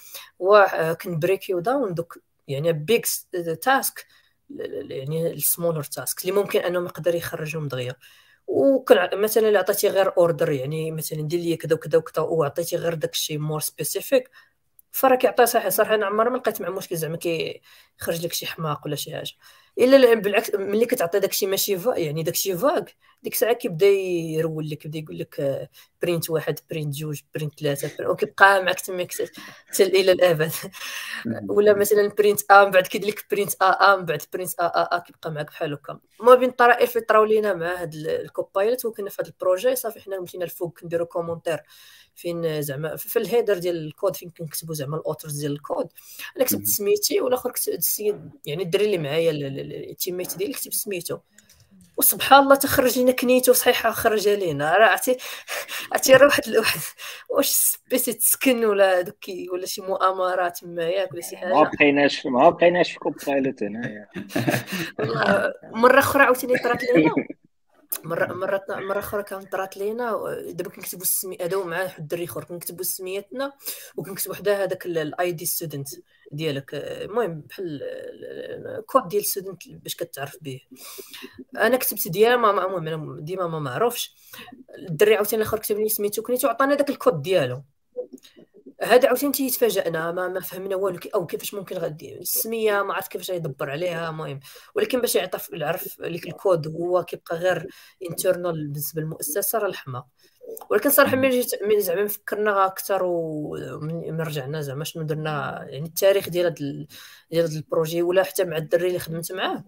[0.41, 3.07] هو كن break يو down دوك يعني big
[3.61, 4.07] task
[4.89, 7.95] يعني ال smaller task اللي ممكن أنهم يقدر يخرجهم دغيا.
[8.47, 12.93] وكان مثلا الا عطيتي غير order يعني مثلا دير لي كذا وكذا وكذا وعطيتي غير
[12.93, 14.29] داك الشيء more specific
[14.91, 18.85] فراه كيعطي صحيح صراحة أنا عمري ما لقيت مع مشكل زعما كيخرج لك شي حماق
[18.87, 19.31] ولا شي حاجة.
[19.79, 24.85] إلا بالعكس ملي كتعطي داكشي ماشي vague يعني داكشي vague ديك الساعة كيبدا يرول لك
[24.85, 25.69] يبدا يقول لك
[26.01, 29.07] print واحد print جوج print ثلاثة وكيبقى معك تما
[29.67, 30.51] حتى إلى الأبد.
[31.49, 34.63] ولا مثلا print ا من بعد كيدير لك print ا ا من بعد print ا
[34.63, 35.99] ا ا كيبقى معك بحال هكا.
[36.21, 39.75] ما بين الطرائف اللي طراو لينا مع هاد ال Copilot وكنا في هذا ال projet.
[39.75, 41.59] صافي حنا مشينا الفوق كنديرو commentaire
[42.15, 45.87] فين زعما في ال header ديال الكود فين كنكتبوا زعما ال authors ديال الكود.
[46.37, 49.31] أنا كتبت سميتي والآخر كتب السيد يعني الدري اللي معايا
[49.71, 51.17] ال teammate ديالي كتب سميتو.
[51.97, 55.17] وسبحان الله تخرج لنا كنيتو صحيحه خرج لينا راه عرفتي؟
[55.91, 56.79] عرفتي راه واحد الواحد
[57.29, 61.53] واش سبيسي تسكن ولا دوك ولا شي مؤامرات تما ياك ولا شي حاجة.
[61.53, 64.07] ما بقيناش ما بقيناش في Copilot هنايا.
[65.83, 67.11] مرة أخرى عاوتاني طرات لينا
[68.03, 72.43] مره مره مرة أخرى كانت طرات لينا دابا كنكتبوا السمي هذا مع واحد الدري اخر
[72.43, 73.53] كنكتبوا سميتنا
[73.97, 75.87] وكنكتبوا حدا هذاك ال ID student
[76.31, 76.69] ديالك.
[76.73, 77.81] المهم بحال
[78.87, 80.61] كود ديال student باش كتعرف به
[81.57, 84.15] أنا كتبت ديما المهم ديما ما معروفش.
[84.77, 87.63] الدري عاوتاني الأخر كتب لي سميتو كنيتو عطانا داك الكود ديالو.
[88.83, 92.19] هذا عاوتاني تيتفاجئنا ما, ما فهمنا والو أو كيفاش ممكن غادي.
[92.19, 94.39] السمية ما عرفت كيفاش يدبر عليها المهم.
[94.75, 97.67] ولكن باش يعطي يعرف لك الكود هو كيبقى غير
[98.09, 100.03] internal بالنسبة للمؤسسة راه الحما
[100.69, 106.29] ولكن صراحة ملي جيت ملي زعما فكرنا أكثر ومن رجعنا زعما شنو درنا يعني التاريخ
[106.29, 106.55] ديال هذا
[107.31, 109.63] ديال هذا ال projet ولا حتى مع الدري اللي خدمت معاه.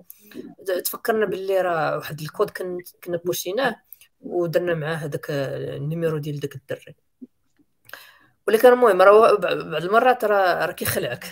[0.86, 2.50] تفكرنا باللي راه واحد الكود
[3.04, 3.76] كنا push يناه
[4.22, 6.96] ودرنا معاه هذاك ال numéro ديال داك الدري.
[8.50, 11.26] ولكن المهم راه بعض المرات راه راه كيخلعك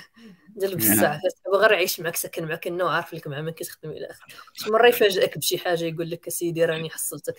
[0.56, 1.22] ديال بزاف
[1.56, 4.88] غير يعيش معك ساكن معك انه عارف لك مع من كتخدم إلى اخره شي مره
[4.88, 7.36] يفاجئك بشي حاجة يقول لك سيدي راني حصلتك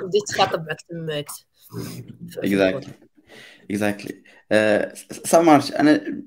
[0.00, 1.26] بديت تخاطب معك تماك
[2.38, 2.94] اكزاكتلي
[3.70, 4.22] اكزاكتلي
[5.10, 6.22] سامارش أنا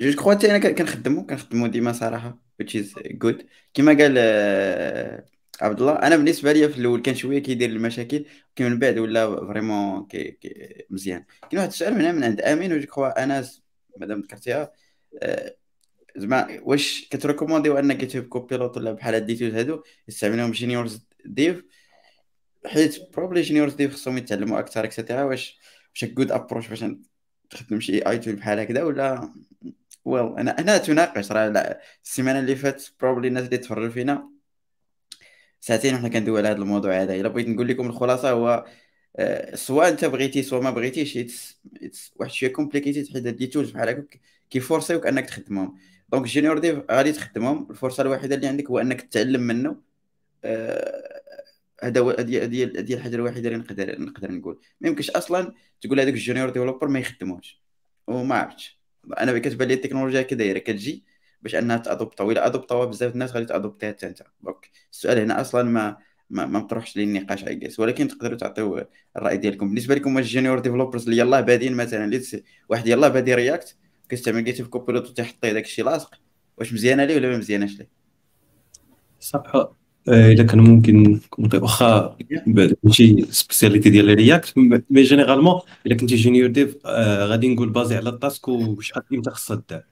[0.00, 5.24] جو كخوا أنا كنخدمو كنخدمو ديما صراحة which is good كما قال آه،
[5.62, 8.24] عبد الله أنا بالنسبة لي في الأول كان شوية كيدير المشاكل
[8.56, 11.24] كي من بعد ولا فريمون كي كي مزيان.
[11.50, 13.62] كاين واحد السؤال هنا من عند أمين وجو كخوا انس
[13.96, 14.72] مادام ذكرتيها
[15.22, 15.56] آه،
[16.16, 21.64] زعما واش كت recommander يو ان GitHub Copilot ولا بحال هاد هادو يستعملوهم juniors dev
[22.66, 25.58] حيت probably juniors dev خصهم يتعلموا أكثر et cetera واش
[25.90, 26.84] واش good approach باش
[27.50, 29.34] تخدم شي اي tool بحال هكذا ولا؟
[30.04, 34.32] well أنا أنا تناقش راه السيمانة اللي فاتت probably الناس اللي تفرجوا فينا
[35.62, 37.14] ساعتين وحنا كندوي على هذا الموضوع هذا.
[37.14, 38.66] إلا بغيت نقول لكم الخلاصة هو
[39.16, 41.18] آه، سواء أنت بغيتي سواء ما بغيتيش
[42.16, 44.18] واحد شوية compliqué حيت les tools بحال هكا
[44.50, 45.78] كي forcer يوك أنك تخدمهم.
[46.12, 47.66] donc junior dev غادي تخدمهم.
[47.70, 49.76] الفرصة الوحيدة اللي عندك هو أنك تتعلم منه.
[50.44, 51.22] آه،
[51.82, 54.60] هذا هو هذه هذه الحاجة الوحيدة اللي نقدر نقدر نقول.
[54.80, 57.62] ما يمكنش أصلا تقول هذاك ال junior developer ما يخدموش.
[58.06, 58.80] وما عرفتش.
[59.20, 61.04] أنا كتبان لي التكنولوجيا كي دايرة كتجي
[61.42, 64.22] باش أنها ت adopter ولا adopt اوها بزاف الناس غادي ت adopter يها حتى انت
[64.42, 65.96] donc السؤال هنا أصلا ما
[66.30, 68.84] ما, ما مطروحش لي النقاش اي ولكن تقدروا تعطيو
[69.16, 69.68] الرأي ديالكم.
[69.68, 72.20] بالنسبة لكم ال junior developers اللي يلاه بادين مثلا
[72.68, 73.76] واحد يلاه بادي React
[74.08, 76.10] كيستعمل GitHub Copilot وتيحط داك الشيء لاصق
[76.58, 77.88] واش مزيانة ليه ولا ما مزياناش ليه؟
[79.20, 79.52] صح.
[80.08, 82.16] آه، إلا كان ممكن واخا
[82.82, 84.58] ماشي spécialité ديال React
[84.90, 89.30] mais généralement إلا كنتي junior dev آه غادي نقول basée على ال task وشحال إمتى
[89.30, 89.91] خصها دار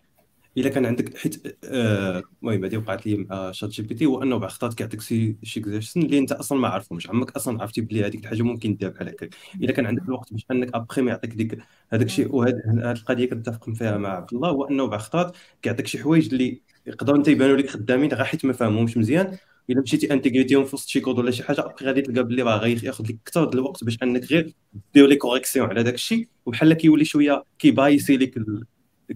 [0.60, 4.74] إلا كان عندك حيت آه، المهم هذه وقعت لي مع ChatGPT هو أنه بعض الخطرات
[4.74, 8.42] كيعطيك شي شي exercices اللي أنت أصلا ما عارفهمش عمرك أصلا عرفتي بلي هذيك الحاجة
[8.42, 9.34] ممكن دير بحال هكاك.
[9.54, 11.58] إلا كان عندك الوقت باش أنك ابخي ما يعطيك ديك
[11.92, 15.98] هذاك الشيء وهذه القضية كنتفق فيها مع عبد الله هو أنه بعض الخطرات كيعطيك شي
[15.98, 19.38] حوايج اللي يقدروا أنت يبانوا لك خدامين غير حيت ما فاهمهمش مزيان.
[19.70, 22.56] إلا مشيتي intégrيتيهم في وسط شي كود ولا شي حاجة ابخي غادي تلقى بلي راه
[22.56, 24.54] غياخذ لك أكثر الوقت باش أنك غير
[24.94, 28.38] دير les corrections على داك الشيء وبحال كيولي شوية كي biaisé لك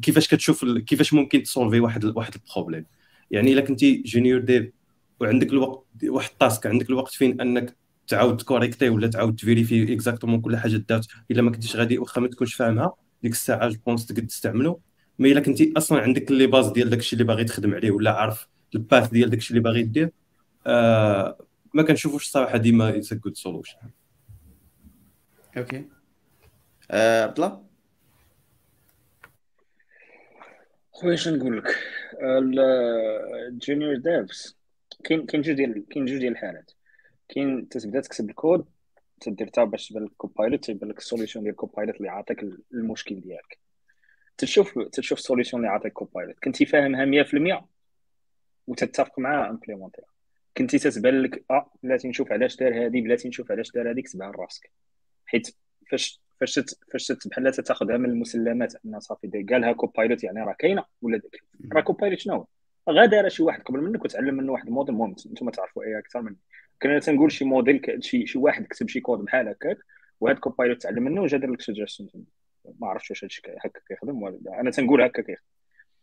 [0.02, 2.86] كيفاش كتشوف كيفاش ممكن ت solve ي واحد واحد ال problème.
[3.30, 4.70] يعني إلا كنتي junior dev
[5.20, 7.76] وعندك الوقت واحد ال task عندك الوقت فين أنك
[8.08, 11.98] تعاود ت correcter ولا تعاود ت vérifier exactement كل حاجة دارت إلا ما كنتيش غادي
[11.98, 12.92] واخا ما تكونش فاهمها
[13.22, 14.80] ديك الساعة je pense تقد تستعملو.
[15.18, 18.48] mais إلا كنتي أصلا عندك les bases ديال داكشي اللي باغي تخدم عليه ولا عارف
[18.74, 20.10] ال path ديال داكشي اللي باغي دير
[20.66, 21.38] آه
[21.74, 23.76] ما كنشوفوش الصراحة ديما it's a good solution
[25.56, 25.84] okay
[26.90, 27.63] عبد الله
[30.94, 31.66] خويا شنو نقول لك؟
[33.48, 34.58] ال junior devs
[35.04, 36.70] كاين كاين جوج ديال كاين جوج ديال الحالات.
[37.28, 38.66] كاين تتبدا تكتب الكود
[39.20, 42.42] تدير تا باش تبان لك Copilot تيبان لك ال solution ديال Copilot اللي عاطيك
[42.74, 43.58] المشكل ديالك.
[44.38, 47.64] تشوف تشوف ال solution اللي عاطيك Copilot كنتي فاهمها 100%
[48.66, 50.04] وتتفق معاه implémenter
[50.56, 54.32] كنتي تتبان لك آه بلاتي نشوف علاش دار هادي بلاتي نشوف علاش دار هادي كتبها
[54.32, 54.70] لراسك.
[55.26, 55.56] حيت
[55.90, 56.60] فاش فاش
[56.92, 61.20] فاش بحال تاخذها من المسلمات أن صافي قالها Copilot يعني راه كاينة ولا
[61.72, 62.46] راه Copilot شنو
[62.90, 66.22] غا دار شي واحد قبل منك وتعلم منه واحد الموديل المهم أنتم تعرفوا اي أكثر
[66.22, 66.36] مني.
[66.82, 69.78] كنا تنقول شي موديل شي شي واحد كتب شي كود بحال هكاك
[70.20, 72.24] وهذا Copilot تعلم منه وجا دار لك suggestion
[72.80, 75.44] ما عرفتش واش هادشي هكا كيخدم ولا أنا تنقول هكا كيخدم.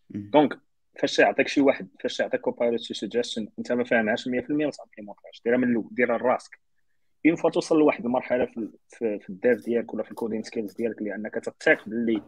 [0.09, 0.59] donc
[0.99, 5.41] فاش يعطيك شي واحد فاش يعطيك Copilot شي suggestion أنت ما فاهمهاش 100% ما تعطيهاش
[5.45, 6.59] ديرها من الأول ديرها لراسك.
[7.25, 8.69] une fois توصل لواحد المرحلة في,
[9.19, 12.21] في, ال dev ديالك ولا في ال coding skills ديالك لأنك تثق باللي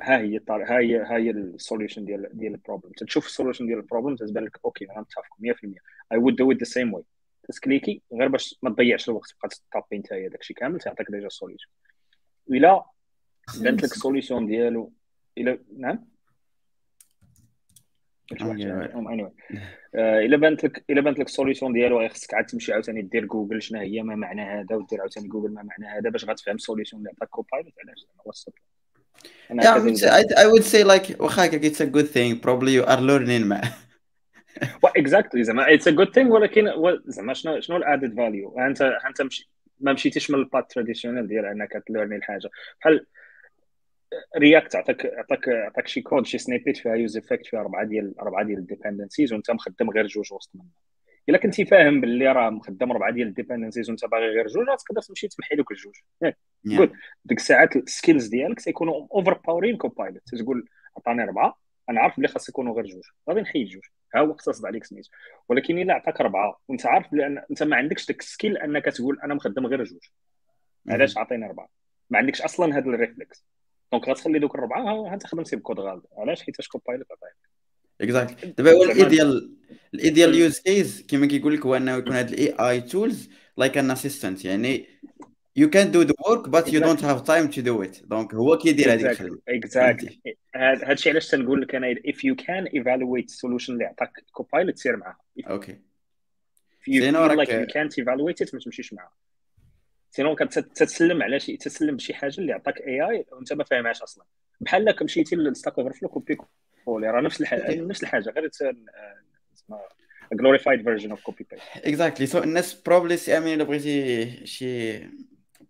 [0.00, 3.30] ها هي الطريقة ها هي ها هي ال solution ديال ديال ال problem تشوف ال
[3.30, 5.74] solution ديال ال problem تبان لك okay أنا متفق 100%
[6.12, 7.04] I would do it the same way
[7.48, 11.26] ت cliquer غير باش ما تضيعش الوقت تبقى ت taper أنت داكشي كامل تعطيك déjà
[11.26, 11.68] ال solution
[12.50, 12.84] إلا
[13.60, 14.92] بانت لك ال solution ديالو
[15.38, 16.17] الا نعم؟
[19.94, 23.24] آه، إلا بانت لك إلا بانت لك ال solution ديالو خصك عاد تمشي عاوتاني دير
[23.24, 26.59] جوجل شنو هي ما معنى هذا ودير عاوتاني جوجل ما معنى هذا باش غتفهم ال
[26.59, 28.60] solution اللي عطاك Copilot علاش؟ هو السطر
[29.50, 32.38] Yeah, I would, say, I, I would say like واخا it's a good thing.
[32.38, 33.60] Probably you are learning مع
[34.84, 36.72] exactly زعما it's a good thing ولكن
[37.06, 39.50] زعما شنو شنو ال added value انت أنت مشي
[39.80, 42.50] ما مشيتيش من ال path traditional ديال أنك ت learn ي الحاجة.
[42.80, 43.06] بحال
[44.38, 48.58] React عطاك عطاك عطاك شي كود شي snippet فيها useEffect فيها أربعة ديال أربعة ديال
[48.58, 50.70] ال dependencies وأنت مخدم غير جوج وسط منهم
[51.28, 55.02] إلا كنتي فاهم باللي راه مخدم أربعة ديال ال dependencies وأنت باغي غير جوج تقدر
[55.02, 55.94] تمشي تمحي دوك الجوج.
[56.64, 56.92] ياك
[57.24, 61.58] ديك الساعات ال skills ديالك تيكونوا overpowering Copilot تقول عطاني أربعة
[61.90, 63.04] أنا عارف بلي خاص يكونوا غير جوج.
[63.28, 63.82] غادي نحيد جوج.
[64.14, 65.10] ها هو اقتصد عليك سميتو
[65.48, 69.18] ولكن إلا عطاك أربعة وأنت عارف بان أنت ما عندكش داك ال skill أنك تقول
[69.24, 70.08] أنا مخدم غير جوج.
[70.88, 71.68] علاش عطيني أربعة؟
[72.10, 73.44] ما عندكش أصلا هذا ال réflexe
[73.92, 76.02] donc غتخلي دوك الربعة انت خدمتي بكود غالب.
[76.16, 77.34] علاش؟ حيت Copilot؟ عطاك
[78.00, 79.56] exactly دابا هو ال ideal
[79.94, 83.78] ال ideal use case كما كيقول لك هو إنه يكون هاد ال AI tools like
[83.78, 84.86] an assistant يعني
[85.58, 88.06] you can do the work but you don't have time to do it.
[88.06, 90.20] donc هو كيدير هذيك الخدمه exactly
[90.54, 94.96] هذا الشيء علاش تنقول لك أنا if you can evaluate solution اللي عطاك كوبايلوت سير
[94.96, 95.78] معاه okay
[96.82, 99.12] if you feel like you can't evaluate it ما تمشيش معاه
[100.10, 104.24] sinon كتسلم على شي تسلم بشي حاجة اللي عطاك AI وانت ما فاهمهاش أصلا.
[104.60, 106.38] بحال لك مشيتي ل Stack Overflow copier
[106.84, 108.50] coller راه نفس الحاجة نفس الحاجة غير
[110.34, 111.86] glorified version of copy paste.
[111.86, 114.98] exactly so الناس probably سي أمين إلا بغيتي شي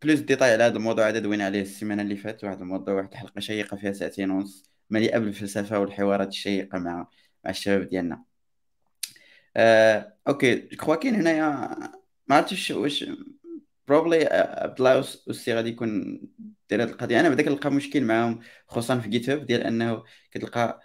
[0.02, 3.40] plus détails على هذا الموضوع هذا دوينا عليه؟ السيمانة اللي فاتت واحد الموضوع واحد الحلقة
[3.40, 7.06] شيقة فيها ساعتين ونص مليئة بالفلسفة والحوارات الشيقة مع
[7.44, 8.23] مع الشباب ديالنا.
[9.56, 10.56] آه، okay.
[10.56, 11.44] quoi كاين هنايا
[12.27, 13.05] ما عرفتش واش
[13.89, 16.20] probably عبد الله والسي غادي يكون
[16.70, 20.81] داير هذه القضية أنا بعدا كنلقى مشكل معاهم خصوصا في GitHub ديال أنه كتلقى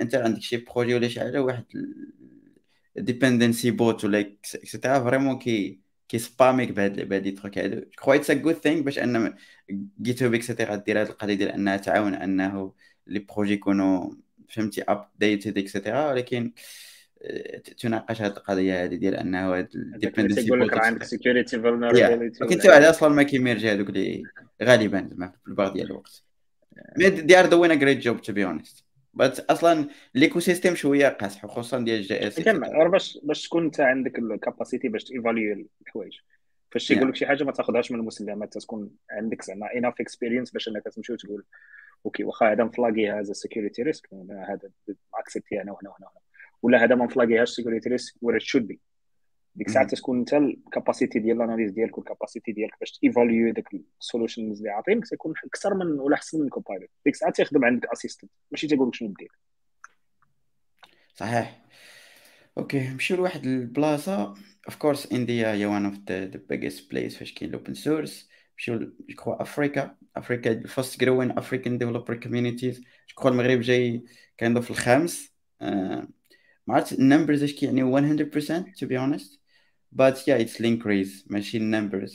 [0.00, 1.64] أنت عندك شي projet ولا شي حاجة واحد
[2.96, 7.80] Dependabot ولا et cetera vraiment كي كي spam يك بهاد بهاد les trucs هادو.
[7.96, 9.36] quoi it's a good thing باش أن
[10.02, 12.74] GitHub et cetera دير هاد القضية ديال أنها تعاون أنه
[13.06, 14.10] les projets يكونوا
[14.48, 16.52] فهمتي updated et cetera ولكن
[17.78, 22.82] تناقش هذه القضية هذه ديال أنه ال dependency يقول لك عندك security vulnerability كنت واحد
[22.82, 24.22] أصلا ما كي merge ي هذوك اللي
[24.62, 26.24] غالبا زعما في البعض ديال الوقت.
[26.98, 28.84] they are doing a great job to be honest
[29.14, 34.26] بس أصلا l'écosystème شوية قاصح خصوصا ديال ال JS باش باش تكون أنت عندك ال
[34.26, 36.12] capacité باش ت évaluer الحوايج.
[36.74, 40.68] فاش تيقول لك شي حاجة ما تاخذهاش من المسلمات تكون عندك زعما enough experience باش
[40.68, 41.44] إنك تمشي وتقول
[42.06, 44.08] okay واخا هذا م flag ي هذا security risk
[44.48, 44.70] هذا
[45.14, 46.23] accepter هنا وهنا وهنا
[46.64, 48.80] ولا هذا ما م flag يهاش security risk ولا should be
[49.54, 53.05] ديك الساعة تكون انت ال capacité ديال ال analyse ديالك وال capacité ديالك باش ت
[53.05, 53.68] évaluer داك
[54.00, 57.88] ال solutions اللي عاطينك تكون أكثر من ولا أحسن من Copilot ديك الساعة تيخدم عندك
[57.92, 59.32] assistant ماشي تيقول لك شنو دير.
[61.14, 61.62] صحيح.
[62.58, 64.34] okay نمشيو لواحد البلاصة.
[64.66, 68.78] of course India هي one of the biggest place فاش كاين ال open source نمشيو
[68.78, 72.84] جو Africa Africa ال fast growing African developer communities
[73.22, 74.04] جو المغرب جاي
[74.36, 75.34] كاين في الخامس.
[75.62, 76.06] uh,
[76.66, 78.28] ما عرفت ال numbers اش كيعني 100%
[78.78, 79.38] to be honest.
[79.96, 82.12] But yeah it's link raise ماشي numbers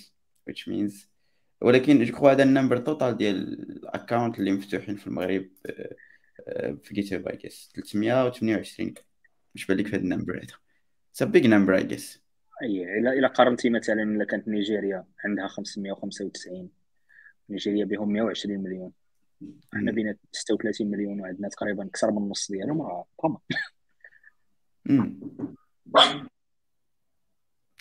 [0.50, 0.94] which means
[1.62, 3.38] ولكن جو هذا ال number total ديال
[3.78, 5.50] ال account اللي مفتوحين في المغرب
[6.84, 8.94] في GitHub I guess 328
[9.56, 10.54] مش بالك في هذا ال number هذا.
[11.14, 12.20] It's a big number I guess.
[12.64, 16.70] أي الا إلا قارنتي مثلا إلا كانت نيجيريا عندها 595
[17.50, 18.92] نيجيريا بهم 120 مليون.
[19.76, 23.06] إحنا بينا 36 مليون وعندنا تقريبا أكثر من النص ديالهم راه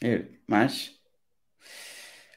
[0.03, 0.99] إيه معاش.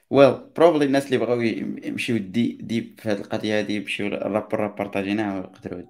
[0.10, 5.36] well probably الناس اللي بغاو يمشيو deep في هذه القضية هذه يمشيو ال rapport بارطاجيناه
[5.40, 5.84] ويقدروا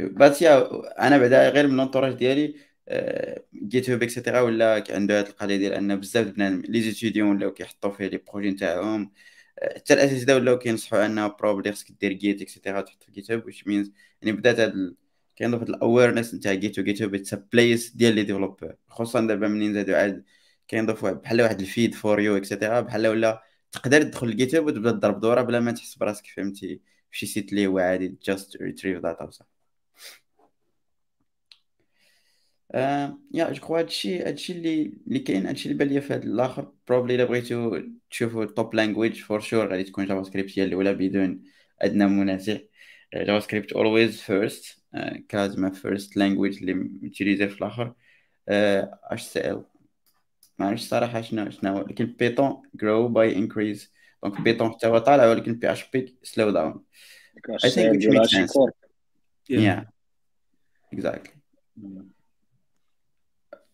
[0.00, 0.68] بس يا
[1.06, 2.54] أنا بعدا غير من l'entourage ديالي
[3.54, 7.90] GitHub et cetera ولا عنده هذه القضية ديال أن بزاف بنادم les étudiants ولاو كيحطوا
[7.90, 9.12] فيه les projets نتاعهم
[9.76, 13.66] حتى الأساتذة ولاو كينصحوا أنه probably خصك دير Git et cetera تحط في GitHub which
[13.66, 13.92] means
[14.22, 14.94] يعني بدات هاد
[15.36, 19.74] كاين واحد ال awareness نتاع Git GitHub it's place ديال les développeurs خصوصا دابا منين
[19.74, 20.24] زادوا عاد
[20.68, 23.42] كينضيف بحال واحد ال feed for you et cetera بحال ولا
[23.72, 26.80] تقدر تدخل ل GitHub وتبدا تضرب دورة بلا ما تحس براسك فهمتي؟
[27.10, 29.50] فشي site اللي هو عادي just retrieve data وصافي
[33.34, 36.72] يا جو كخوا هادشي هادشي اللي اللي كاين هادشي اللي بان ليا في هاد الآخر.
[36.88, 37.80] probably إلا بغيتو
[38.10, 41.42] تشوفوا top language for sure غادي تكون JavaScript هي الأولى بدون
[41.80, 42.58] أدنى منازع
[43.14, 44.84] JavaScript always first
[45.28, 47.94] كازما first language اللي ميتيليزي في الآخر.
[48.48, 49.64] HCL
[50.58, 53.88] ما عرفتش صراحة شنو شنو ولكن Python grow by increase.
[54.22, 56.84] donc Python حتى هو طالع ولكن PHP slow down
[57.50, 58.56] I think which makes sense.
[59.50, 59.82] yeah.
[60.94, 61.34] Exactly.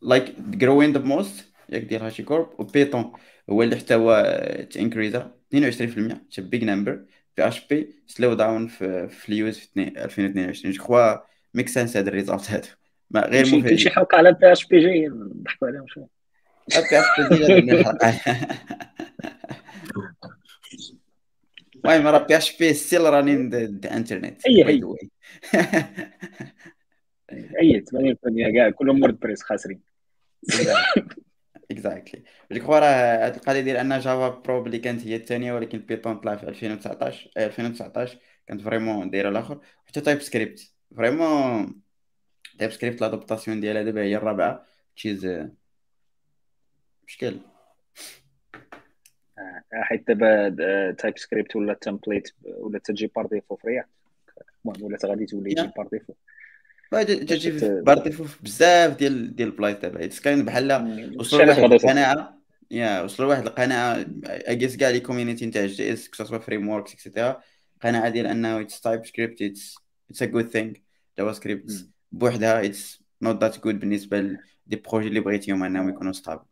[0.00, 0.26] Like
[0.58, 3.12] growing the most ياك ديال HashiCorp و Python
[3.50, 4.22] هو اللي حتى هو
[4.70, 5.58] تانكريزا 22%
[6.12, 7.04] it's big number
[7.38, 11.16] PHP slow down في في ال use في 2022 جو كخوا
[11.54, 12.68] make sense هاد ال result هادو
[13.10, 16.18] ما غير مفيد كلشي حوك على بي اش بي جي نضحكوا عليهم شوية.
[21.84, 24.82] المهم راه PHP still running the internet إيه
[27.60, 27.84] إيه
[28.50, 29.80] 80% كاع كلهم WordPress خاسرين.
[31.70, 32.22] exactly
[32.52, 36.36] جو كخوا راه هاد القضية ديال ان Java probably كانت هي الثانية ولكن Python طلع
[36.36, 39.60] في 2019 2019 كانت vraiment دايرة الآخر.
[39.86, 41.74] حتى TypeScript vraiment
[42.58, 44.66] TypeScript l'adoption ديالها دابا هي الرابعة.
[44.96, 45.48] تشيز
[47.06, 47.40] مشكل.
[49.38, 50.50] آه، حيت دابا
[50.92, 53.88] TypeScript ولا template ولا تجي par défaut في React
[54.64, 56.14] المهم ولا غادي تولي تجي par défaut
[56.90, 57.50] تجي
[57.82, 60.04] par défaut بزاف ديال ديال البلايص دابا.
[60.04, 62.38] it's كاين بحال وصلوا لواحد القناعة
[62.70, 67.40] يا وصلوا لواحد القناعة I guess كاع les communities نتاع JS كسوا frameworks et cetera
[67.82, 69.74] قناعة ديال أنه it's TypeScript it's
[70.10, 70.72] it's a good thing
[71.18, 74.20] JavaScript بوحدها it's not that good بالنسبة
[74.68, 76.42] des projets اللي بغيتيهم انهم يكونوا stable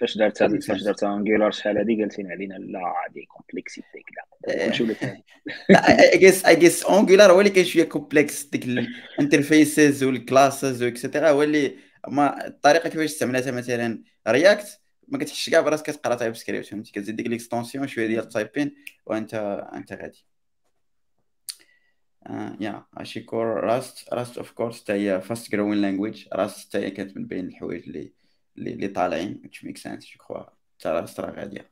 [0.00, 3.86] فاش دارت فاش دارت Angular شحال هذه؟ قالتين علينا لا هذه complexity
[4.46, 5.22] كذا كلشي ولا
[6.12, 11.42] I guess I guess Angular هو اللي كاين شوية complex ديك الانترفيسز والكلاسز واكسيتيرا هو
[11.42, 11.76] اللي
[12.08, 17.26] ما الطريقة كيفاش استعملتها مثلا React ما كتحسش كاع براسك كتقرا TypeScript فهمتي؟ كتزيد ديك
[17.26, 18.74] l'extension شوية ديال ال typing
[19.06, 19.34] وأنت
[19.74, 20.31] أنت غادي.
[22.60, 27.16] يا أشيكور Rust Rust of course حتى هي fast growing language Rust حتى هي كانت
[27.16, 28.12] من بين الحوايج اللي
[28.58, 30.42] اللي طالعين which makes sense جو كخوا
[30.78, 31.70] حتى Rust راه غادية.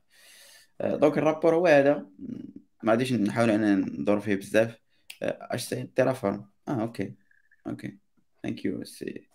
[0.81, 2.05] donc le rapport هو هذا.
[2.83, 4.77] ما غاديش نحاول أنا ندور فيه بزاف.
[5.21, 7.15] HCL Terraform آه okay
[7.67, 7.97] okay.
[8.43, 9.27] thank you سي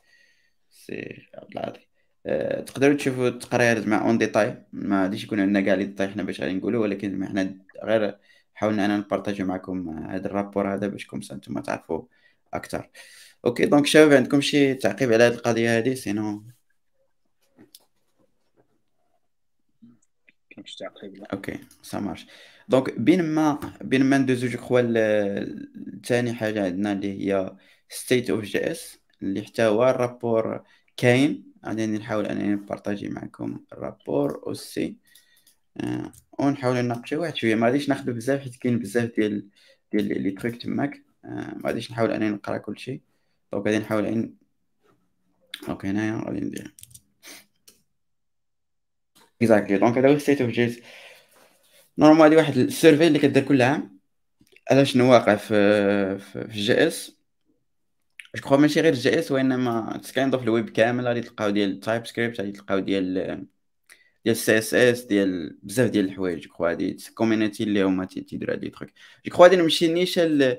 [0.71, 1.87] سي عبد العاطي
[2.67, 6.41] تقدروا تشوفوا التقرير مع en détail ما غاديش يكون عندنا كاع les détails حنا باش
[6.41, 8.19] غادي نقولوا ولكن حنا غير
[8.57, 12.03] حاولنا أنا نبارطاجي معكم هذا ال rapport هذا باشكم أنتم تعرفوا
[12.55, 12.91] أكثر
[13.45, 16.45] okay donc شباب عندكم شي تعقيب على هذه القضية هذه sinon
[21.33, 22.27] okay ça marche
[22.69, 24.81] donc بين ما بين ما ندوزو جو كخوا
[26.05, 27.57] ثاني حاجة عندنا اللي هي
[27.89, 30.65] State of JS اللي حتى هو ال rapport
[30.97, 31.53] كاين.
[31.67, 34.97] غادي نحاول أنني نبارطاجي معكم ال rapport aussi.
[35.81, 37.55] آه، ونحاول نناقشوا واحد شوية.
[37.55, 39.49] ما غاديش ناخذ بزاف حيت كاين بزاف ديال
[39.93, 41.03] ديال les trucs تماك.
[41.25, 43.03] آه، ما غاديش نحاول أنني نقرا كلشي
[43.53, 44.35] donc غادي نحاول ان
[45.69, 46.75] okay هنايا غادي ندير.
[49.43, 50.81] exactly donc هذا هو State of JS
[51.99, 54.01] normalement واحد ال survey اللي كدير كل عام.
[54.71, 57.17] على شنو واقع في في JS.
[58.37, 61.07] جو كخوا ماشي غير JS وإنما حتى اش كاين في الويب كامل.
[61.07, 63.47] غادي تلقاو ديال TypeScript غادي تلقاو ديال
[64.27, 68.65] ديال ال CSS ديال بزاف ديال الحوايج جو كخوا هادي community اللي هما تيديروا هاد
[68.65, 68.89] les trucs
[69.27, 70.57] جو كخوا غادي نمشي نيشان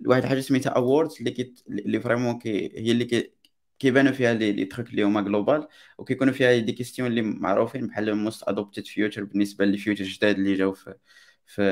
[0.00, 3.32] لواحد الحاجة سميتها awards اللي اللي vraiment كي هي اللي كي
[3.78, 8.14] كيبانوا فيها لي les trucs اللي هما global وكيكونوا فيها des questions اللي معروفين بحال
[8.14, 10.94] most adopted feature بالنسبة les features جداد اللي جاو في
[11.46, 11.62] في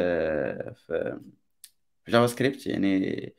[0.87, 1.21] في
[2.09, 3.35] JavaScript يعني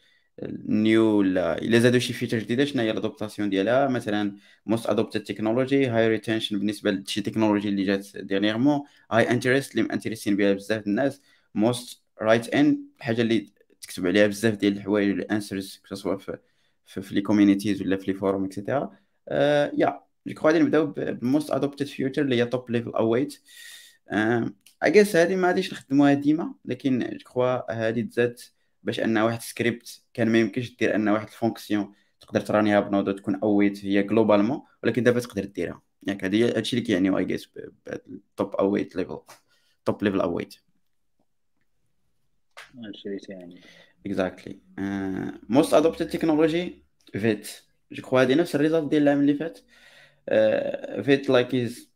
[0.68, 4.36] new ولا الا زادوا شي feature جديدة شنو هي ال adoption ديالها؟ مثلا
[4.66, 8.82] most adopted technology high retention بالنسبة لشي technology اللي جات dernièrement
[9.12, 11.22] high interest اللي مانتريسين بها بزاف الناس.
[11.56, 13.50] most write-in الحاجة اللي
[13.82, 16.38] تكتب عليها بزاف ديال الحوايج ال answers سواء في
[16.86, 18.92] في, في les communities ولا في les forums et cetera
[19.74, 23.42] yeah je crois غادي نبداو بال most adopted feature اللي هي top level await
[24.84, 28.40] I guess هادي ما غاديش نخدموها ديما لكن je crois هادي تزاد
[28.88, 32.87] باش أن واحد سكريبت كان ما يمكنش دير أن واحد ال fonction تقدر ترانيها ب
[32.87, 35.82] node تكون await هي globalement ولكن دابا تقدر ديرها.
[36.08, 37.50] ياك هادي هادشي اللي كيعني I guess
[38.38, 39.20] top await level
[39.86, 40.56] top level await
[42.86, 43.62] هادشي اللي تيعني.
[44.06, 44.60] exactly
[45.50, 47.50] most adopted technology Vite
[47.92, 49.60] je crois هادي نفس ال result ديال العام اللي فات.
[51.06, 51.90] Vite like is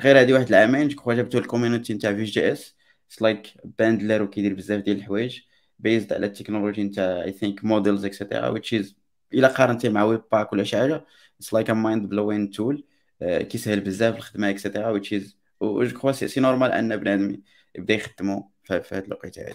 [0.00, 2.76] غير هادي واحد العامين je crois جابتو ال community نتاع Vue JS.
[3.06, 5.40] it's like bundler وكيدير بزاف ديال الحوايج.
[5.78, 8.96] based على ال technology نتاع I think modules et cetera which is
[9.34, 11.04] الا قارنتي مع Webpack ولا شي حاجة.
[11.38, 12.84] it's like a mind blowing tool
[13.20, 17.40] كيسهل بزاف الخدمة et cetera which is و je crois c'est normal أن بنادم
[17.74, 19.54] يبدأ يخدمو في هاد الوقيتة هادي.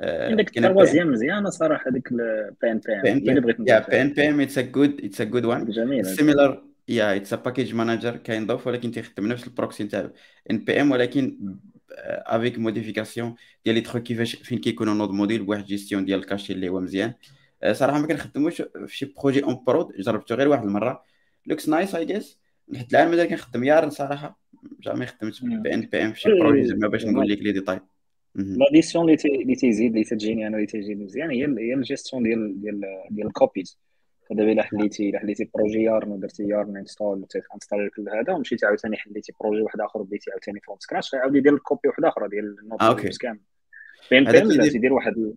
[0.00, 5.04] عندك ال troisième مزيانة صراحة ديك ال pnpm اللي بغيت yeah pnpm it's a good
[5.04, 9.26] it's a good one جميل similar yeah it's a package manager كاين ضوف ولكن تيخدم
[9.28, 10.10] نفس ال proxy نتاع
[10.50, 11.56] npm ولكن
[11.96, 13.34] avec modification
[13.64, 16.80] ديال les trucs كيفاش فين كيكونوا node module بواحد gestion ديال ال cache اللي هو
[16.80, 17.12] مزيان
[17.72, 21.02] صراحة ما كنخدموش في شي projet en prod جربته غير واحد المره
[21.46, 22.38] looks nice I guess
[22.76, 24.40] حيت العام مازال كنخدم Yarn صراحة
[24.80, 27.80] jamais خدمت pnpm في شي projet زعما باش نقول لك les détails
[28.34, 32.80] l'addition اللي اللي تيزيد اللي تجيني أنا اللي تيجي مزيان هي هي الجيستيون ديال ديال
[33.10, 33.78] ديال ال copies
[34.30, 37.24] دابا الا حليتي الا حليتي projet Yarn ودرتي Yarn install
[37.54, 41.54] install كل هذا ومشيتي عاوتاني حليتي projet واحد آخر بديتي عاوتاني from scratch غيعاود يدير
[41.54, 43.08] ال copie واحدة أخرى ديال ال node آه، okay.
[43.20, 43.40] كامل
[44.10, 45.34] بين لا تيدير واحد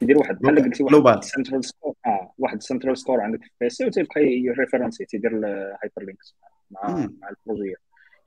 [0.00, 0.84] تيدير واحد بحال قلتي.
[0.84, 4.20] واحد central store آه واحد central store عندك في ال PC وتيبقى
[4.58, 6.36] référencer تيدير ال hyperlinks
[6.70, 7.18] مع مم.
[7.20, 7.74] مع ال projet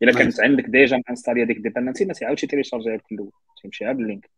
[0.03, 0.13] إلا.
[0.13, 3.31] كانت عندك déjà مانستالي هذيك ال dependency ما تعاودش تيليشارجيها لك الأول
[3.61, 4.29] تيمشيها بال link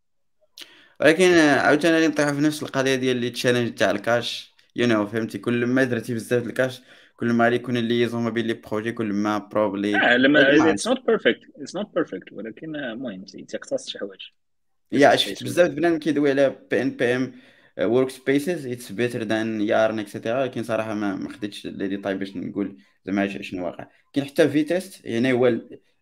[1.01, 5.37] ولكن عاوتاني غادي في نفس القضية ديال les challenges تاع ال cache you know فهمتي؟
[5.37, 6.81] كل ما درتي بزاف ال cache
[7.17, 10.71] كل ما يكون ال liaison ما بين les projets كل ما probably آه لما ما
[10.71, 14.21] it's not perfect it's not perfect ولكن المهم تيقتص شي حوايج.
[14.91, 17.33] yeah شفت بزاف بنادم كيدوي على pnpm
[17.79, 22.37] workspaces it's better than Yarn et cetera ولكن صراحة ما ما خديتش les détails باش
[22.37, 23.87] نقول زعما شنو واقع.
[24.13, 25.47] كاين حتى Vitest يعني هو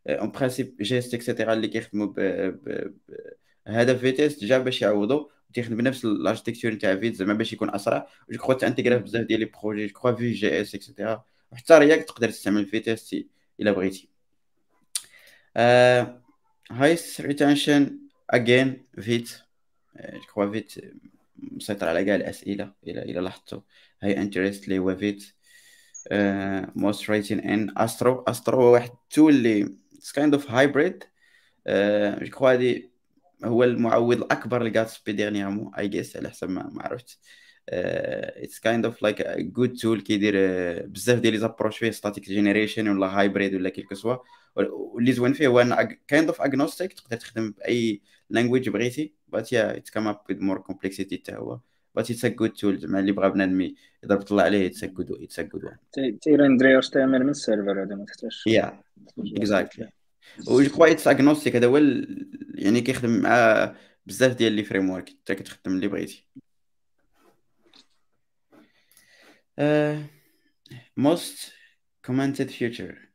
[0.10, 3.24] en principe Jest et cetera اللي كيخدموا ب ب- ب-
[3.68, 5.26] هدف Vitest جا باش يعوضوا.
[5.54, 8.08] تيخدم بنفس ال architecture نتاع Vite زعما باش يكون أسرع.
[8.32, 11.74] je crois تانتيغرا في بزاف ديال les projets je crois Vue JS et cetera وحتى
[11.74, 13.26] React تقدر تستعمل Vitest
[13.60, 14.10] إلا بغيتي.
[16.72, 18.00] highest retention
[18.30, 19.40] again Vite.
[19.96, 20.74] je crois Vite
[21.38, 23.62] مسيطر على كاع الأسئلة إلى إلى لاحظتوا
[24.04, 25.34] high interest اللي هو Vite.
[26.76, 29.76] most written in Astro Astro هو واحد ال tool اللي
[30.16, 31.04] kind of hybrid
[31.68, 32.89] je crois هادي
[33.46, 37.20] هو المعوض الأكبر ل Gatsby dernièrement I guess على حسب ما عرفت.
[37.70, 40.36] it's kind of like good tool كيدير
[40.88, 44.18] بزاف ديال les approches فيه static generation ولا hybrid ولا quel que soit
[44.56, 49.78] واللي زوين فيه هو إن kind of agnostic تقدر تخدم بأي language بغيتي but yeah
[49.78, 51.60] it come up with more complexity حتى هو.
[51.96, 55.12] but it's a good tool زعما اللي بغى بنادم يضرب طلع عليه it's a good
[55.12, 58.48] it's a good وان تيرندري واش تعمل من ال server هذا ما تحتاجش.
[58.48, 58.82] yeah
[59.20, 59.90] exactly
[60.48, 61.78] و quoi it's agnostic هذا هو
[62.56, 63.76] يعني كيخدم مع
[64.06, 66.26] بزاف ديال les frameworks انت كتخدم اللي بغيتي.
[70.98, 71.52] most
[72.06, 73.10] commented feature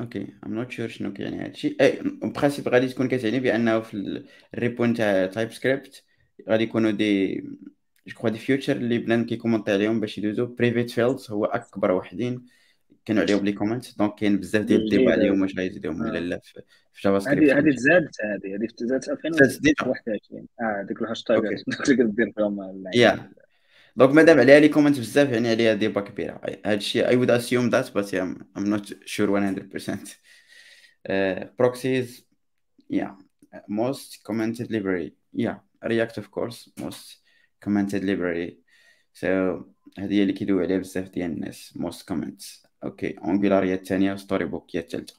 [0.00, 4.60] okay I'm not sure شنو كيعني هادشي en principe غادي تكون كتعني بأنه في ال
[4.60, 6.04] repo نتاع TypeScript
[6.48, 7.40] غادي يكونوا des
[8.06, 10.46] je crois des features اللي بنادم كيكومونتي عليهم باش يدوزو.
[10.46, 12.46] private fields هو أكبر وحدين.
[13.04, 15.12] كانوا عليهم les comments donc كاين بزاف ديال ال débats جديدة.
[15.12, 16.20] عليهم واش غيزيدوهم ولا آه.
[16.20, 16.62] لا في
[16.92, 19.74] في JavaScript هذه هذه تزادت هذه هذه تزادت تزادت déjà.
[19.82, 21.64] 2021 آه ديك الهاشتاجات okay.
[21.84, 23.00] تقدر دير فيهم اللعيبة.
[23.00, 23.30] yeah
[23.96, 27.92] donc مادام عليها les comments بزاف يعني عليها débat كبيره هادشي I would assume that
[27.94, 30.16] but yeah, I'm not sure 100%
[31.10, 32.22] uh, proxies
[32.88, 33.12] yeah
[33.68, 37.16] most commented library yeah React of course most
[37.64, 38.58] commented library
[39.12, 39.28] so
[39.98, 43.16] هذه هي اللي كيدوي عليها بزاف ديال الناس most comments okay
[43.66, 45.14] هي الثانية Storybook هي الثالثة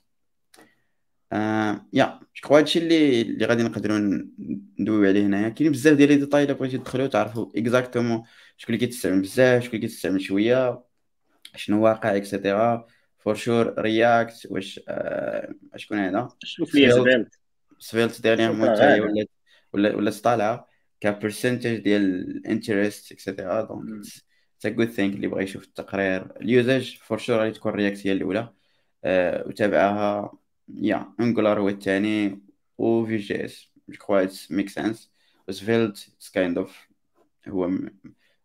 [1.34, 3.98] آه yeah جو هادشي اللي اللي غادي نقدروا
[4.80, 8.24] ندويو عليه هنايا كاين بزاف ديال les détails إلا بغيتي تدخلوا تعرفوا exactement
[8.58, 10.84] شكون اللي كيتستعمل بزاف شكون اللي كيتستعمل شوية
[11.56, 12.88] شنو واقع et cetera
[13.20, 16.92] for sure React واش آه شكون هذا شوف لي.
[16.92, 17.40] زبالت
[17.80, 19.04] Svelte dernièrement حتى هي غادا.
[19.04, 19.30] ولات
[19.74, 20.68] ولا ولا طالعه
[21.02, 23.62] ك percentage ديال ال interest et cetera.
[23.62, 24.06] donc
[24.56, 26.42] it's a good thing اللي بغى يشوف التقرير.
[26.42, 28.54] ال usage for sure غادي تكون React هي الأولى.
[29.04, 30.38] آه وتابعها
[30.76, 32.42] yeah Angular هو الثاني
[32.78, 35.12] و Vue JS جو make sense
[35.48, 36.88] و Svelte kind of
[37.48, 37.68] هو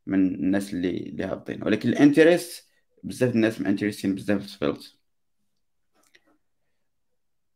[0.06, 2.68] من الناس اللي اللي هابطين ولكن ال interest
[3.02, 4.96] بزاف الناس انتريستين بزاف في Svelte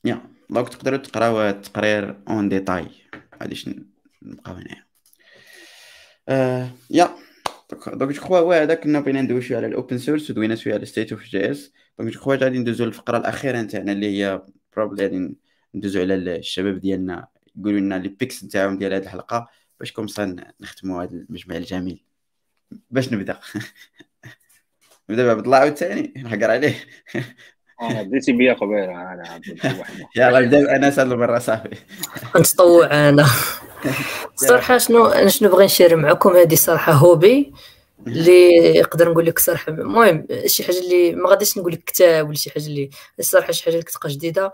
[0.05, 2.87] يا دونك تقدروا تقراو التقرير en détail
[3.43, 3.71] غاديش
[4.23, 4.85] نبقاو هنايا.
[6.29, 7.17] آه يا
[7.87, 10.87] donc جو كخوا هذا كنا بغينا ندوي شوية على ال open source ودوينا شوية على
[10.87, 14.43] State of JS donc je crois غادي ندوزو للفقرة الأخيرة نتاعنا اللي هي
[14.77, 15.37] probably غادي
[15.75, 19.49] ندوزو على الشباب ديالنا يقولوا لنا لي picks نتاعهم ديال هذه الحلقة
[19.81, 20.07] باش comme
[20.61, 22.05] نختموا هذا المجمع الجميل.
[22.91, 23.41] باش نبدأ.
[25.11, 26.75] نبدأ بعبد الله عاوتاني نحقر عليه.
[27.91, 29.41] آه بديتي بيا قبيله أنا
[30.17, 31.77] يلا نبدا أنا هاد المره صافي
[32.41, 33.27] نتطوع أنا.
[34.37, 37.53] صراحة شنو شنو بغي نشير معكم هذه صراحة hobby
[38.07, 42.37] اللي نقدر نقول لك صراحة المهم شي حاجة اللي ما غاديش نقول لك كتاب ولا
[42.37, 44.53] شي حاجة اللي الصراحه شي حاجة اللي كتبقى جديدة.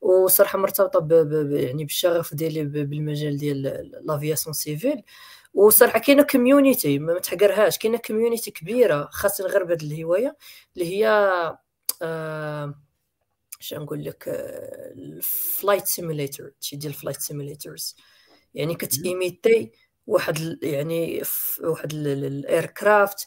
[0.00, 1.08] وصراحة مرتبطة ب...
[1.08, 1.52] ب...
[1.52, 5.02] يعني بالشغف ديالي بالمجال ديال l'aviation civile
[5.54, 10.36] وصراحة كاينة community ما تحقرهاش كاينة community كبيرة خاصة غير بهذه الهواية
[10.76, 11.06] اللي هي
[12.02, 12.74] آه
[13.72, 17.96] نقول لك ال flight simulator شي ديال ال flight simulators.
[18.54, 19.72] يعني كتيميتي
[20.06, 21.22] واحد يعني
[21.60, 23.26] واحد ال aircraft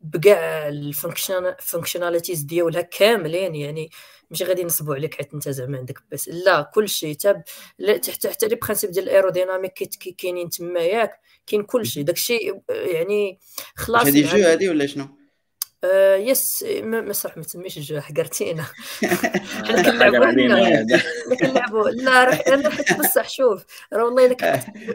[0.00, 3.54] بكاع ال functionalities ديالها كاملين.
[3.54, 3.90] يعني
[4.30, 6.28] ماشي غادي نصبوا عليك حيت انت زعما عندك بس.
[6.28, 7.44] لا كلشي تاب
[8.02, 9.72] تحت حتى les principes ديال ال aérodynamique
[10.18, 12.02] كاينين تما ياك كاين كلشي.
[12.02, 13.38] داكشي يعني
[13.76, 15.21] خلاص هذه جو هذه ولا شنو؟
[15.84, 18.64] آه yes ما صراحة ما تسميش حقرتينا.
[19.64, 23.64] حنا كنلعبوا كنلعبوا لا راه حيت بصح شوف.
[23.92, 24.34] راه والله الا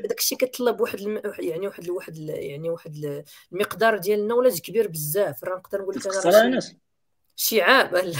[0.08, 1.22] داك الشيء كيطلب واحد الم...
[1.40, 5.44] يعني واحد واحد يعني واحد المقدار ديال ال knowledge كبير بزاف.
[5.44, 6.60] راه نقدر نقول لك أنا
[7.36, 8.14] شي عام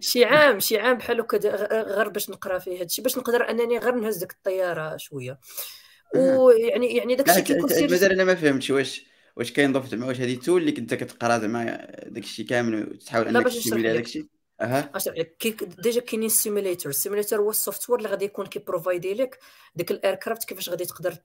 [0.00, 1.38] شي عام شي عام بحال هكا
[1.82, 3.02] غير باش نقرا فيه هادشي.
[3.02, 5.38] باش نقدر أنني غير نهز ديك الطيارة شوية.
[6.16, 10.20] ويعني يعني داك الشيء كيكون مازال أنا ما فهمتش واش واش كاين ضفت زعما واش
[10.20, 11.64] هذه tool اللي كنت كتقرا زعما
[12.06, 14.26] داك الشيء كامل وتحاول انك تسيميلي هذاك الشيء
[14.60, 14.92] أها.
[15.38, 19.38] كي déjà كاينين simulateur ال simulateur هو ال software اللي غادي يكون كي provideي لك
[19.74, 21.16] ديك ال aircraft كيفاش غادي تقدر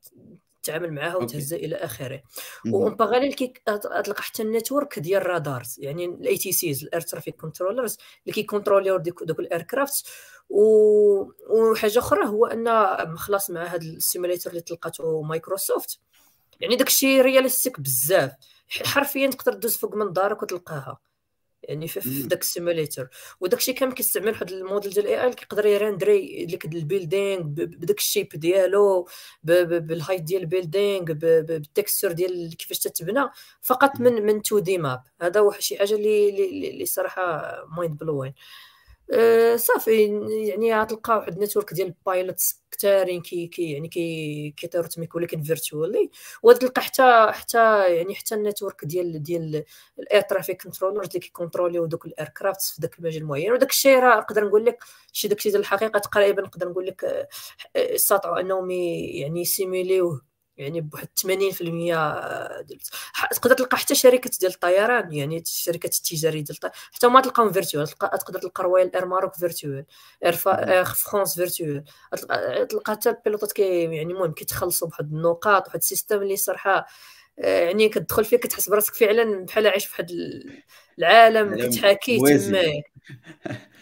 [0.64, 2.22] تتعامل معاها وتهزها إلى آخره.
[2.72, 3.54] و en parallèle كي
[4.04, 8.34] تلقى حتى ال network ديال ال radars يعني ال ATCs ال air traffic controllers اللي
[8.34, 10.08] كيكونتروليو دوك ال aircraft
[10.50, 10.64] و...
[11.50, 16.00] وحاجة أخرى هو أن خلاص مع هذا ال simulateur اللي تلقاتو مايكروسوفت
[16.60, 18.32] يعني داكشي realistic بزاف.
[18.86, 21.00] حرفيا تقدر دوز فوق من دارك وتلقاها.
[21.64, 23.08] يعني في, داك ال simulator
[23.40, 27.98] وداكشي كامل كيستعمل واحد الموديل ديال ال AI كيقدر ي renderي لك ال building بداك
[27.98, 29.08] ال shape ديالو
[29.44, 33.30] بال height ديال ال building بال texture ديال كيفاش تتبنى.
[33.62, 36.30] فقط من من 2D map هذا واحد شي حاجة اللي
[36.70, 38.34] اللي صراحة mind-blowing
[39.14, 40.04] أه صافي
[40.50, 45.16] يعني غتلقى واحد ال network ديال ال pilots كثارين كي كي يعني كي كيطيروا تميك
[45.16, 46.10] ولكن virtually
[46.44, 47.58] وتلقى حتى حتى
[47.96, 49.64] يعني حتى ال network ديال ديال
[50.00, 53.52] ال air traffic controllers اللي كيكونتروليو دوك ال aircraft في داك المجال المعين.
[53.54, 54.84] وداك الشيء راه نقدر نقول لك
[55.14, 57.28] شي داك الشيء ديال الحقيقة تقريبا نقدر نقول لك آه،
[57.76, 60.29] استطاعوا أنهم يعني سيميليوه
[60.60, 62.66] يعني بواحد 80% آه،
[63.32, 67.88] تقدر تلقى حتى شركة ديال الطيران يعني الشركات التجاريه ديال الطيران حتى ما تلقاهم virtuel
[67.88, 69.86] تقدر تلقى Royal Air Maroc virtuel
[70.26, 70.34] Air,
[70.86, 71.84] France virtuel
[72.70, 76.86] تلقى حتى البيلوتات كي يعني المهم كيتخلصوا بواحد النقاط واحد ال system اللي صراحة
[77.40, 80.12] يعني كتدخل فيه كتحس براسك فعلا بحال عايش في واحد
[81.00, 82.62] العالم كتحاكي تما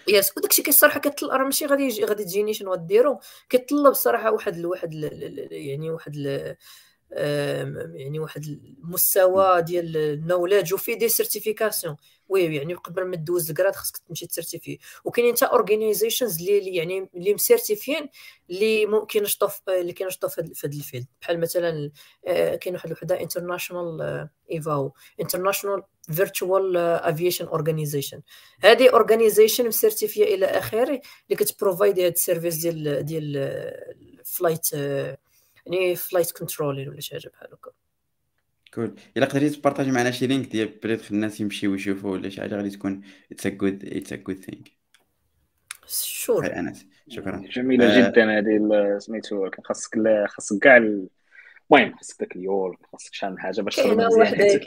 [0.07, 3.17] yes وداك الشيء كيصراحة كيطلب راه ماشي غادي غادي تجيني شنو غديروا
[3.49, 4.93] كيطلب الصراحه واحد الواحد
[5.51, 6.15] يعني واحد
[7.11, 11.95] يعني واحد المستوى ديال ال knowledge وفي des certifications
[12.29, 17.09] وي يعني قبل ما دوز ال grade خاصك تمشي تسيرتيفي وكاينين حتى organizations اللي يعني
[17.15, 18.09] اللي مسيرتيفيين
[18.49, 21.05] اللي ممكن ينشطوا اللي كينشطوا في هذا ال field.
[21.21, 21.91] بحال مثلا
[22.27, 28.21] آه، كاين واحد الوحده international IVAO International Virtual Aviation Organization
[28.63, 33.37] هذه organization مسيرتيفيه إلى آخره اللي كت provide هذا ال service ديال ديال
[34.19, 34.69] ال flight
[35.71, 37.71] يعني flight control ولا شي حاجة بحال هكا.
[38.73, 42.55] cool إلا قدرتي تبارطاجي معنا شي link ديال بريت الناس يمشيو يشوفوا ولا شي حاجة
[42.55, 44.71] غادي تكون it's a good it's a good thing
[45.87, 46.85] sure أنس.
[47.09, 47.43] شكرا.
[47.51, 48.09] جميلة آه.
[48.09, 48.59] جدا هذه
[48.99, 49.91] سميتو خاصك
[50.27, 54.61] خاصك كاع المهم خاصك داك اليول خاصك شحال من حاجة باش تخدم مزيان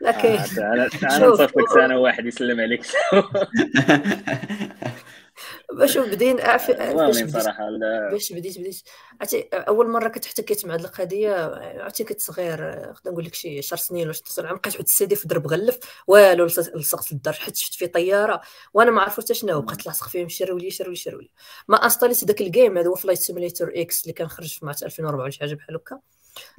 [0.00, 0.40] لا كاين.
[0.58, 0.88] أنا
[1.28, 2.82] نصيفط لك أنا واحد يسلم عليك.
[5.72, 7.68] باش بدين باش صراحة
[8.10, 8.82] باش بديت بديت.
[9.20, 11.34] عرفتي أول مرة كتحتكيت مع هذه القضية
[11.82, 15.16] عرفتي كنت صغير نقدر نقول لك شي 10 سنين ولا 16 عام لقيت واحد السيدي
[15.16, 18.40] في درب غلف والو لصقت للدار حيت شفت فيه طيارة
[18.74, 21.30] وأنا ما عرفت حتى شنو بقيت لاصق فيه شريو لي شريو لي شريو لي
[21.68, 24.82] ما أنستاليت داك ال game هذا هو Flight Simulator X اللي كان خرج في مارس
[24.82, 25.98] 2004 ولا شي حاجة بحال هكا.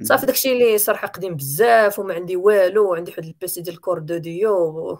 [0.02, 3.98] صافي داكشي اللي صراحة قديم بزاف وما عندي والو وعندي واحد ال PC ديال Core
[3.98, 4.98] 2 Duo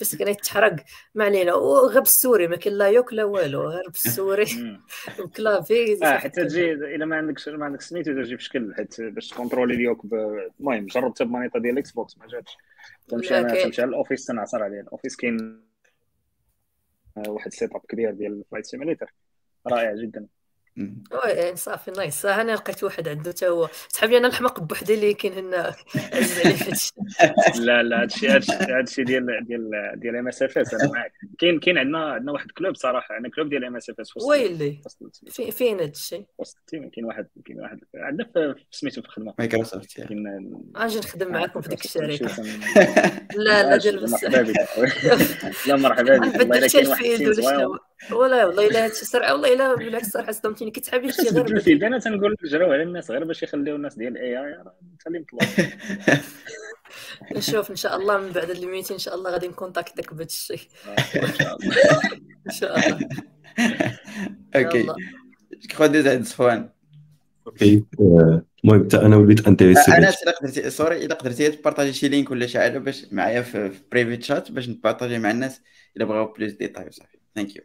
[0.00, 0.76] بس كان يتحرق.
[1.14, 1.54] ما علينا.
[1.54, 4.46] وغير بال souris ما كاين لا yoke لا والو غير بال souris
[5.20, 9.28] و clavier آه حتى تجي إلا ما عندكش ما عندكش سميتو تجي بشكل حيت باش
[9.28, 10.04] تكونترولي ال yoke
[10.60, 12.56] المهم جربتها ب manette ديال ال Xbox ما جاتش.
[13.08, 14.80] تمشي على تمشي على ال office تنعصر عليه.
[14.80, 15.62] ال office كاين
[17.16, 19.14] واحد setup كبير ديال flight simulator
[19.66, 20.26] رائع جدا.
[20.76, 22.26] oui يعني صافي nice.
[22.26, 23.68] أنا لقيت واحد عنده حتى هو.
[23.88, 25.74] صحابي أنا الحماق بوحدي اللي كاين هنا
[26.12, 26.92] عزيز عليه هادشي
[27.60, 31.12] لا لا هادشي هادشي ديال ديال ديال MSFS أنا معاك.
[31.38, 34.80] كاين كاين عندنا عندنا واحد club صراحة عندنا club ديال MSFS ويلي؟
[35.50, 39.96] فين هادشي وسط ال team كاين واحد كاين واحد عندنا في سميتو في الخدمه مايكروسوفت
[39.96, 40.26] كاين
[40.76, 42.26] أجي نخدم معاكم في ديك الشركة.
[43.36, 44.24] لا لا ديال بس.
[45.68, 46.34] لا مرحبا بك.
[46.40, 47.04] والله إلا كاين واحد
[48.12, 50.70] ولا والله إلا هادشي سرعه والله إلا بالعكس صراحة صدمتيني.
[50.70, 53.94] كنت حابب شي غير ال feed أنا تنقول جراو على الناس غير باش يخليو الناس
[53.94, 54.62] ديال ال AI
[55.06, 55.42] اللي مطلوب.
[57.36, 60.60] نشوف إن شاء الله من بعد الميتين إن شاء الله غادي نكونتاكتك بهذا الشيء
[62.46, 63.08] إن شاء الله.
[64.56, 64.86] أوكي.
[65.68, 66.68] كخوا دوز عند صفوان.
[67.46, 67.84] OK.
[68.64, 72.46] المهم حتى أنا وليت intéressé أنا إلا قدرتي sorry إلا قدرتي تبارطاجي شي link ولا
[72.46, 75.60] شي حاجة باش معايا في privé chat باش نبارطاجي مع الناس
[75.96, 77.18] إلا بغاو plus détails صافي.
[77.34, 77.62] thank you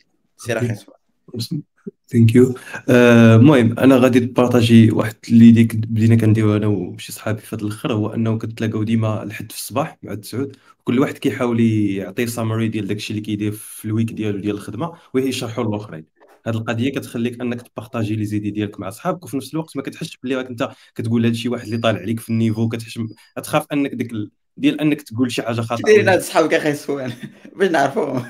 [0.50, 1.62] أخي صفوان
[2.08, 2.56] thank you
[2.90, 7.94] المهم أنا غادي نبارطاجي واحد اللي ديك بدينا كنديرو أنا وشي صحابي في هذا الأخر
[7.94, 12.88] هو أنه كنتلاقاو ديما الحد في الصباح مع التسعود كل واحد كيحاول يعطي summary ديال
[12.88, 16.06] داكشي اللي كيدير في ال week ديالو ديال الخدمة ويشرحوا للاخرين
[16.48, 20.18] هذه القضية كتخليك أنك تبارطاجي les idées ديالك مع صحابك وفي نفس الوقت ما كتحسش
[20.24, 23.00] بلي راك أنت كتقول لهذا شي واحد اللي طالع عليك في ال niveau كتحس
[23.44, 24.12] تخاف أنك ديك
[24.58, 25.84] ديال انك تقول شي حاجة خاطئة.
[25.84, 27.14] دايرين هاد صحابك أخي صفوان
[27.56, 28.26] باش نعرفوهم.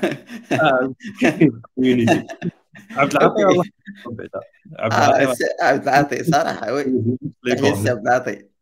[2.96, 3.64] عبد العاطي والله.
[5.60, 6.84] عبد العاطي صراحة oui.
[7.48, 8.56] عبد العاطي.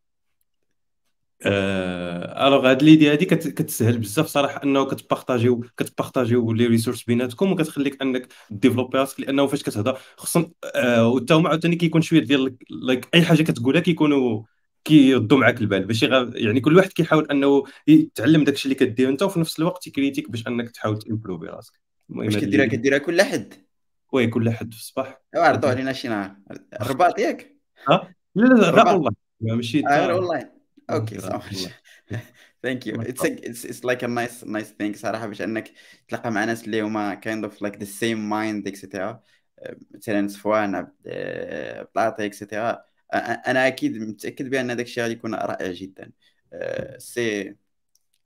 [1.46, 8.28] alors هاد l'idée هادي كتسهل بزاف صراحة إنه كتبارطاجيو كتبارطاجيو les ressources بيناتكم وكتخليك إنك
[8.50, 10.52] développer راسك لأنه فاش كتهضر خصهم
[10.98, 14.42] وتا هما عاوتاني كيكون شوية ديال like أي حاجة كتقولها كيكونوا
[14.84, 19.08] كيردوا معاك البال باش يعني كل واحد كيحاول أنه يتعلم داكشي اللي كدير.
[19.08, 21.80] أنت وفي نفس الوقت يكريتيك باش أنك تحاول تمبروفي راسك.
[22.08, 23.54] واش كديرها كديرها كل حد
[24.12, 25.20] oui كل حد في الصباح.
[25.34, 26.36] عرضوا علينا شي نهار.
[26.80, 27.56] الرباط ياك؟
[27.88, 29.10] ها؟ لا لا غير والله.
[29.40, 30.50] ماشي غير online
[30.90, 31.18] OK
[32.62, 33.24] thank you it's
[33.66, 35.70] it's like a nice nice thing صراحة باش أنك
[36.08, 39.20] تلقى مع ناس اللي هما kind of like the same mind etcetera
[39.94, 46.10] مثلا صفوان عبد etcetera أنا أكيد متاكد بان هذاك الشيء غادي يكون رائع جدا
[46.98, 47.56] سي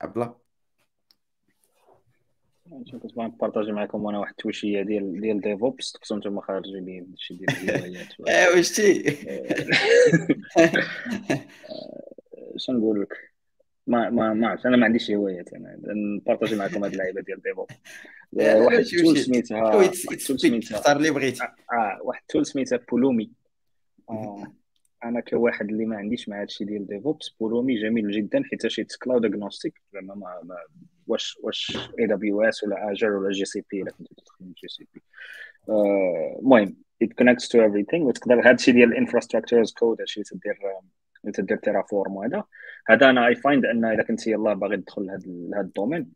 [0.01, 0.35] عبد الله
[2.69, 7.35] كنت بغيت نبارطاجي معكم وأنا واحد التوشيه ديال ديال DevOps كنتو نتوما خارجين لي شي
[7.35, 9.17] ديال الهوايات ايوا شتي
[12.57, 13.13] شنو نقول لك
[13.87, 17.75] ما ما ما عرفت أنا ما عنديش هوايات أنا نبارطاجي معكم هاد اللعيبه ديال DevOps
[18.33, 19.17] واحد ال tool
[20.39, 23.31] سميتها اختار اللي بغيتي آه واحد ال tool سميتها Pulumi
[25.03, 29.25] أنا كواحد اللي ما عنديش مع هادشي ديال DevOps Pulumi جميل جدا حيت شيت cloud
[29.25, 30.55] agnostic زعما ما, ما
[31.07, 35.01] واش واش اي دبليو اس ولا اجر ولا جي سي بي إلا كنت تستخدم GCP
[36.39, 40.57] المهم it connects to everything وتقدر هادشي ديال ال infrastructure as code هادشي تدير
[41.33, 42.43] تدير Terraform وهذا.
[42.87, 46.13] هذا أنا I find أن اذا كنت يلاه باغي تدخل لهذا الدومين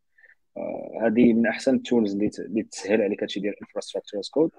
[1.02, 4.52] هذه من أحسن ال tools اللي تسهل عليك هادشي ديال ال infrastructure as code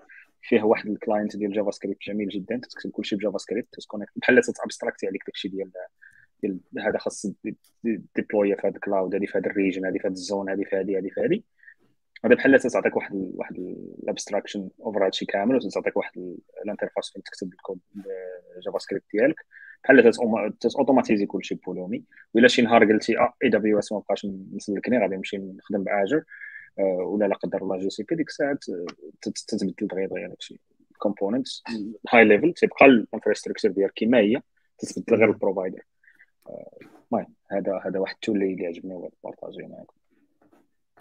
[0.48, 2.56] فيه واحد ال client ديال JavaScript جميل جدا.
[2.56, 5.70] تكتب كلشي ب JavaScript تكونيكت بحال تابستراكتي عليك داكشي ديال
[6.42, 7.26] ديال هذا خاص
[8.16, 10.50] deploy في هذا ال cloud هذه في هذا ال region هذه في هذا ال zone
[10.50, 11.42] هذه في هذه هذه في هذه
[12.24, 13.56] هذا بحال تعطيك واحد واحد
[14.02, 17.78] ال abstraction over هادشي كامل وتعطيك واحد ال interface فين تكتب ال
[18.64, 19.36] code JavaScript ديالك.
[19.84, 20.12] بحال
[20.78, 22.04] automatiser كلشي Pulumi
[22.34, 26.24] ولا شي نهار قلتي آه AWS ما بقاش نسلكني غادي نمشي نخدم ب Azure.
[26.78, 28.58] ولا لا قدر الله GC ديك الساعة
[29.22, 30.60] تتبدل دغيا دغيا داكشي.
[30.98, 31.48] component
[32.10, 34.42] high level تيبقى ال infrastructure ديالك كما هي
[34.78, 35.82] تتبدل غير ال provider
[37.12, 39.94] المهم هذا هذا واحد ال tool اللي عجبني هو بارطاجي معكم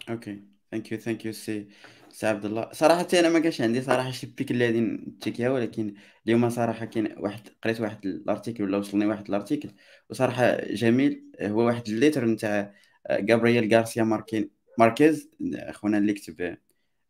[0.09, 1.67] OK thank you thank you سي
[2.09, 5.93] سي عبد الله صراحة أنا ما كانش عندي صراحة شي pick اللي غادي نتشيكيها ولكن
[6.25, 9.69] اليوم صراحة كاين واحد قريت واحد ال article ولا وصلني واحد ال article
[10.09, 11.31] وصراحة جميل.
[11.41, 12.73] هو واحد ال lettre نتاع
[13.11, 16.57] غابرييل غارسيا ماركين ماركيز اخونا اللي كتب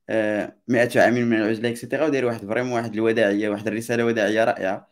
[0.09, 4.89] 100 عام من العزله etcetera وداير واحد vraiment واحد الوداعية واحد الرسالة وداعية رائعة.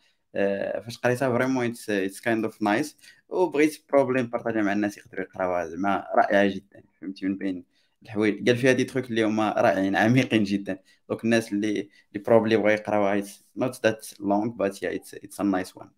[0.84, 2.98] فاش قريتها vraiment it's kind of nice
[3.30, 7.66] وبغيت probablement نبارطاجيها مع الناس يقدروا يقراوها زعما رائعة جدا فهمتي؟ من بين
[8.04, 8.50] الحوايج.
[8.50, 10.80] قال فيها des trucs اللي هما رائعين عميقين جدا.
[11.10, 11.70] donc الناس اللي
[12.14, 15.90] اللي probably بغاو يقراوها it's not that long but yeah it's it's a nice one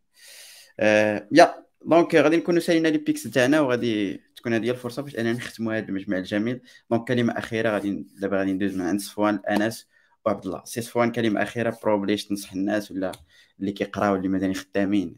[0.79, 5.33] آه yeah donc غادي نكونوا سالينا les picks تاعنا وغادي تكون هذه الفرصة باش اننا
[5.33, 6.61] نختموا هذا المجمع الجميل.
[6.91, 9.87] donc كلمة أخيرة غادي دابا غادي ندوز من عند صفوان أنس
[10.25, 10.61] وعبد الله.
[10.65, 13.11] سي صفوان كلمة أخيرة probably تنصح الناس ولا
[13.59, 15.15] اللي كيقراو اللي مازال خدامين؟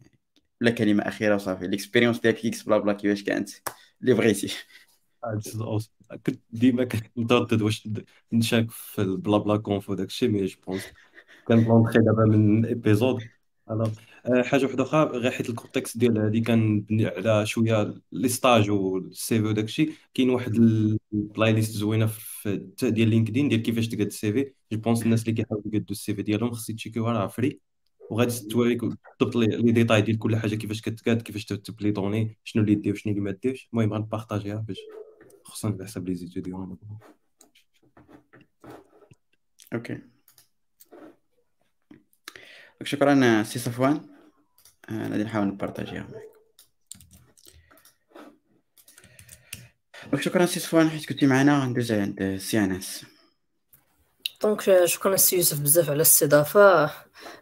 [0.61, 3.49] ولا كلمة أخيرة وصافي ال expérience ديالك Geeksblabla كيفاش كانت؟
[4.01, 4.53] اللي بغيتي.
[6.25, 7.89] كنت ديما كنتردد واش
[8.33, 10.83] نشارك في ال BlaBla Conf وداك الشيء mais je pense
[11.47, 13.23] كان بلونطخي دابا من épisode
[13.69, 13.91] أنا
[14.43, 18.69] حاجة واحدة أخرى غير حيت ال context ديال هذه كان بني على شوية les stages
[18.69, 20.55] وال CV وداك الشيء كاين واحد
[21.13, 24.53] ال playlist زوينة في ديال LinkedIn ديال كيفاش تقاد ال CV.
[24.71, 27.59] je pense الناس اللي كيحاولوا يقادوا ال CV ديالهم خص يتشيكيوها راه free.
[28.09, 32.63] وغادي توريك بالضبط les détails ديال كل حاجة كيفاش كتقاد كيفاش تكتب les données شنو
[32.63, 33.69] اللي دير وشنو اللي ما ديرش.
[33.73, 34.77] المهم غنبارطاجيها باش
[35.43, 36.77] خصوصا على حساب les étudiants
[39.73, 39.99] OK.
[42.83, 44.14] شكرا سي صفوان آه،
[44.91, 46.07] غادي نحاول نبارطاجيها
[50.13, 53.05] معك شكرا سي صفوان حيت كنتي معنا غندوز عند سي انس
[54.41, 56.91] donc شكرا سي يوسف بزاف على الاستضافة.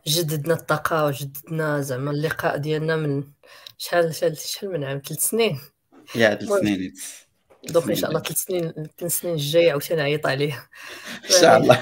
[0.07, 3.23] جددنا الطاقة وجددنا زعما اللقاء ديالنا من
[3.77, 5.59] شحال شحال شحال من عام؟ ثلاث سنين.
[6.15, 6.93] yeah ثلاث سنين.
[7.63, 10.69] donc إن شاء الله ثلاث سنين ثلاث سنين الجاية عاوتاني نعيط عليه
[11.25, 11.79] إن شاء الله.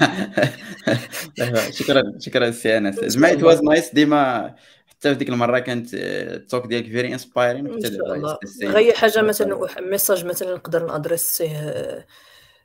[1.78, 4.54] شكرا شكرا سي انس كما always nice ديما
[5.02, 8.38] حتى في ديك المرة كانت ال talk ديالك very inspiring إن شاء الله.
[8.62, 12.06] غير حاجة مثلا message مثلا نقدر ن adresser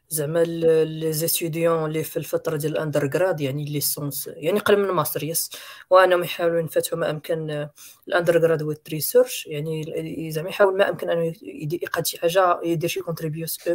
[0.09, 5.23] زعما les étudiants اللي في الفترة ديال ال under يعني licence يعني قريب من master
[5.23, 5.49] yes.
[5.89, 7.67] وأنا يحاولوا ينفتحوا ما أمكن
[8.07, 11.33] ال undergraduate research يعني زعما يحاول ما أمكن انه
[11.81, 12.99] يقاد شي حاجة يدير شي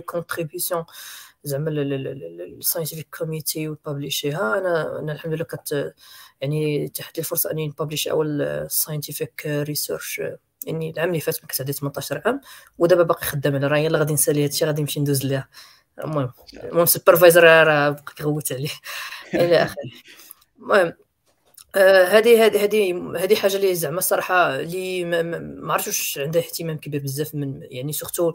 [0.06, 0.84] contribution
[1.44, 5.94] زعما ال scientific community وبابليشيها أنا أنا الحمد لله كنت
[6.43, 10.22] يعني تحت لي الفرصة أني نبابليشي أول scientific research
[10.66, 12.40] يعني العام اللي فات كنت عندي 18 عام
[12.78, 15.48] ودابا باقي خدام على راه يلا غادي نسالي هادشي غادي نمشي ندوز ليها.
[16.05, 18.70] المهم المهم supervisor راه بقى كيغوت عليه.
[19.35, 19.77] إلى آخره.
[20.59, 20.93] المهم
[21.77, 27.02] هذه هذه هذه هذه حاجة اللي زعما الصراحة اللي ما عرفتش واش عندها اهتمام كبير
[27.02, 28.32] بزاف من يعني surtout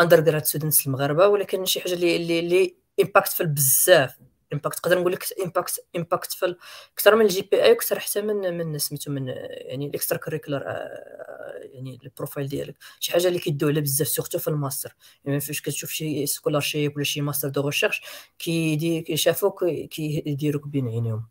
[0.00, 4.18] undergrad students المغاربة ولكن شي حاجة اللي اللي, اللي impactful بزاف.
[4.52, 6.58] impact نقدر نقول لك impact impactful
[6.94, 10.62] أكثر من ال GPA أكثر حتى من من سميتو من يعني ال extracurricular
[11.58, 14.94] يعني ال profile ديالك شي حاجة اللي كيدو عليها بزاف surtout في الماستر
[15.24, 18.02] يعني فاش كتشوف شي scholarship ولا شي master de recherche
[18.38, 21.26] كيدي كيشافوك كيديروك بين عينيهم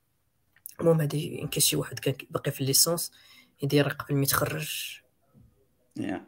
[0.79, 3.11] المهم هادي كاين شي واحد كان باقي في ال licence
[3.63, 5.01] يدير قبل ما يتخرج
[5.99, 6.19] yeah.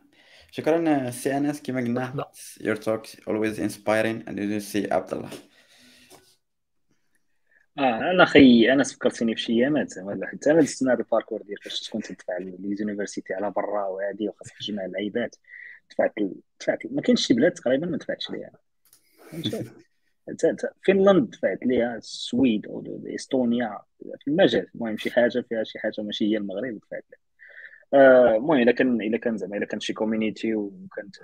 [0.51, 2.25] شكرا سي انس كما قلنا
[2.59, 5.29] your talk always inspiring and you see عبد الله
[7.79, 11.41] آه أنا خي أنا فكرتني في شي ايامات زعما حتى أنا دزت هذا ال parcours
[11.41, 15.35] ديال فاش تكون تدفع les universités على برا وهادي وخاصك تجمع اللعيبات
[15.91, 16.13] دفعت
[16.59, 18.51] دفعت ما كاينش شي بلاد تقريبا ما دفعتش ليها.
[20.87, 23.79] فنلند دفعت ليها السويد أو إستونيا
[24.19, 27.19] في المجال المهم شي حاجة فيها شي حاجة ماشي هي المغرب دفعت لها
[27.93, 31.15] آه، المهم إلا كان إلا كان زعما إلا كان شي community وكانت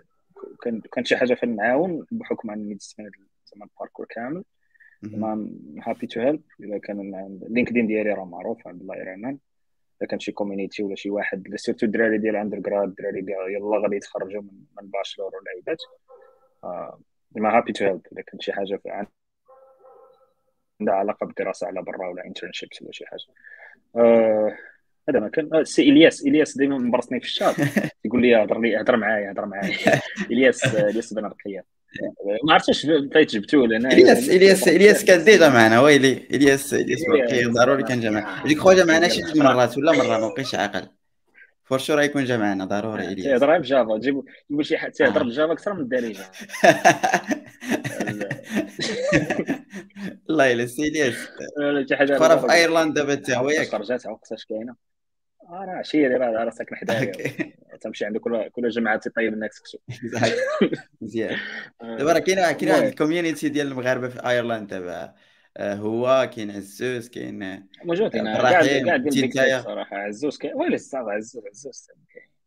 [0.91, 4.43] كانت شي حاجة فين نعاون بحكم أني دزت زعما ال parcours كامل.
[5.05, 9.37] I'm happy to help إذا كان LinkedIn ديالي راه معروف عند الله يرحمن
[10.01, 14.41] إذا كان شي community ولا شي واحد surtout الدراري ديال undergrad الدراري يلا غادي يتخرجوا
[14.41, 15.81] من, من bachelor ولا عيبات
[17.37, 18.79] I'm happy to help إذا كان شي حاجة
[20.81, 23.23] عندها علاقة بالدراسة على برا ولا internships ولا شي حاجة.
[23.95, 24.57] آه
[25.09, 25.53] هذا ما كان.
[25.53, 26.25] آه، سي إلياس.
[26.25, 27.55] إلياس دائما مبرسني في الشات.
[28.05, 29.71] يقول لي هضر لي هضر معايا هضر معايا.
[30.31, 31.63] إلياس إلياس بن رقية.
[32.43, 35.81] ما عرفتش فايت جبتوه لأن الياس الياس إلياس كان déjà معنا.
[35.81, 37.01] ويلي الياس إلياس
[37.47, 40.87] ضروري كان جا معنا ديك خويا جا معنا شي مرات ولا مرة؟ ما بقيتش عاقل
[41.63, 42.65] for sure يكون جا معنا.
[42.65, 43.25] ضروري إلياس.
[43.25, 43.97] تيهضر بجافا.
[43.97, 46.25] تجيب تقول شي حد تيهضر ب Java أكثر من الدارجة.
[50.29, 51.13] الله يلا سي الياس
[51.89, 54.75] شي حاجة في ايرلاند دابا حتى هو ياك رجعت وقتاش كاينة؟
[55.49, 57.11] راه عشيري راه راه ساكن حدايا
[57.81, 59.77] تمشي عند كل كل جمعه تطيب لنا كسكسو
[61.01, 61.37] مزيان
[61.81, 65.13] آه، دابا راه كاين كاين واحد ال community ديال المغاربة في ايرلاند دابا
[65.57, 69.97] آه، هو كاين عزوز كاين موجودين كاع كاع صراحة.
[69.97, 71.87] عزوز كاين ويلي صافي عزوز عزوز.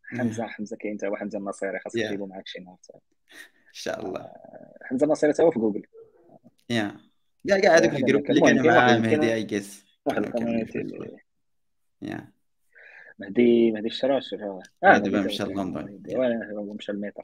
[0.03, 4.19] حمزه حمزة كاين حتى واحد حمزه النصيري خاصك تجيبو معاك شي نهار إن شاء الله.
[4.19, 5.85] آه، حمزة النصيري حتى هو في جوجل.
[6.69, 6.97] yeah
[7.47, 10.87] كاع كاع هذوك ال groupe اللي كانوا مع مهدي اي جيس واحد ال community
[12.01, 12.38] yeah
[13.19, 14.35] مهدي مهدي الشراش
[14.83, 15.99] آه دابا مشى لندن.
[16.15, 17.23] وين مشى ل Meta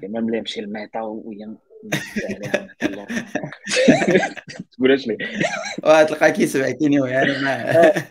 [0.00, 1.46] كيما ملي مشي ل Meta وهي
[4.72, 5.16] تقول اش لي.
[5.84, 7.92] وتلقى كيسبع كينيو يعني ما.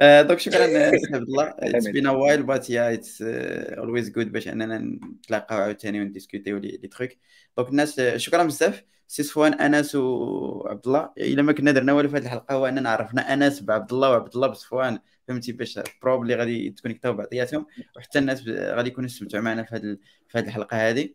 [0.00, 1.54] آه، donc شكرا سي عبد الله.
[1.58, 6.88] it's been a while but yeah it's always good باش أننا نتلاقاو عاوتاني ونديسكوتيو les
[6.88, 7.10] trucs
[7.56, 8.84] donc الناس شكرا بزاف.
[9.08, 11.10] سي صفوان أنس وعبد الله.
[11.18, 14.34] إلا ما كنا درنا والو في هذه الحلقة هو أننا عرفنا أنس بعبد الله وعبد
[14.34, 14.98] الله بصفوان.
[15.28, 19.96] فهمتي باش probably غادي تكونيكتاو بعضياتهم وحتى الناس غادي يكونوا يستمتعوا معنا في هذه
[20.28, 21.08] في هذه الحلقة هذه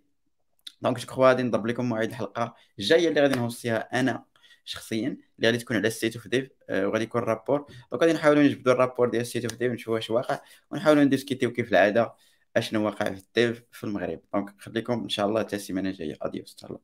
[0.81, 4.25] donc je غادي نضرب لكم موعد الحلقة الجاية اللي غادي نهوستيها أنا
[4.65, 8.73] شخصيا اللي غادي تكون على State of Dev وغادي يكون rapport donc غادي نحاولوا نجبدوا
[8.73, 10.39] ال rapport ديال State of Dev نشوفوا واش واقع
[10.71, 12.13] ونحاولوا نديسكيتيو كيف العادة
[12.57, 14.19] أشنو واقع في ال dev في المغرب.
[14.33, 16.17] donc خليكم إن شاء الله حتى السيمانة الجاية.
[16.21, 16.79] adios تهلا